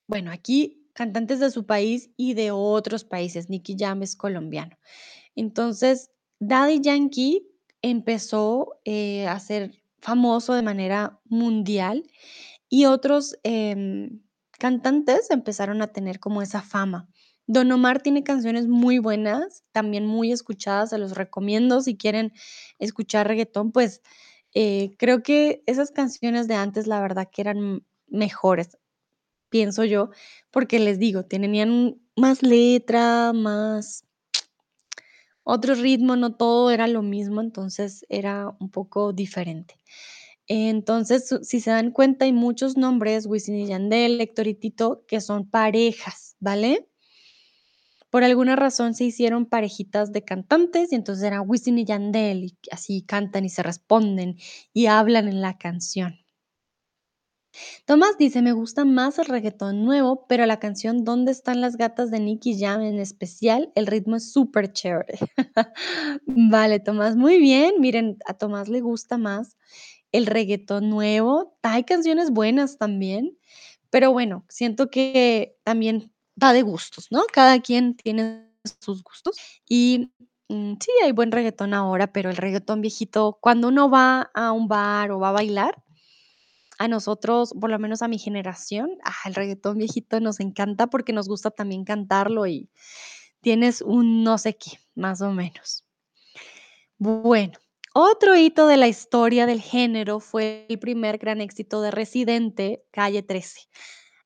Bueno, 0.07 0.31
aquí 0.31 0.80
cantantes 1.01 1.39
de 1.39 1.49
su 1.49 1.65
país 1.65 2.11
y 2.15 2.35
de 2.35 2.51
otros 2.51 3.03
países. 3.03 3.49
Nicky 3.49 3.75
Jam 3.75 4.03
es 4.03 4.15
colombiano. 4.15 4.77
Entonces, 5.35 6.11
Daddy 6.39 6.79
Yankee 6.79 7.47
empezó 7.81 8.79
eh, 8.85 9.25
a 9.27 9.39
ser 9.39 9.81
famoso 9.97 10.53
de 10.53 10.61
manera 10.61 11.19
mundial 11.25 12.03
y 12.69 12.85
otros 12.85 13.35
em, 13.41 14.21
cantantes 14.59 15.31
empezaron 15.31 15.81
a 15.81 15.87
tener 15.87 16.19
como 16.19 16.43
esa 16.43 16.61
fama. 16.61 17.09
Don 17.47 17.71
Omar 17.71 18.03
tiene 18.03 18.23
canciones 18.23 18.67
muy 18.67 18.99
buenas, 18.99 19.63
también 19.71 20.05
muy 20.05 20.31
escuchadas, 20.31 20.91
se 20.91 20.99
los 20.99 21.15
recomiendo 21.15 21.81
si 21.81 21.97
quieren 21.97 22.31
escuchar 22.77 23.27
reggaetón, 23.27 23.71
pues 23.71 24.03
eh, 24.53 24.91
creo 24.99 25.23
que 25.23 25.63
esas 25.65 25.89
canciones 25.89 26.47
de 26.47 26.53
antes, 26.53 26.85
la 26.85 27.01
verdad 27.01 27.27
que 27.31 27.41
eran 27.41 27.83
mejores 28.05 28.77
pienso 29.51 29.83
yo, 29.83 30.09
porque 30.49 30.79
les 30.79 30.97
digo, 30.97 31.25
tenían 31.25 32.01
más 32.15 32.41
letra, 32.41 33.33
más 33.33 34.05
otro 35.43 35.75
ritmo, 35.75 36.15
no 36.15 36.35
todo 36.35 36.71
era 36.71 36.87
lo 36.87 37.03
mismo, 37.03 37.41
entonces 37.41 38.05
era 38.09 38.55
un 38.59 38.69
poco 38.69 39.13
diferente. 39.13 39.75
Entonces, 40.47 41.29
si 41.43 41.59
se 41.61 41.71
dan 41.71 41.91
cuenta, 41.91 42.25
hay 42.25 42.33
muchos 42.33 42.77
nombres, 42.77 43.25
Wisin 43.25 43.55
y 43.55 43.67
Yandel, 43.67 44.19
Héctor 44.19 44.47
y 44.47 44.55
Tito, 44.55 45.05
que 45.07 45.21
son 45.21 45.49
parejas, 45.49 46.35
¿vale? 46.39 46.87
Por 48.09 48.23
alguna 48.25 48.57
razón 48.57 48.93
se 48.93 49.05
hicieron 49.05 49.45
parejitas 49.45 50.11
de 50.11 50.23
cantantes 50.23 50.91
y 50.91 50.95
entonces 50.95 51.23
era 51.23 51.41
Wisin 51.41 51.79
y 51.79 51.85
Yandel 51.85 52.43
y 52.43 52.57
así 52.71 53.03
cantan 53.03 53.45
y 53.45 53.49
se 53.49 53.63
responden 53.63 54.37
y 54.73 54.87
hablan 54.87 55.29
en 55.29 55.41
la 55.41 55.57
canción. 55.57 56.20
Tomás 57.85 58.17
dice, 58.17 58.41
me 58.41 58.53
gusta 58.53 58.85
más 58.85 59.19
el 59.19 59.25
reggaetón 59.25 59.83
nuevo, 59.83 60.25
pero 60.27 60.45
la 60.45 60.59
canción 60.59 61.03
¿Dónde 61.03 61.31
están 61.31 61.61
las 61.61 61.75
gatas 61.77 62.11
de 62.11 62.19
Nicky 62.19 62.57
Jam 62.59 62.81
en 62.81 62.99
especial? 62.99 63.71
El 63.75 63.87
ritmo 63.87 64.15
es 64.15 64.31
súper 64.31 64.71
chévere. 64.71 65.17
Vale, 66.25 66.79
Tomás, 66.79 67.15
muy 67.15 67.39
bien. 67.39 67.75
Miren, 67.79 68.17
a 68.25 68.33
Tomás 68.33 68.69
le 68.69 68.81
gusta 68.81 69.17
más 69.17 69.57
el 70.11 70.25
reggaetón 70.25 70.89
nuevo. 70.89 71.57
Hay 71.63 71.83
canciones 71.83 72.31
buenas 72.31 72.77
también, 72.77 73.37
pero 73.89 74.11
bueno, 74.11 74.45
siento 74.49 74.89
que 74.89 75.57
también 75.63 76.11
va 76.41 76.53
de 76.53 76.61
gustos, 76.61 77.07
¿no? 77.11 77.23
Cada 77.31 77.59
quien 77.61 77.95
tiene 77.95 78.47
sus 78.79 79.03
gustos 79.03 79.37
y 79.67 80.11
mm, 80.49 80.73
sí, 80.79 80.91
hay 81.03 81.11
buen 81.11 81.31
reggaetón 81.31 81.73
ahora, 81.73 82.11
pero 82.11 82.29
el 82.29 82.37
reggaetón 82.37 82.81
viejito, 82.81 83.37
cuando 83.41 83.67
uno 83.69 83.89
va 83.89 84.31
a 84.33 84.51
un 84.51 84.67
bar 84.67 85.11
o 85.11 85.19
va 85.19 85.29
a 85.29 85.33
bailar, 85.33 85.81
a 86.81 86.87
nosotros, 86.87 87.53
por 87.59 87.69
lo 87.69 87.77
menos 87.77 88.01
a 88.01 88.07
mi 88.07 88.17
generación, 88.17 88.97
ah, 89.03 89.13
el 89.25 89.35
reggaetón 89.35 89.77
viejito 89.77 90.19
nos 90.19 90.39
encanta 90.39 90.87
porque 90.87 91.13
nos 91.13 91.27
gusta 91.27 91.51
también 91.51 91.85
cantarlo 91.85 92.47
y 92.47 92.71
tienes 93.39 93.83
un 93.83 94.23
no 94.23 94.39
sé 94.39 94.57
qué, 94.57 94.79
más 94.95 95.21
o 95.21 95.31
menos. 95.31 95.85
Bueno, 96.97 97.53
otro 97.93 98.35
hito 98.35 98.65
de 98.65 98.77
la 98.77 98.87
historia 98.87 99.45
del 99.45 99.61
género 99.61 100.19
fue 100.19 100.65
el 100.69 100.79
primer 100.79 101.19
gran 101.19 101.39
éxito 101.39 101.83
de 101.83 101.91
Residente, 101.91 102.83
Calle 102.89 103.21
13. 103.21 103.59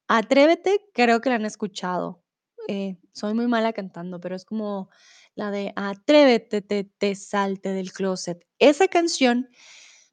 Atrévete, 0.07 0.79
creo 0.93 1.19
que 1.19 1.27
la 1.27 1.35
han 1.35 1.45
escuchado. 1.45 2.23
Eh, 2.69 2.95
soy 3.11 3.33
muy 3.33 3.47
mala 3.47 3.73
cantando, 3.73 4.21
pero 4.21 4.33
es 4.33 4.45
como 4.45 4.89
la 5.33 5.51
de 5.51 5.73
Atrévete, 5.75 6.61
te, 6.61 6.85
te 6.85 7.15
salte 7.15 7.73
del 7.73 7.91
closet. 7.91 8.47
Esa 8.59 8.87
canción 8.87 9.49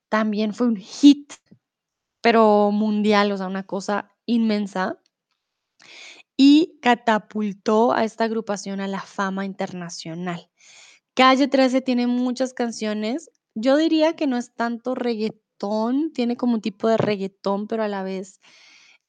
también 0.09 0.55
fue 0.55 0.66
un 0.66 0.76
hit 0.76 1.34
pero 2.22 2.70
mundial, 2.70 3.32
o 3.32 3.36
sea, 3.36 3.46
una 3.48 3.64
cosa 3.64 4.10
inmensa, 4.24 4.98
y 6.36 6.78
catapultó 6.80 7.92
a 7.92 8.04
esta 8.04 8.24
agrupación 8.24 8.80
a 8.80 8.88
la 8.88 9.00
fama 9.02 9.44
internacional. 9.44 10.50
Calle 11.14 11.46
13 11.46 11.82
tiene 11.82 12.06
muchas 12.06 12.54
canciones, 12.54 13.30
yo 13.54 13.76
diría 13.76 14.16
que 14.16 14.26
no 14.26 14.38
es 14.38 14.54
tanto 14.54 14.94
reguetón, 14.94 16.12
tiene 16.12 16.36
como 16.36 16.54
un 16.54 16.62
tipo 16.62 16.88
de 16.88 16.96
reguetón, 16.96 17.66
pero 17.68 17.82
a 17.82 17.88
la 17.88 18.02
vez 18.02 18.40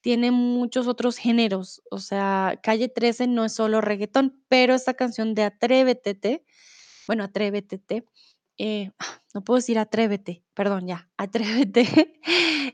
tiene 0.02 0.32
muchos 0.32 0.88
otros 0.88 1.16
géneros, 1.18 1.82
o 1.90 2.00
sea, 2.00 2.60
Calle 2.62 2.90
13 2.90 3.28
no 3.28 3.46
es 3.46 3.54
solo 3.54 3.80
reguetón, 3.80 4.44
pero 4.50 4.76
esta 4.76 4.96
canción 4.96 5.34
de 5.34 5.44
Atrévete, 5.44 6.44
bueno, 7.08 7.24
Atrévete, 7.24 8.06
eh, 8.58 8.92
no 9.34 9.44
puedo 9.44 9.58
decir 9.58 9.80
Atrévete, 9.80 10.44
perdón, 10.54 10.88
ya, 10.88 11.10
Atrévete, 11.18 12.20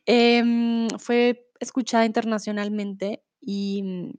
em, 0.05 0.89
fue 0.99 1.47
escuchada 1.59 2.05
internacionalmente 2.05 3.23
y, 3.41 3.83
mm, 3.83 4.11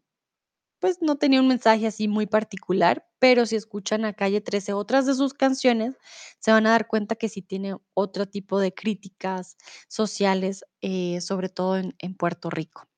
pues, 0.81 0.99
no 1.03 1.17
tenía 1.19 1.41
un 1.41 1.49
mensaje 1.49 1.87
así 1.87 2.09
muy 2.09 2.27
particular, 2.27 3.07
pero 3.19 3.47
si 3.47 3.57
escuchan 3.57 4.05
a 4.05 4.15
Calle 4.15 4.41
13 4.41 4.73
otras 4.75 5.07
de 5.07 5.15
sus 5.15 5.35
canciones, 5.35 5.97
se 6.41 6.53
van 6.53 6.67
a 6.67 6.71
dar 6.73 6.89
cuenta 6.89 7.17
que 7.17 7.29
sí 7.29 7.43
tiene 7.43 7.77
otro 7.95 8.27
tipo 8.27 8.61
de 8.61 8.75
críticas 8.75 9.57
sociales, 9.89 10.65
eh, 10.83 11.21
sobre 11.21 11.49
todo 11.51 11.79
en 11.79 11.95
en 12.01 12.15
Puerto 12.17 12.51
Rico. 12.51 12.89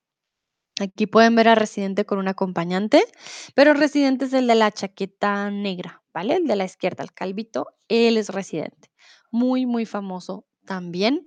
Aquí 0.80 1.06
pueden 1.06 1.34
ver 1.36 1.48
a 1.48 1.54
Residente 1.54 2.06
con 2.06 2.18
un 2.18 2.28
acompañante, 2.28 3.04
pero 3.54 3.74
Residente 3.74 4.24
es 4.24 4.32
el 4.32 4.46
de 4.46 4.54
la 4.54 4.70
chaqueta 4.70 5.50
negra, 5.50 6.01
¿vale? 6.14 6.36
El 6.36 6.46
de 6.46 6.56
la 6.56 6.64
izquierda, 6.64 7.04
el 7.04 7.12
calvito, 7.12 7.66
él 7.88 8.16
es 8.16 8.28
Residente. 8.28 8.90
Muy, 9.30 9.66
muy 9.66 9.86
famoso 9.86 10.46
también. 10.64 11.26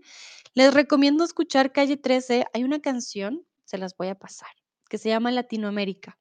Les 0.54 0.74
recomiendo 0.74 1.24
escuchar 1.24 1.72
Calle 1.72 1.98
13. 1.98 2.46
Hay 2.54 2.64
una 2.64 2.80
canción, 2.80 3.46
se 3.66 3.78
las 3.78 3.96
voy 3.98 4.08
a 4.08 4.16
pasar, 4.16 4.50
que 4.90 4.98
se 4.98 5.10
llama 5.10 5.32
Latinoamérica. 5.32 6.18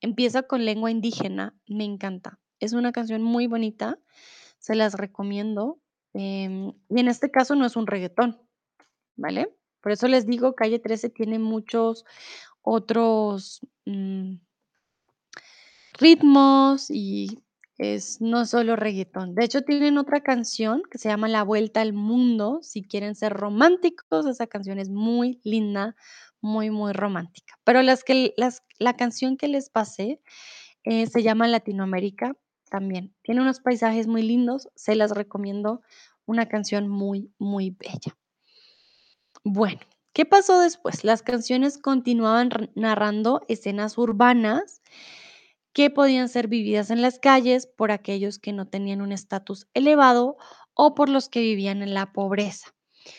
Empieza 0.00 0.42
con 0.44 0.64
lengua 0.64 0.90
indígena, 0.90 1.54
me 1.68 1.84
encanta. 1.84 2.38
Es 2.60 2.72
una 2.72 2.92
canción 2.92 3.22
muy 3.22 3.46
bonita, 3.46 3.98
se 4.58 4.74
las 4.74 4.94
recomiendo. 4.94 5.80
em, 6.14 6.72
y 6.88 7.00
en 7.00 7.08
este 7.08 7.30
caso 7.30 7.54
no 7.54 7.66
es 7.66 7.76
un 7.76 7.86
reggaetón, 7.86 8.40
¿vale? 9.16 9.54
Por 9.82 9.92
eso 9.92 10.08
les 10.08 10.26
digo, 10.26 10.54
Calle 10.54 10.78
13 10.78 11.10
tiene 11.10 11.38
muchos 11.38 12.04
otros, 12.62 13.60
mm, 13.86 14.36
ritmos 15.98 16.90
y 16.90 17.42
es 17.78 18.20
no 18.20 18.44
solo 18.44 18.74
reguetón. 18.74 19.34
De 19.34 19.44
hecho, 19.44 19.62
tienen 19.62 19.98
otra 19.98 20.20
canción 20.20 20.82
que 20.90 20.98
se 20.98 21.08
llama 21.08 21.28
La 21.28 21.44
Vuelta 21.44 21.80
al 21.80 21.92
Mundo, 21.92 22.58
si 22.62 22.82
quieren 22.82 23.14
ser 23.14 23.32
románticos, 23.32 24.26
esa 24.26 24.48
canción 24.48 24.78
es 24.80 24.90
muy 24.90 25.40
linda, 25.44 25.94
muy, 26.40 26.70
muy 26.70 26.92
romántica. 26.92 27.58
Pero 27.64 27.82
las 27.82 28.02
que 28.02 28.34
las 28.36 28.62
la 28.78 28.96
canción 28.96 29.36
que 29.36 29.48
les 29.48 29.70
pasé, 29.70 30.20
eh, 30.84 31.06
se 31.06 31.22
llama 31.22 31.46
Latinoamérica, 31.46 32.36
también 32.68 33.14
tiene 33.22 33.40
unos 33.40 33.60
paisajes 33.60 34.06
muy 34.06 34.22
lindos, 34.22 34.68
se 34.74 34.94
las 34.94 35.12
recomiendo, 35.12 35.80
una 36.26 36.46
canción 36.46 36.88
muy, 36.88 37.32
muy 37.38 37.70
bella. 37.70 38.16
Bueno, 39.44 39.80
¿qué 40.12 40.26
pasó 40.26 40.60
después? 40.60 41.04
Las 41.04 41.22
canciones 41.22 41.78
continuaban 41.78 42.50
narrando 42.74 43.42
escenas 43.48 43.96
urbanas 43.96 44.82
que 45.78 45.90
podían 45.90 46.28
ser 46.28 46.48
vividas 46.48 46.90
en 46.90 47.02
las 47.02 47.20
calles 47.20 47.68
por 47.68 47.92
aquellos 47.92 48.40
que 48.40 48.52
no 48.52 48.66
tenían 48.66 49.00
un 49.00 49.12
estatus 49.12 49.68
elevado 49.74 50.36
o 50.74 50.96
por 50.96 51.08
los 51.08 51.28
que 51.28 51.38
vivían 51.38 51.82
en 51.82 51.94
la 51.94 52.12
pobreza. 52.12 52.74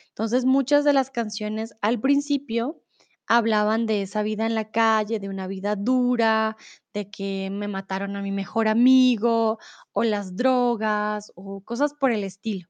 Entonces, 0.10 0.44
muchas 0.44 0.84
de 0.84 0.92
las 0.92 1.10
canciones 1.10 1.74
al 1.80 2.02
principio 2.02 2.84
hablaban 3.28 3.86
de 3.86 4.02
esa 4.02 4.24
vida 4.24 4.46
en 4.46 4.56
la 4.56 4.72
calle, 4.72 5.22
de 5.22 5.30
una 5.30 5.48
vida 5.48 5.78
dura, 5.78 6.58
de 6.94 7.10
que 7.10 7.48
me 7.50 7.70
mataron 7.70 8.18
a 8.18 8.22
mi 8.22 8.34
mejor 8.34 8.68
amigo, 8.68 9.58
o 9.94 10.04
las 10.04 10.36
drogas, 10.36 11.32
o 11.36 11.62
cosas 11.62 11.94
por 11.94 12.12
el 12.12 12.26
estilo. 12.26 12.68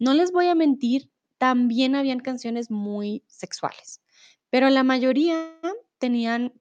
No 0.00 0.14
les 0.14 0.32
voy 0.32 0.48
a 0.48 0.56
mentir, 0.56 1.12
también 1.36 1.94
habían 1.94 2.18
canciones 2.18 2.72
muy 2.72 3.22
sexuales, 3.28 4.02
pero 4.50 4.68
la 4.68 4.82
mayoría 4.82 5.60
tenían 5.98 6.54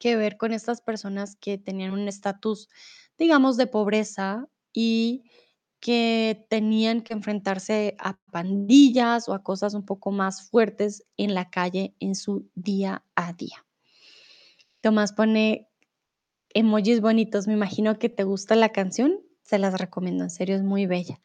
que 0.00 0.16
ver 0.16 0.36
con 0.36 0.52
estas 0.52 0.80
personas 0.80 1.36
que 1.36 1.58
tenían 1.58 1.92
un 1.92 2.08
estatus, 2.08 2.68
digamos, 3.16 3.56
de 3.56 3.68
pobreza 3.68 4.48
y 4.72 5.30
que 5.78 6.46
tenían 6.48 7.02
que 7.02 7.12
enfrentarse 7.12 7.96
a 7.98 8.18
pandillas 8.32 9.28
o 9.28 9.34
a 9.34 9.42
cosas 9.42 9.74
un 9.74 9.84
poco 9.84 10.10
más 10.10 10.48
fuertes 10.50 11.04
en 11.16 11.34
la 11.34 11.50
calle 11.50 11.94
en 12.00 12.14
su 12.14 12.50
día 12.54 13.04
a 13.14 13.32
día. 13.32 13.64
Tomás 14.80 15.12
pone 15.12 15.68
emojis 16.54 17.00
bonitos, 17.00 17.46
me 17.46 17.52
imagino 17.52 17.98
que 17.98 18.08
te 18.08 18.24
gusta 18.24 18.56
la 18.56 18.70
canción, 18.70 19.20
se 19.42 19.58
las 19.58 19.78
recomiendo, 19.78 20.24
en 20.24 20.30
serio 20.30 20.56
es 20.56 20.62
muy 20.62 20.86
bella. 20.86 21.20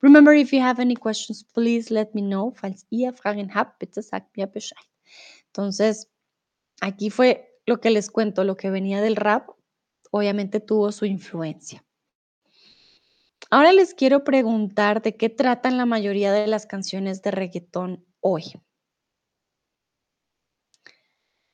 Remember, 0.00 0.34
if 0.34 0.52
you 0.52 0.60
have 0.60 0.80
any 0.82 0.94
questions, 0.94 1.44
please 1.44 1.92
let 1.92 2.08
me 2.12 2.22
know. 2.22 2.52
Falls 2.52 2.86
ihr 2.90 3.12
Fragen 3.14 3.50
habt, 3.54 3.78
bitte 3.80 4.02
sagt 4.02 4.36
mir 4.36 4.48
Bescheid. 4.48 4.84
Entonces, 5.46 6.08
aquí 6.80 7.10
fue 7.10 7.47
lo 7.68 7.80
que 7.80 7.90
les 7.90 8.10
cuento, 8.10 8.44
lo 8.44 8.56
que 8.56 8.70
venía 8.70 9.02
del 9.02 9.14
rap, 9.14 9.50
obviamente 10.10 10.58
tuvo 10.58 10.90
su 10.90 11.04
influencia. 11.04 11.84
Ahora 13.50 13.72
les 13.72 13.92
quiero 13.92 14.24
preguntar 14.24 15.02
de 15.02 15.16
qué 15.16 15.28
tratan 15.28 15.76
la 15.76 15.84
mayoría 15.84 16.32
de 16.32 16.46
las 16.46 16.66
canciones 16.66 17.20
de 17.20 17.30
reguetón 17.30 18.06
hoy. 18.20 18.54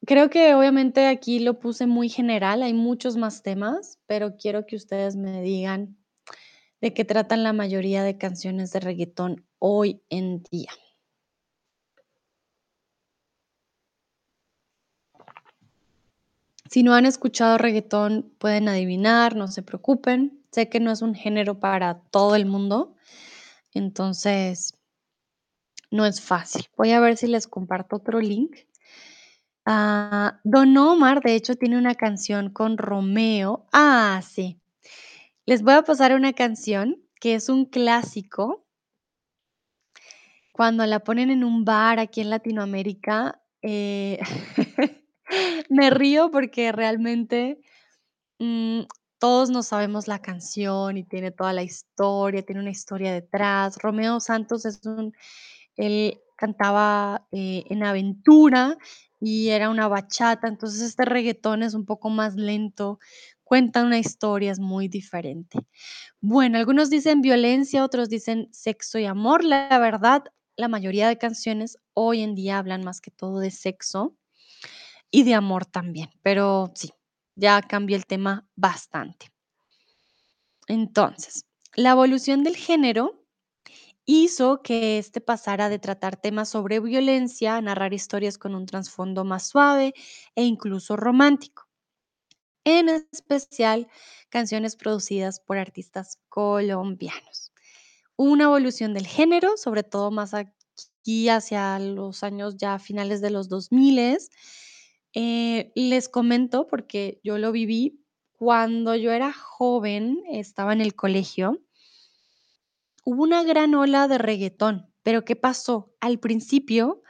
Creo 0.07 0.31
que 0.31 0.55
obviamente 0.55 1.07
aquí 1.09 1.41
lo 1.41 1.59
puse 1.59 1.87
muy 1.87 2.09
general, 2.09 2.63
hay 2.63 2.75
muchos 2.75 3.17
más 3.17 3.43
temas, 3.43 3.99
pero 4.07 4.37
quiero 4.37 4.67
que 4.67 4.77
ustedes 4.77 5.17
me 5.17 5.43
digan 5.43 5.97
de 6.81 6.95
qué 6.95 7.05
tratan 7.05 7.43
la 7.43 7.53
mayoría 7.53 8.05
de 8.05 8.19
canciones 8.19 8.71
de 8.71 8.81
reguetón 8.81 9.49
hoy 9.59 10.03
en 10.11 10.45
día. 10.45 10.71
Si 16.75 16.83
no 16.83 16.93
han 16.93 17.07
escuchado 17.07 17.57
reguetón, 17.57 18.35
pueden 18.39 18.67
adivinar, 18.67 19.37
no 19.37 19.47
se 19.47 19.63
preocupen. 19.63 20.43
Sé 20.51 20.69
que 20.69 20.81
no 20.81 20.91
es 20.91 21.03
un 21.03 21.15
género 21.15 21.61
para 21.61 22.01
todo 22.01 22.35
el 22.35 22.47
mundo, 22.47 22.97
entonces 23.75 24.77
no 25.93 26.05
es 26.05 26.21
fácil. 26.21 26.67
Voy 26.77 26.91
a 26.91 26.99
ver 26.99 27.17
si 27.17 27.29
les 27.29 27.47
comparto 27.47 27.95
otro 27.95 28.19
link. 28.19 28.57
Ah, 29.65 30.41
Don 30.43 30.77
Omar, 30.77 31.21
de 31.21 31.37
hecho, 31.37 31.55
tiene 31.55 31.79
una 31.79 31.95
canción 31.95 32.51
con 32.51 32.77
Romeo. 32.77 33.69
Ah, 33.73 34.21
sí. 34.29 34.59
Les 35.47 35.63
voy 35.63 35.75
a 35.75 35.85
pasar 35.85 36.13
una 36.13 36.33
canción 36.33 37.01
que 37.21 37.37
es 37.37 37.49
un 37.49 37.67
clásico. 37.67 38.67
Cuando 40.51 40.85
la 40.87 41.05
ponen 41.05 41.31
en 41.31 41.45
un 41.45 41.65
bar 41.65 42.01
aquí 42.01 42.21
en 42.21 42.31
Latinoamérica, 42.31 43.41
eh, 43.63 44.19
me 45.69 45.91
río 45.91 46.31
porque 46.31 46.73
realmente 46.73 47.61
mm, 48.39 48.83
todos 49.19 49.51
nos 49.51 49.69
sabemos 49.69 50.09
la 50.09 50.21
canción 50.21 50.97
y 50.97 51.05
tiene 51.05 51.31
toda 51.31 51.53
la 51.53 51.63
historia, 51.63 52.43
tiene 52.43 52.61
una 52.61 52.71
historia 52.71 53.13
detrás. 53.13 53.79
Romeo 53.79 54.21
Santos 54.21 54.65
es 54.67 54.85
un, 54.85 55.15
él 55.77 56.21
cantaba 56.37 57.27
eh, 57.33 57.65
en 57.71 57.85
Aventura 57.85 58.77
y 59.21 59.49
era 59.49 59.71
una 59.71 59.89
bachata, 59.89 60.49
entonces 60.49 60.83
este 60.83 61.05
reguetón 61.07 61.63
es 61.63 61.73
un 61.73 61.87
poco 61.87 62.11
más 62.11 62.35
lento, 62.35 62.99
cuenta 63.43 63.83
una 63.83 63.99
historia, 63.99 64.53
es 64.53 64.59
muy 64.59 64.89
diferente. 64.89 65.61
Bueno, 66.21 66.59
algunos 66.59 66.91
dicen 66.91 67.23
violencia, 67.23 67.85
otros 67.85 68.11
dicen 68.11 68.49
sexo 68.53 68.99
y 68.99 69.07
amor. 69.07 69.45
La 69.45 69.79
verdad, 69.79 70.25
la 70.57 70.69
mayoría 70.69 71.09
de 71.09 71.19
canciones 71.19 71.79
hoy 71.95 72.21
en 72.23 72.35
día 72.35 72.59
hablan 72.59 72.85
más 72.85 73.01
que 73.01 73.11
todo 73.11 73.39
de 73.39 73.51
sexo 73.51 74.17
y 75.15 75.23
de 75.23 75.35
amor 75.35 75.65
también, 75.65 76.11
pero 76.23 76.73
sí, 76.75 76.93
ya 77.37 77.63
cambió 77.63 77.97
el 77.97 78.05
tema 78.05 78.49
bastante. 78.57 79.31
Entonces, 80.67 81.47
la 81.77 81.91
evolución 81.93 82.43
del 82.43 82.57
género 82.57 83.25
hizo 84.07 84.63
que 84.63 84.99
este 84.99 85.21
pasara 85.21 85.69
de 85.69 85.79
tratar 85.79 86.17
temas 86.17 86.49
sobre 86.51 86.81
violencia 86.81 87.57
a 87.57 87.63
narrar 87.63 87.95
historias 87.95 88.39
con 88.39 88.57
un 88.57 88.67
trasfondo 88.67 89.25
más 89.25 89.47
suave 89.49 89.95
e 90.35 90.45
incluso 90.45 90.97
romántico. 90.97 91.69
En 92.65 92.89
especial, 92.89 93.89
canciones 94.31 94.77
producidas 94.77 95.41
por 95.41 95.59
artistas 95.59 96.19
colombianos. 96.29 97.53
Una 98.17 98.45
evolución 98.45 98.95
del 98.95 99.07
género, 99.07 99.57
sobre 99.57 99.85
todo 99.85 100.11
más 100.11 100.35
aquí 100.35 101.29
hacia 101.29 101.79
los 101.79 102.25
años 102.25 102.57
ya 102.57 102.79
finales 102.79 103.21
de 103.21 103.31
los 103.31 103.49
2000. 103.49 104.31
Eh, 105.17 105.71
les 105.77 106.09
comento 106.09 106.67
porque 106.67 107.21
yo 107.23 107.39
lo 107.39 107.53
viví 107.53 108.01
cuando 108.33 108.97
yo 108.97 109.13
era 109.13 109.33
joven, 109.33 110.23
estaba 110.29 110.73
en 110.73 110.81
el 110.81 110.97
colegio 110.97 111.61
hubo 113.07 113.23
una 113.23 113.43
gran 113.45 113.75
ola 113.75 114.09
de 114.09 114.17
reguetón, 114.19 114.87
pero 115.03 115.25
¿qué 115.25 115.37
pasó? 115.37 115.93
Al 116.01 116.19
principio 116.19 117.03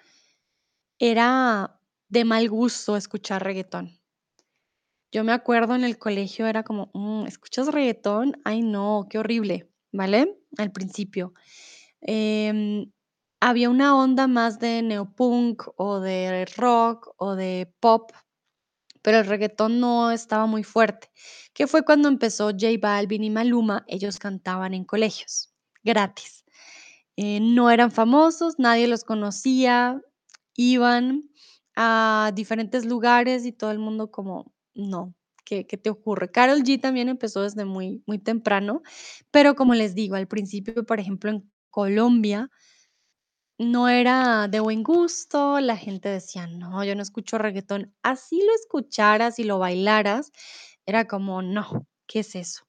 era 1.00 1.80
de 2.09 2.24
mal 2.24 2.48
gusto 2.48 2.96
escuchar 2.96 3.42
reguetón. 3.44 3.98
Yo 5.12 5.22
me 5.24 5.32
acuerdo 5.32 5.74
en 5.74 5.84
el 5.84 5.98
colegio 5.98 6.46
era 6.46 6.62
como, 6.64 6.90
"Mm, 6.94 7.26
¿escuchas 7.26 7.68
reguetón? 7.68 8.40
Ay, 8.44 8.62
no, 8.62 9.07
qué 9.09 9.18
horrible, 9.18 9.70
¿vale? 9.92 10.36
Al 10.59 10.72
principio. 10.72 11.32
Em, 12.00 12.90
había 13.47 13.68
una 13.68 13.95
onda 13.95 14.26
más 14.26 14.59
de 14.59 14.80
neopunk 14.80 15.64
o 15.76 16.01
de 16.01 16.47
rock 16.57 17.14
o 17.18 17.36
de 17.36 17.70
pop, 17.78 18.11
pero 19.03 19.18
el 19.18 19.26
reguetón 19.26 19.80
no 19.80 20.11
estaba 20.12 20.47
muy 20.47 20.64
fuerte, 20.64 21.11
que 21.53 21.66
fue 21.66 21.84
cuando 21.84 22.09
empezó 22.09 22.47
J 22.53 22.68
Balvin 22.80 23.22
y 23.22 23.28
Maluma, 23.28 23.84
ellos 23.86 24.18
cantaban 24.18 24.72
en 24.72 24.86
colegios, 24.86 25.53
gratis. 25.82 26.47
Eh, 27.16 27.38
no 27.42 27.70
eran 27.70 27.90
famosos, 27.90 28.55
nadie 28.57 28.88
los 28.88 29.05
conocía, 29.05 30.01
iban 30.55 31.28
a 31.76 32.32
diferentes 32.34 32.86
lugares 32.86 33.45
y 33.45 33.53
todo 33.53 33.72
el 33.72 33.78
mundo 33.78 34.11
como, 34.11 34.55
no, 34.72 35.14
¿qué, 35.45 35.66
qué 35.66 35.76
te 35.76 35.90
ocurre? 35.90 36.30
Carol 36.30 36.62
G 36.62 36.80
también 36.80 37.11
empezó 37.11 37.42
desde 37.42 37.66
muy, 37.66 38.03
muy 38.07 38.18
temprano, 38.18 38.80
pero 39.30 39.55
como 39.55 39.74
les 39.74 39.95
digo, 39.95 40.16
al 40.16 40.28
principio, 40.28 40.86
por 40.86 40.99
ejemplo, 40.99 41.30
en 41.30 41.53
Colombia, 41.68 42.51
no 43.59 43.88
era 43.88 44.48
de 44.48 44.61
buen 44.61 44.82
gusto, 44.82 45.61
la 45.61 45.76
gente 45.76 46.09
decía, 46.09 46.46
no, 46.46 46.84
yo 46.84 46.94
no 46.94 47.02
escucho 47.02 47.38
reggaetón. 47.38 47.94
Así 48.02 48.40
lo 48.44 48.52
escucharas 48.55 49.38
y 49.38 49.44
lo 49.44 49.59
bailaras, 49.59 50.32
era 50.86 51.07
como, 51.07 51.42
no, 51.42 51.86
¿qué 52.07 52.20
es 52.20 52.34
eso? 52.34 52.64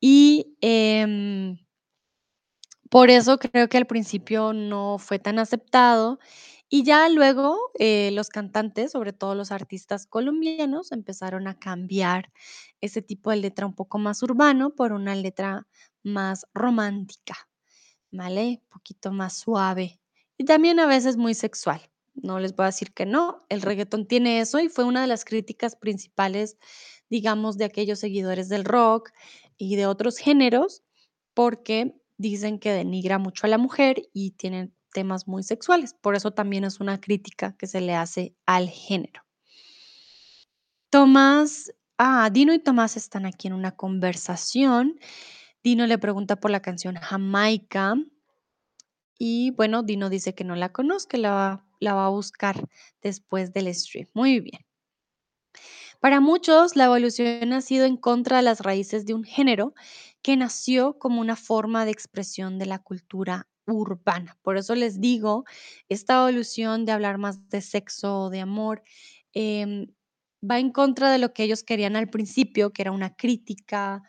Y 0.00 0.56
em, 0.60 1.58
por 2.90 3.10
eso 3.10 3.38
creo 3.38 3.68
que 3.68 3.78
al 3.78 3.86
principio 3.86 4.52
no 4.52 4.98
fue 4.98 5.18
tan 5.18 5.38
aceptado 5.38 6.18
y 6.68 6.84
ya 6.84 7.08
luego 7.08 7.56
eh, 7.78 8.10
los 8.12 8.28
cantantes, 8.28 8.92
sobre 8.92 9.12
todo 9.12 9.34
los 9.34 9.52
artistas 9.52 10.06
colombianos, 10.06 10.92
empezaron 10.92 11.48
a 11.48 11.58
cambiar 11.58 12.32
ese 12.80 13.02
tipo 13.02 13.30
de 13.30 13.36
letra 13.36 13.66
un 13.66 13.74
poco 13.74 13.98
más 13.98 14.22
urbano 14.22 14.70
por 14.74 14.92
una 14.92 15.14
letra 15.16 15.66
más 16.02 16.46
romántica, 16.54 17.36
¿vale? 18.12 18.60
Un 18.64 18.68
poquito 18.70 19.12
más 19.12 19.38
suave 19.38 19.99
y 20.40 20.46
también 20.46 20.80
a 20.80 20.86
veces 20.86 21.18
muy 21.18 21.34
sexual. 21.34 21.82
No 22.14 22.40
les 22.40 22.56
voy 22.56 22.62
a 22.64 22.68
decir 22.68 22.94
que 22.94 23.04
no, 23.04 23.44
el 23.50 23.60
reggaetón 23.60 24.06
tiene 24.06 24.40
eso 24.40 24.58
y 24.58 24.70
fue 24.70 24.84
una 24.84 25.02
de 25.02 25.06
las 25.06 25.26
críticas 25.26 25.76
principales, 25.76 26.56
digamos, 27.10 27.58
de 27.58 27.66
aquellos 27.66 27.98
seguidores 27.98 28.48
del 28.48 28.64
rock 28.64 29.10
y 29.58 29.76
de 29.76 29.84
otros 29.84 30.16
géneros, 30.16 30.82
porque 31.34 31.94
dicen 32.16 32.58
que 32.58 32.72
denigra 32.72 33.18
mucho 33.18 33.46
a 33.46 33.50
la 33.50 33.58
mujer 33.58 34.08
y 34.14 34.30
tienen 34.30 34.74
temas 34.94 35.28
muy 35.28 35.42
sexuales. 35.42 35.92
Por 35.92 36.16
eso 36.16 36.30
también 36.30 36.64
es 36.64 36.80
una 36.80 37.02
crítica 37.02 37.54
que 37.58 37.66
se 37.66 37.82
le 37.82 37.94
hace 37.94 38.34
al 38.46 38.70
género. 38.70 39.22
Tomás, 40.88 41.70
ah, 41.98 42.30
Dino 42.32 42.54
y 42.54 42.60
Tomás 42.60 42.96
están 42.96 43.26
aquí 43.26 43.48
en 43.48 43.52
una 43.52 43.72
conversación. 43.72 44.98
Dino 45.62 45.86
le 45.86 45.98
pregunta 45.98 46.36
por 46.36 46.50
la 46.50 46.62
canción 46.62 46.94
Jamaica. 46.94 47.94
Y 49.22 49.50
bueno, 49.50 49.82
Dino 49.82 50.08
dice 50.08 50.34
que 50.34 50.44
no 50.44 50.56
la 50.56 50.72
conoce, 50.72 51.18
la 51.18 51.62
va, 51.82 52.06
a 52.06 52.08
buscar 52.08 52.66
después 53.02 53.52
del 53.52 53.72
stream. 53.74 54.08
Muy 54.14 54.40
bien. 54.40 54.64
Para 56.00 56.20
muchos, 56.20 56.74
la 56.74 56.86
evolución 56.86 57.52
ha 57.52 57.60
sido 57.60 57.84
en 57.84 57.98
contra 57.98 58.38
de 58.38 58.44
las 58.44 58.60
raíces 58.60 59.04
de 59.04 59.12
un 59.12 59.24
género 59.24 59.74
que 60.22 60.38
nació 60.38 60.98
como 60.98 61.20
una 61.20 61.36
forma 61.36 61.84
de 61.84 61.90
expresión 61.90 62.58
de 62.58 62.64
la 62.64 62.78
cultura 62.78 63.46
urbana. 63.66 64.38
Por 64.40 64.56
eso 64.56 64.74
les 64.74 65.02
digo, 65.02 65.44
esta 65.90 66.14
evolución 66.14 66.86
de 66.86 66.92
hablar 66.92 67.18
más 67.18 67.46
de 67.50 67.60
sexo 67.60 68.22
o 68.22 68.30
de 68.30 68.40
amor 68.40 68.82
em, 69.34 69.88
va 70.42 70.58
en 70.58 70.72
contra 70.72 71.12
de 71.12 71.18
lo 71.18 71.34
que 71.34 71.42
ellos 71.42 71.62
querían 71.62 71.94
al 71.94 72.08
principio, 72.08 72.72
que 72.72 72.80
era 72.80 72.92
una 72.92 73.14
crítica, 73.14 74.02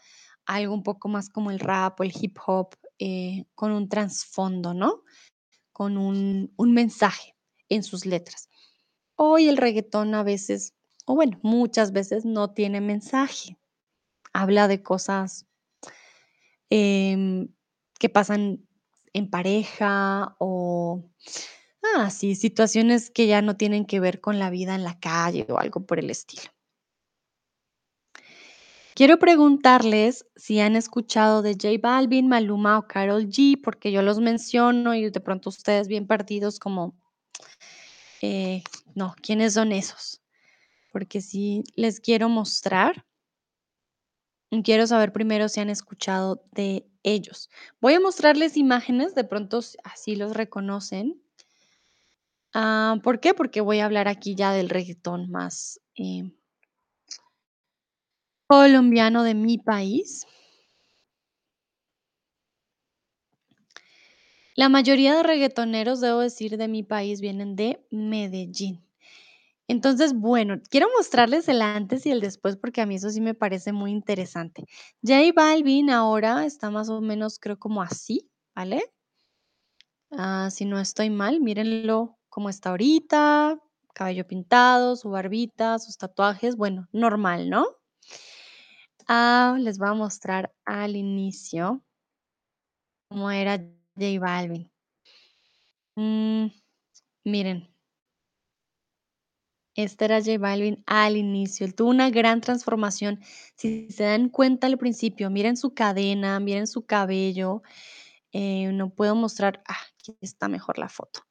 algo 0.45 0.74
un 0.74 0.84
poco 0.84 1.09
más 1.09 1.30
como 1.30 1.51
el 1.51 1.59
rap 1.59 1.99
o 1.99 2.03
el 2.03 2.14
hip 2.18 2.38
hop, 2.45 2.76
eh, 3.04 3.45
con 3.56 3.72
un 3.72 3.89
trasfondo, 3.89 4.76
¿no? 4.76 5.02
Con 5.72 5.97
un, 5.97 6.54
un 6.56 6.72
mensaje 6.72 7.36
en 7.68 7.82
sus 7.82 8.06
letras. 8.06 8.47
Hoy 9.16 9.49
el 9.49 9.58
reguetón 9.58 10.14
a 10.14 10.22
veces, 10.22 10.76
o 11.08 11.16
bueno, 11.16 11.39
muchas 11.41 11.93
veces 11.93 12.26
no 12.26 12.54
tiene 12.54 12.80
mensaje. 12.80 13.58
Habla 14.34 14.68
de 14.68 14.84
cosas 14.84 15.47
em, 16.70 17.47
que 17.97 18.10
pasan 18.10 18.68
en 19.14 19.32
pareja 19.32 20.36
o, 20.38 21.04
ah, 21.95 22.12
situaciones 22.12 23.10
que 23.10 23.26
ya 23.26 23.41
no 23.41 23.58
tienen 23.58 23.88
que 23.88 23.99
ver 23.99 24.22
con 24.22 24.38
la 24.38 24.52
vida 24.52 24.76
en 24.76 24.84
la 24.84 24.99
calle 24.99 25.47
o 25.49 25.58
algo 25.58 25.88
por 25.88 25.97
el 25.97 26.12
estilo. 26.12 26.52
Quiero 28.94 29.20
preguntarles 29.20 30.26
si 30.36 30.60
han 30.60 30.76
escuchado 30.76 31.42
de 31.42 31.54
J 31.54 31.80
Balvin, 31.82 32.28
Maluma 32.28 32.78
o 32.78 32.88
Karol 32.88 33.28
G, 33.28 33.60
porque 33.62 33.92
yo 33.92 34.02
los 34.02 34.20
menciono 34.20 34.94
y 34.94 35.10
de 35.10 35.20
pronto 35.20 35.50
ustedes 35.50 35.88
bien 35.88 36.08
perdidos 36.08 36.60
como, 36.60 36.94
eh, 38.22 38.64
no, 38.96 39.16
¿quiénes 39.22 39.54
son 39.54 39.72
esos? 39.72 40.22
Porque 40.92 41.22
sí 41.22 41.64
les 41.76 42.00
quiero 42.00 42.30
mostrar 42.30 43.06
quiero 44.62 44.86
saber 44.86 45.14
primero 45.14 45.48
si 45.48 45.62
han 45.62 45.70
escuchado 45.70 46.44
de 46.52 46.86
ellos. 47.04 47.50
Voy 47.80 47.94
a 47.94 48.00
mostrarles 48.00 48.58
imágenes, 48.58 49.16
de 49.16 49.24
pronto 49.24 49.62
así 49.84 50.16
los 50.16 50.36
reconocen. 50.36 51.22
Ah, 52.54 52.98
¿por 53.02 53.22
qué? 53.22 53.34
Porque 53.34 53.62
voy 53.62 53.80
a 53.80 53.86
hablar 53.86 54.10
aquí 54.10 54.36
ya 54.36 54.52
del 54.52 54.70
reggaetón 54.70 55.32
más 55.32 55.80
eh, 55.96 56.30
colombiano 58.52 59.24
de 59.24 59.34
mi 59.34 59.58
país. 59.58 60.28
La 64.56 64.68
mayoría 64.68 65.16
de 65.16 65.24
reggaetoneros, 65.24 66.02
debo 66.02 66.20
decir, 66.20 66.58
de 66.58 66.68
mi 66.68 66.84
país 66.84 67.22
vienen 67.22 67.56
de 67.56 67.86
Medellín. 67.91 68.84
Entonces, 69.68 70.14
bueno, 70.14 70.62
quiero 70.70 70.88
mostrarles 70.97 71.49
el 71.49 71.62
antes 71.62 72.06
y 72.06 72.12
el 72.12 72.22
después 72.22 72.58
porque 72.58 72.82
a 72.82 72.86
mí 72.86 72.95
eso 72.95 73.10
sí 73.10 73.22
me 73.22 73.36
parece 73.36 73.74
muy 73.74 73.91
interesante. 73.91 74.66
J 75.02 75.32
Balvin 75.36 75.89
ahora 75.89 76.45
está 76.45 76.70
más 76.72 76.89
o 76.89 77.02
menos, 77.02 77.39
creo, 77.39 77.60
como 77.60 77.82
así, 77.82 78.30
¿vale? 78.56 78.84
Ah, 80.12 80.49
si 80.52 80.66
no 80.66 80.80
estoy 80.80 81.10
mal, 81.10 81.39
mírenlo 81.41 82.18
cómo 82.30 82.49
está 82.49 82.72
ahorita, 82.72 83.60
cabello 83.93 84.28
pintado, 84.28 84.95
su 84.95 85.10
barbita, 85.10 85.80
sus 85.80 85.97
tatuajes, 85.97 86.58
bueno, 86.58 86.88
normal, 86.91 87.49
¿no? 87.49 87.81
Ah, 89.14 89.57
les 89.59 89.78
voy 89.78 89.89
a 89.89 89.93
mostrar 89.93 90.53
al 90.64 90.95
inicio 90.95 91.84
cómo 93.09 93.30
era 93.30 93.57
J 93.97 94.20
Balvin. 94.22 94.72
Mm, 95.97 96.47
miren, 97.26 97.68
este 99.76 100.05
era 100.05 100.20
J 100.22 100.38
Balvin 100.38 100.82
al 100.86 101.18
inicio. 101.18 101.66
Él 101.66 101.76
tuvo 101.76 101.89
una 101.89 102.09
gran 102.09 102.39
transformación. 102.39 103.20
Si 103.57 103.89
se 103.91 104.03
dan 104.05 104.30
cuenta 104.30 104.68
al 104.68 104.78
principio, 104.78 105.30
miren 105.30 105.57
su 105.57 105.74
cadena, 105.74 106.39
miren 106.39 106.68
su 106.68 106.86
cabello. 106.86 107.64
eh, 108.34 108.72
no 108.74 108.91
puedo 108.91 109.16
mostrar, 109.16 109.64
ah, 109.68 109.78
aquí 109.99 110.18
está 110.22 110.47
mejor 110.49 110.78
la 110.80 110.89
foto. 110.89 111.22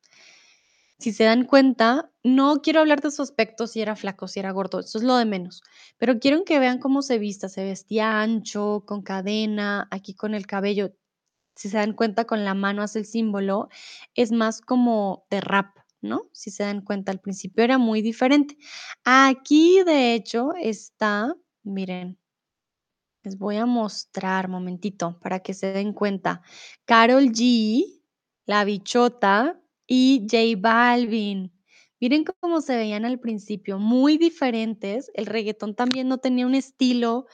Si 1.00 1.12
se 1.12 1.24
dan 1.24 1.44
cuenta, 1.44 2.10
no 2.22 2.60
quiero 2.60 2.80
hablar 2.80 3.00
de 3.00 3.10
su 3.10 3.22
aspecto, 3.22 3.66
si 3.66 3.80
era 3.80 3.96
flaco, 3.96 4.28
si 4.28 4.38
era 4.38 4.50
gordo, 4.50 4.80
eso 4.80 4.98
es 4.98 5.04
lo 5.04 5.16
de 5.16 5.24
menos, 5.24 5.62
pero 5.96 6.18
quiero 6.18 6.44
que 6.44 6.58
vean 6.58 6.78
cómo 6.78 7.00
se 7.00 7.18
vista, 7.18 7.48
se 7.48 7.64
vestía 7.64 8.20
ancho, 8.20 8.84
con 8.86 9.00
cadena, 9.00 9.88
aquí 9.90 10.14
con 10.14 10.34
el 10.34 10.46
cabello, 10.46 10.94
si 11.56 11.70
se 11.70 11.78
dan 11.78 11.94
cuenta, 11.94 12.26
con 12.26 12.44
la 12.44 12.52
mano 12.52 12.82
hace 12.82 12.98
el 12.98 13.06
símbolo, 13.06 13.70
es 14.14 14.30
más 14.30 14.60
como 14.60 15.24
de 15.30 15.40
rap, 15.40 15.74
¿no? 16.02 16.28
Si 16.32 16.50
se 16.50 16.64
dan 16.64 16.82
cuenta, 16.82 17.12
al 17.12 17.20
principio 17.20 17.64
era 17.64 17.78
muy 17.78 18.02
diferente. 18.02 18.58
Aquí, 19.04 19.82
de 19.84 20.14
hecho, 20.14 20.52
está, 20.60 21.34
miren, 21.62 22.18
les 23.22 23.38
voy 23.38 23.56
a 23.56 23.64
mostrar, 23.64 24.48
momentito, 24.48 25.18
para 25.20 25.40
que 25.40 25.54
se 25.54 25.72
den 25.72 25.94
cuenta. 25.94 26.42
Karol 26.84 27.30
G, 27.30 28.02
La 28.44 28.64
Bichota 28.64 29.60
y 29.90 30.24
J 30.30 30.56
Balvin. 30.60 31.52
Miren 32.00 32.24
cómo 32.40 32.60
se 32.60 32.76
veían 32.76 33.04
al 33.04 33.18
principio, 33.18 33.78
muy 33.80 34.18
diferentes. 34.18 35.10
El 35.14 35.26
reggaetón 35.26 35.74
también 35.74 36.08
no 36.08 36.18
tenía 36.18 36.46
un 36.46 36.54
estilo 36.54 37.26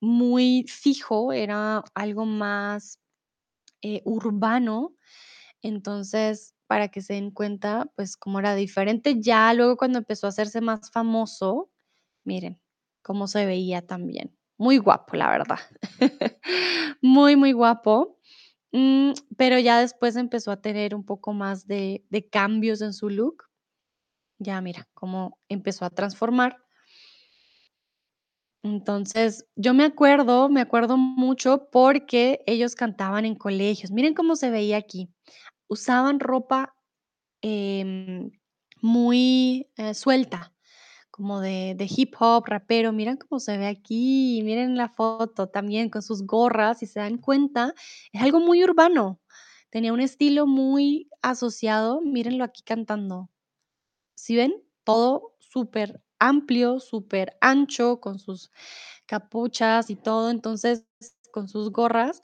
muy 0.00 0.64
fijo, 0.66 1.32
era 1.32 1.84
algo 1.94 2.24
más 2.26 2.98
eh, 3.82 4.02
urbano. 4.04 4.94
Entonces, 5.62 6.54
para 6.68 6.88
que 6.88 7.02
se 7.02 7.14
den 7.14 7.32
cuenta, 7.32 7.90
pues 7.96 8.16
cómo 8.16 8.40
era 8.40 8.54
diferente. 8.54 9.20
Ya 9.20 9.52
luego 9.54 9.76
cuando 9.76 9.98
empezó 9.98 10.26
a 10.26 10.30
hacerse 10.30 10.60
más 10.62 10.90
famoso, 10.90 11.70
miren 12.24 12.60
cómo 13.02 13.26
se 13.28 13.46
veía 13.46 13.86
también. 13.86 14.36
Muy 14.58 14.78
guapo, 14.78 15.16
la 15.16 15.30
verdad. 15.30 15.58
Muy, 17.02 17.36
muy 17.36 17.52
guapo. 17.52 18.19
Mm, 18.72 19.12
pero 19.36 19.58
ya 19.58 19.80
después 19.80 20.16
empezó 20.16 20.52
a 20.52 20.60
tener 20.60 20.94
un 20.94 21.04
poco 21.04 21.32
más 21.32 21.66
de, 21.66 22.04
cambios 22.30 22.80
en 22.82 22.92
su 22.92 23.08
look. 23.10 23.44
Ya 24.38 24.60
mira 24.60 24.88
cómo 24.94 25.38
empezó 25.48 25.84
a 25.84 25.90
transformar. 25.90 26.56
Entonces, 28.62 29.46
yo 29.56 29.72
me 29.74 29.84
acuerdo, 29.84 30.48
me 30.50 30.60
acuerdo 30.60 30.96
mucho 30.96 31.68
porque 31.72 32.42
ellos 32.46 32.74
cantaban 32.74 33.24
en 33.24 33.34
colegios. 33.34 33.90
Miren 33.90 34.14
cómo 34.14 34.36
se 34.36 34.50
veía 34.50 34.76
aquí. 34.76 35.08
Usaban 35.68 36.20
ropa 36.20 36.74
em, 37.42 38.30
muy 38.82 39.68
eh, 39.76 39.94
suelta, 39.94 40.52
como 41.20 41.42
de, 41.42 41.74
de 41.76 41.86
hip 41.94 42.14
hop, 42.18 42.46
rapero. 42.46 42.92
Miren 42.92 43.18
cómo 43.18 43.40
se 43.40 43.58
ve 43.58 43.66
aquí, 43.66 44.40
miren 44.42 44.74
la 44.78 44.88
foto 44.88 45.48
también 45.48 45.90
con 45.90 46.00
sus 46.00 46.22
gorras, 46.22 46.78
si 46.78 46.86
se 46.86 46.98
dan 47.00 47.18
cuenta, 47.18 47.74
es 48.10 48.22
algo 48.22 48.40
muy 48.40 48.64
urbano. 48.64 49.20
Tenía 49.68 49.92
un 49.92 50.00
estilo 50.00 50.46
muy 50.46 51.10
asociado, 51.20 52.00
mírenlo 52.00 52.42
aquí 52.42 52.62
cantando. 52.62 53.28
¿Sí 54.14 54.34
ven? 54.34 54.54
Todo 54.82 55.36
súper 55.40 56.00
amplio, 56.18 56.80
súper 56.80 57.36
ancho, 57.42 58.00
con 58.00 58.18
sus 58.18 58.50
capuchas 59.04 59.90
y 59.90 59.96
todo, 59.96 60.30
entonces, 60.30 60.86
con 61.32 61.48
sus 61.48 61.70
gorras. 61.70 62.22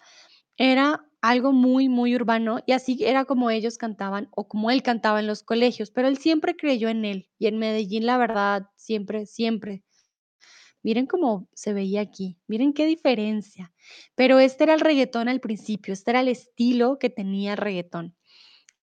Era 0.59 1.07
algo 1.21 1.53
muy, 1.53 1.89
muy 1.89 2.15
urbano, 2.15 2.61
y 2.67 2.73
así 2.73 2.99
era 3.01 3.25
como 3.25 3.51
ellos 3.51 3.79
cantaban, 3.79 4.29
o 4.31 4.49
como 4.49 4.71
él 4.71 4.83
cantaba 4.83 5.21
en 5.21 5.27
los 5.27 5.43
colegios, 5.43 5.91
pero 5.91 6.09
él 6.09 6.19
siempre 6.19 6.57
creyó 6.57 6.89
en 6.89 7.05
él, 7.05 7.29
y 7.39 7.47
en 7.47 7.59
Medellín, 7.59 8.07
la 8.07 8.17
verdad, 8.17 8.67
siempre, 8.77 9.27
siempre. 9.27 9.83
Miren 10.83 11.07
cómo 11.07 11.49
se 11.53 11.73
veía 11.73 12.01
aquí, 12.01 12.39
miren 12.47 12.73
qué 12.73 12.87
diferencia. 12.87 13.73
Pero 14.15 14.39
este 14.39 14.65
era 14.65 14.75
el 14.75 14.81
reguetón 14.81 15.29
al 15.29 15.41
principio, 15.41 15.93
este 15.93 16.13
era 16.13 16.21
el 16.21 16.29
estilo 16.29 16.99
que 17.01 17.11
tenía 17.11 17.53
el 17.53 17.59
reguetón. 17.59 18.15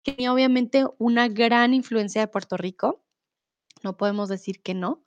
Tenía 0.02 0.32
obviamente 0.32 0.86
una 0.98 1.28
gran 1.28 1.74
influencia 1.74 2.22
de 2.22 2.28
Puerto 2.28 2.56
Rico, 2.56 3.04
no 3.82 3.96
podemos 3.96 4.28
decir 4.28 4.62
que 4.62 4.74
no. 4.74 5.04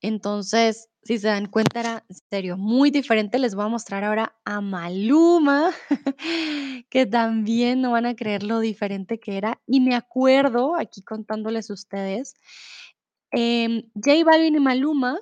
Entonces, 0.00 0.88
si 1.02 1.18
se 1.18 1.28
dan 1.28 1.46
cuenta, 1.46 1.80
era 1.80 2.04
en 2.08 2.16
serio 2.30 2.56
muy 2.56 2.90
diferente. 2.90 3.38
Les 3.38 3.54
voy 3.54 3.64
a 3.64 3.68
mostrar 3.68 4.04
ahora 4.04 4.36
a 4.44 4.60
Maluma, 4.60 5.72
que 6.90 7.06
también 7.06 7.80
no 7.80 7.92
van 7.92 8.06
a 8.06 8.16
creer 8.16 8.42
lo 8.42 8.60
diferente 8.60 9.20
que 9.20 9.36
era. 9.36 9.60
Y 9.66 9.80
me 9.80 9.94
acuerdo, 9.94 10.76
aquí 10.76 11.02
contándoles 11.02 11.70
a 11.70 11.74
ustedes, 11.74 12.34
em, 13.30 13.82
J 13.94 14.24
Balvin 14.24 14.56
y 14.56 14.60
Maluma 14.60 15.20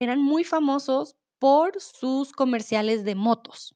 eran 0.00 0.20
muy 0.20 0.44
famosos 0.44 1.16
por 1.38 1.80
sus 1.80 2.32
comerciales 2.32 3.04
de 3.04 3.14
motos. 3.14 3.74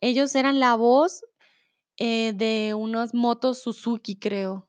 Ellos 0.00 0.34
eran 0.34 0.60
la 0.60 0.76
voz 0.76 1.24
eh, 1.98 2.32
de 2.34 2.74
unas 2.74 3.14
motos 3.14 3.62
Suzuki, 3.62 4.16
creo. 4.16 4.67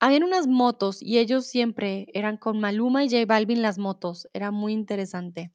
Habían 0.00 0.24
unas 0.24 0.46
motos 0.46 1.00
y 1.02 1.16
ellos 1.18 1.46
siempre 1.46 2.06
eran 2.12 2.36
con 2.36 2.60
Maluma 2.60 3.02
y 3.04 3.08
J 3.08 3.24
Balvin 3.26 3.62
las 3.62 3.78
motos, 3.78 4.28
era 4.34 4.50
muy 4.50 4.74
interesante. 4.74 5.52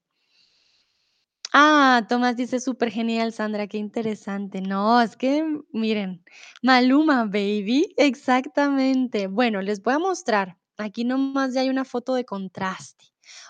Ah, 1.53 2.05
Tomás 2.07 2.37
dice: 2.37 2.59
súper 2.59 2.89
genial, 2.91 3.33
Sandra, 3.33 3.67
qué 3.67 3.77
interesante". 3.77 4.61
No, 4.61 5.01
es 5.01 5.17
que, 5.17 5.43
miren, 5.73 6.23
Maluma, 6.63 7.25
baby, 7.25 7.93
exactamente. 7.97 9.27
Bueno, 9.27 9.61
les 9.61 9.81
voy 9.81 9.93
a 9.95 9.99
mostrar, 9.99 10.57
aquí 10.77 11.03
nomás 11.03 11.53
ya 11.53 11.61
hay 11.61 11.69
una 11.69 11.83
foto 11.85 12.13
de 12.15 12.23
contraste. 12.25 13.05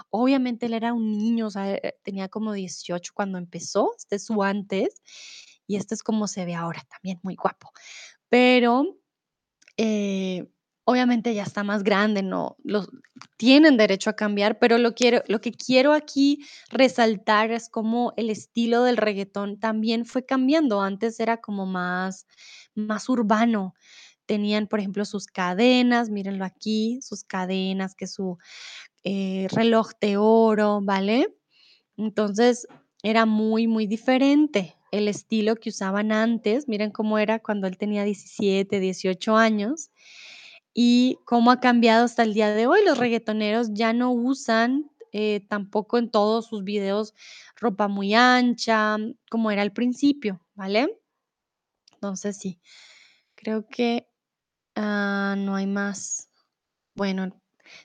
Obviamente 0.09 0.65
él 0.65 0.73
era 0.73 0.93
un 0.93 1.11
niño, 1.11 1.47
o 1.47 1.51
sea, 1.51 1.73
eh, 1.75 1.95
tenía 2.03 2.27
como 2.29 2.53
18 2.53 3.11
cuando 3.15 3.37
empezó, 3.37 3.91
este 3.97 4.15
es 4.17 4.25
su 4.25 4.41
antes, 4.43 5.01
y 5.67 5.75
este 5.77 5.93
es 5.95 6.03
como 6.03 6.27
se 6.27 6.45
ve 6.45 6.55
ahora, 6.55 6.81
también 6.89 7.19
muy 7.23 7.35
guapo. 7.35 7.71
Pero, 8.29 8.97
eh, 9.77 10.47
obviamente 10.91 11.33
ya 11.33 11.43
está 11.43 11.63
más 11.63 11.83
grande, 11.83 12.23
no 12.23 12.57
los 12.63 12.89
tienen 13.37 13.77
derecho 13.77 14.09
a 14.09 14.15
cambiar, 14.15 14.59
pero 14.59 14.77
lo 14.77 14.93
quiero 14.93 15.23
lo 15.27 15.41
que 15.41 15.51
quiero 15.51 15.93
aquí 15.93 16.45
resaltar 16.69 17.51
es 17.51 17.69
cómo 17.69 18.13
el 18.17 18.29
estilo 18.29 18.83
del 18.83 18.97
reguetón 18.97 19.59
también 19.59 20.05
fue 20.05 20.25
cambiando. 20.25 20.81
Antes 20.81 21.19
era 21.19 21.37
como 21.37 21.65
más 21.65 22.27
más 22.75 23.09
urbano. 23.09 23.73
Tenían, 24.25 24.67
por 24.67 24.79
ejemplo, 24.79 25.03
sus 25.05 25.27
cadenas, 25.27 26.09
mírenlo 26.09 26.45
aquí, 26.45 26.99
sus 27.01 27.23
cadenas, 27.23 27.95
que 27.95 28.07
su, 28.07 28.37
eh, 29.03 29.47
reloj 29.51 29.91
de 29.99 30.17
oro, 30.17 30.79
¿vale? 30.81 31.35
Entonces, 31.97 32.67
era 33.03 33.25
muy, 33.25 33.67
muy 33.67 33.87
diferente 33.87 34.75
el 34.91 35.07
estilo 35.07 35.55
que 35.55 35.69
usaban 35.69 36.11
antes. 36.11 36.67
Miren 36.67 36.91
cómo 36.91 37.17
era 37.17 37.39
cuando 37.39 37.67
él 37.67 37.77
tenía 37.77 38.03
17, 38.03 38.79
18 38.79 39.37
años, 39.37 39.89
y 40.73 41.19
cómo 41.25 41.51
ha 41.51 41.59
cambiado 41.59 42.05
hasta 42.05 42.23
el 42.23 42.33
día 42.33 42.53
de 42.53 42.67
hoy. 42.67 42.81
Los 42.85 42.97
reguetoneros 42.97 43.69
ya 43.73 43.93
no 43.93 44.11
usan, 44.11 44.91
eh, 45.11 45.41
tampoco 45.49 45.97
en 45.97 46.09
todos 46.09 46.47
sus 46.47 46.63
videos, 46.63 47.13
ropa 47.57 47.87
muy 47.87 48.13
ancha, 48.13 48.97
como 49.29 49.51
era 49.51 49.61
al 49.61 49.73
principio, 49.73 50.41
¿vale? 50.55 50.97
Entonces 51.93 52.37
sí, 52.37 52.59
creo 53.35 53.67
que, 53.67 54.07
ah, 54.75 55.35
no 55.37 55.55
hay 55.55 55.67
más. 55.67 56.29
Bueno, 56.95 57.41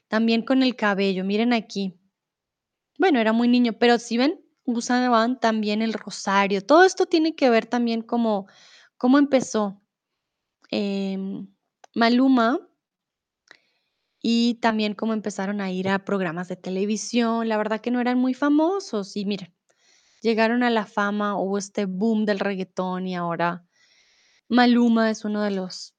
también 0.09 0.43
con 0.43 0.63
el 0.63 0.77
cabello, 0.77 1.25
miren 1.25 1.53
aquí. 1.53 1.95
Bueno, 2.99 3.21
era 3.21 3.33
muy 3.33 3.49
niño, 3.49 3.75
pero 3.79 3.99
si 3.99 4.17
ven, 4.17 4.41
usaban 4.65 5.39
también 5.39 5.83
el 5.83 5.93
rosario. 5.93 6.63
Todo 6.65 6.85
esto 6.85 7.07
tiene 7.07 7.35
que 7.37 7.51
ver 7.51 7.67
también 7.67 8.03
cómo 8.03 8.47
cómo 8.99 9.19
empezó, 9.19 9.83
em, 10.71 11.49
Maluma 11.95 12.61
y 14.29 14.55
también 14.55 14.95
cómo 14.95 15.13
empezaron 15.13 15.61
a 15.61 15.71
ir 15.71 15.89
a 15.89 16.05
programas 16.05 16.49
de 16.49 16.57
televisión. 16.57 17.49
La 17.49 17.57
verdad 17.57 17.81
que 17.81 17.93
no 17.93 18.01
eran 18.01 18.19
muy 18.19 18.35
famosos 18.35 19.17
y 19.17 19.25
miren, 19.25 19.55
llegaron 20.21 20.65
a 20.65 20.71
la 20.71 20.85
fama, 20.85 21.39
hubo 21.39 21.59
este 21.59 21.85
boom 21.85 22.25
del 22.25 22.41
reguetón 22.41 23.07
y 23.07 23.15
ahora 23.15 23.65
Maluma 24.49 25.11
es 25.11 25.25
uno 25.25 25.43
de 25.43 25.53
los 25.53 25.95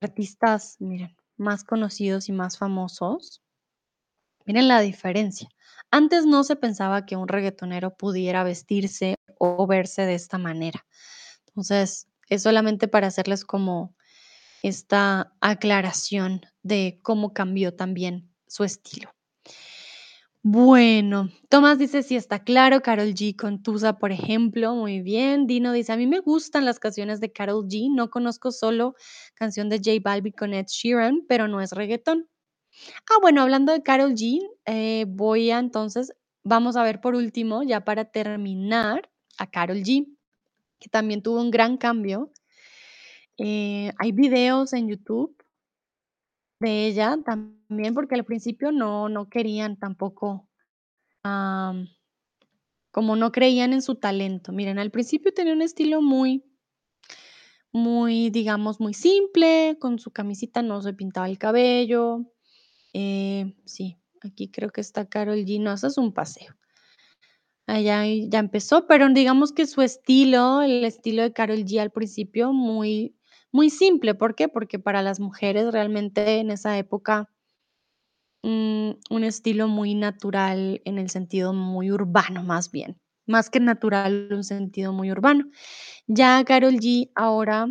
artistas, 0.00 0.74
miren, 0.80 1.16
más 1.36 1.62
conocidos 1.62 2.28
y 2.28 2.32
más 2.32 2.58
famosos. 2.58 3.40
Miren 4.44 4.66
la 4.66 4.80
diferencia. 4.80 5.48
Antes 5.88 6.26
no 6.26 6.42
se 6.42 6.56
pensaba 6.56 7.06
que 7.06 7.14
un 7.14 7.28
reguetonero 7.28 7.96
pudiera 7.96 8.42
vestirse 8.42 9.14
o 9.38 9.68
verse 9.68 10.02
de 10.02 10.16
esta 10.16 10.36
manera. 10.36 10.84
Entonces, 11.46 12.08
es 12.28 12.42
solamente 12.42 12.88
para 12.88 13.06
hacerles 13.06 13.44
como 13.44 13.94
esta 14.62 15.34
aclaración 15.40 16.42
de 16.62 17.00
cómo 17.02 17.32
cambió 17.34 17.74
también 17.76 18.30
su 18.48 18.64
estilo. 18.64 19.12
Bueno, 20.44 21.28
Tomás 21.48 21.78
dice: 21.78 22.02
"Sí, 22.02 22.16
está 22.16 22.42
claro". 22.42 22.80
Karol 22.82 23.14
G 23.14 23.36
con 23.36 23.62
Tusa, 23.62 23.98
por 24.00 24.10
ejemplo, 24.10 24.74
muy 24.74 25.00
bien. 25.00 25.46
Dino 25.46 25.72
dice: 25.72 25.92
"A 25.92 25.96
mí 25.96 26.08
me 26.08 26.18
gustan 26.18 26.64
las 26.64 26.80
canciones 26.80 27.20
de 27.20 27.30
Karol 27.32 27.68
G, 27.68 27.88
no 27.94 28.10
conozco 28.10 28.50
solo 28.50 28.94
canción 29.34 29.68
de 29.68 29.76
J 29.78 30.00
Balvin 30.02 30.32
con 30.32 30.52
Ed 30.52 30.66
Sheeran, 30.66 31.22
pero 31.28 31.46
no 31.46 31.60
es 31.60 31.70
reguetón". 31.70 32.26
Ah, 33.10 33.18
bueno, 33.22 33.42
hablando 33.42 33.72
de 33.72 33.82
Karol 33.82 34.14
G, 34.14 34.40
eh, 34.66 35.06
voy 35.08 35.50
a 35.50 35.58
entonces 35.60 36.12
vamos 36.44 36.76
a 36.76 36.84
ver 36.84 37.00
por 37.00 37.14
último, 37.16 37.62
ya 37.64 37.82
para 37.84 38.06
terminar, 38.06 39.10
a 39.38 39.50
Karol 39.50 39.78
G, 39.84 40.06
que 40.80 40.88
también 40.90 41.22
tuvo 41.22 41.40
un 41.40 41.50
gran 41.52 41.76
cambio. 41.78 42.32
Eh, 43.38 43.92
hay 43.98 44.12
videos 44.12 44.72
en 44.72 44.88
YouTube 44.88 45.36
de 46.60 46.86
ella 46.86 47.18
también, 47.24 47.94
porque 47.94 48.14
al 48.14 48.24
principio 48.24 48.72
no 48.72 49.08
no 49.08 49.28
querían 49.28 49.78
tampoco, 49.78 50.48
am, 51.22 51.88
como 52.92 53.16
no 53.16 53.32
creían 53.32 53.72
en 53.72 53.82
su 53.82 53.96
talento. 53.96 54.52
Miren, 54.52 54.78
al 54.78 54.90
principio 54.90 55.32
tenía 55.32 55.54
un 55.54 55.62
estilo 55.62 56.02
muy 56.02 56.44
muy, 57.72 58.30
digamos, 58.30 58.80
muy 58.80 58.94
simple, 58.94 59.78
con 59.80 59.98
su 59.98 60.10
camisita, 60.10 60.62
no 60.62 60.82
se 60.82 60.92
pintaba 60.92 61.28
el 61.28 61.38
cabello. 61.38 62.26
Eh, 62.92 63.54
sí, 63.64 63.98
aquí 64.20 64.50
creo 64.50 64.70
que 64.70 64.82
está 64.82 65.08
Karol 65.08 65.38
G. 65.38 65.60
No, 65.60 65.72
eso 65.72 65.86
es 65.86 65.98
un 65.98 66.12
paseo. 66.12 66.54
Allá 67.66 68.04
ya 68.06 68.38
empezó, 68.38 68.86
pero 68.86 69.08
digamos 69.08 69.52
que 69.52 69.66
su 69.66 69.82
estilo, 69.82 70.62
el 70.62 70.84
estilo 70.84 71.22
de 71.22 71.32
Karol 71.32 71.64
G 71.64 71.80
al 71.80 71.90
principio, 71.90 72.52
muy 72.52 73.16
muy 73.52 73.70
simple, 73.70 74.14
¿por 74.14 74.34
qué? 74.34 74.48
Porque 74.48 74.78
para 74.78 75.02
las 75.02 75.20
mujeres 75.20 75.72
realmente 75.72 76.38
en 76.40 76.50
esa 76.50 76.78
época 76.78 77.28
mm, 78.44 78.90
un 79.10 79.24
estilo 79.24 79.68
muy 79.68 79.94
natural, 79.94 80.80
en 80.84 80.98
el 80.98 81.10
sentido 81.10 81.52
muy 81.52 81.90
urbano, 81.92 82.42
más 82.42 82.70
bien, 82.72 82.98
más 83.26 83.50
que 83.50 83.60
natural, 83.60 84.28
un 84.32 84.44
sentido 84.44 84.92
muy 84.92 85.10
urbano. 85.12 85.44
Ya 86.08 86.44
Karol 86.44 86.74
G 86.76 87.10
ahora 87.14 87.68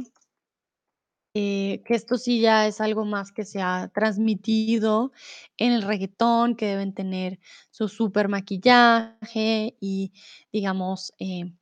eh, 1.33 1.81
que 1.85 1.93
esto 1.95 2.17
sí 2.17 2.41
ya 2.41 2.67
es 2.67 2.81
algo 2.81 3.05
más 3.05 3.31
que 3.31 3.45
se 3.45 3.61
ha 3.61 3.89
transmitido 3.93 5.13
en 5.57 5.71
el 5.71 5.81
reguetón, 5.83 6.55
que 6.55 6.65
deben 6.67 6.93
tener 6.93 7.39
su 7.71 7.87
súper 7.87 8.27
maquillaje 8.27 9.77
y, 9.79 10.11
digamos, 10.51 11.13
eh, 11.19 11.53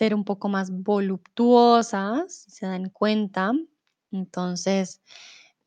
ser 0.00 0.14
un 0.14 0.24
poco 0.24 0.48
más 0.48 0.70
voluptuosas, 0.70 2.34
si 2.34 2.50
se 2.52 2.64
dan 2.64 2.88
cuenta. 2.88 3.52
Entonces, 4.10 5.02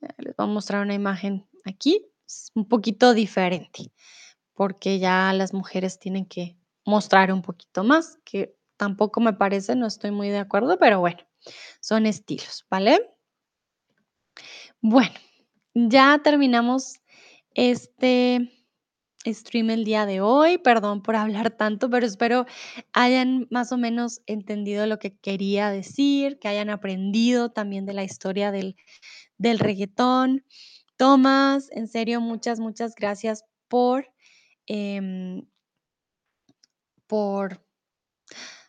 eh, 0.01 0.07
les 0.17 0.35
voy 0.35 0.45
a 0.45 0.49
mostrar 0.49 0.81
una 0.81 0.95
imagen 0.95 1.47
aquí, 1.65 2.03
un 2.55 2.67
poquito 2.67 3.13
diferente, 3.13 3.91
porque 4.55 4.97
ya 4.97 5.33
las 5.33 5.53
mujeres 5.53 5.99
tienen 5.99 6.25
que 6.25 6.57
mostrar 6.83 7.31
un 7.31 7.43
poquito 7.43 7.83
más, 7.83 8.17
que 8.25 8.57
tampoco 8.75 9.21
me 9.21 9.33
parece, 9.33 9.75
no 9.75 9.85
estoy 9.85 10.09
muy 10.09 10.29
de 10.29 10.39
acuerdo, 10.39 10.79
pero 10.79 10.99
bueno, 10.99 11.19
son 11.79 12.07
estilos, 12.07 12.65
¿vale? 12.71 13.07
Bueno, 14.81 15.13
ya 15.75 16.19
terminamos 16.23 16.95
este 17.53 18.49
stream 19.25 19.69
el 19.71 19.83
día 19.85 20.05
de 20.05 20.21
hoy. 20.21 20.57
Perdón 20.57 21.01
por 21.01 21.15
hablar 21.15 21.51
tanto, 21.51 21.89
pero 21.89 22.05
espero 22.05 22.45
hayan 22.93 23.47
más 23.51 23.71
o 23.71 23.77
menos 23.77 24.21
entendido 24.27 24.85
lo 24.87 24.99
que 24.99 25.15
quería 25.17 25.69
decir, 25.71 26.39
que 26.39 26.47
hayan 26.49 26.69
aprendido 26.69 27.51
también 27.51 27.85
de 27.85 27.93
la 27.93 28.03
historia 28.03 28.51
del 28.51 28.75
del 29.37 29.59
reguetón. 29.59 30.45
Tomás, 30.97 31.69
en 31.71 31.87
serio, 31.89 32.21
muchas, 32.21 32.59
muchas 32.59 32.95
gracias 32.95 33.45
por, 33.69 34.07
em 34.67 35.45
por 37.07 37.61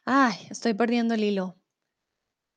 ay, 0.07 0.35
estoy 0.51 0.73
perdiendo 0.75 1.15
el 1.15 1.25
hilo. 1.25 1.57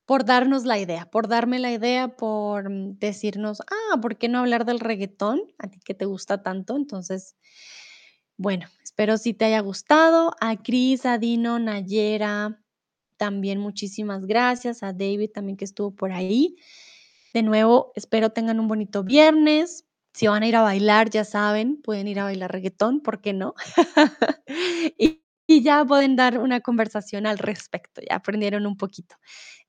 Por 0.08 0.24
darnos 0.24 0.64
la 0.66 0.80
idea, 0.80 1.06
por 1.12 1.28
darme 1.28 1.60
la 1.60 1.70
idea, 1.74 2.08
por 2.16 2.70
decirnos: 2.98 3.60
"Ah, 3.70 4.00
¿por 4.02 4.18
qué 4.18 4.30
no 4.30 4.40
hablar 4.40 4.64
del 4.64 4.80
reguetón?", 4.80 5.42
a 5.60 5.68
ti 5.68 5.80
que 5.84 5.94
te 5.94 6.06
gusta 6.06 6.42
tanto. 6.44 6.78
Entonces, 6.78 7.36
bueno, 8.38 8.68
espero 8.84 9.18
sí 9.18 9.34
te 9.34 9.46
haya 9.46 9.60
gustado. 9.62 10.32
A 10.42 10.58
Cris, 10.58 11.06
a 11.06 11.18
Dino, 11.18 11.60
Nayera, 11.60 12.62
también 13.18 13.60
muchísimas 13.60 14.26
gracias. 14.26 14.84
A 14.84 14.94
David 14.94 15.32
también, 15.34 15.58
que 15.58 15.66
estuvo 15.66 15.96
por 15.96 16.12
ahí. 16.12 16.56
De 17.34 17.44
nuevo, 17.44 17.92
espero 17.96 18.32
tengan 18.32 18.60
un 18.60 18.68
bonito 18.68 19.04
viernes. 19.04 19.86
Si 20.14 20.28
van 20.28 20.44
a 20.44 20.48
ir 20.48 20.56
a 20.56 20.62
bailar, 20.62 21.10
ya 21.10 21.26
saben, 21.26 21.82
pueden 21.82 22.08
ir 22.08 22.20
a 22.20 22.24
bailar 22.26 22.52
reguetón, 22.52 23.02
¿por 23.02 23.22
qué 23.22 23.34
no? 23.34 23.54
Y 24.98 25.22
y 25.48 25.64
ya 25.64 25.86
pueden 25.86 26.18
dar 26.18 26.38
una 26.40 26.60
conversación 26.60 27.26
al 27.26 27.38
respecto, 27.38 28.02
ya 28.08 28.18
aprendieron 28.18 28.68
un 28.68 28.76
poquito. 28.78 29.16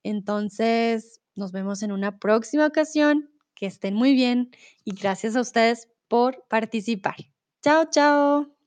Entonces, 0.03 1.21
nos 1.37 1.53
vemos 1.53 1.83
en 1.83 1.93
una 1.93 2.19
próxima 2.19 2.67
ocasión. 2.67 3.31
Que 3.55 3.67
estén 3.67 3.95
muy 3.95 4.15
bien 4.15 4.51
y 4.85 4.95
gracias 4.95 5.35
a 5.35 5.41
ustedes 5.41 5.89
por 6.07 6.45
participar. 6.49 7.17
Chao, 7.61 7.87
chao. 7.91 8.58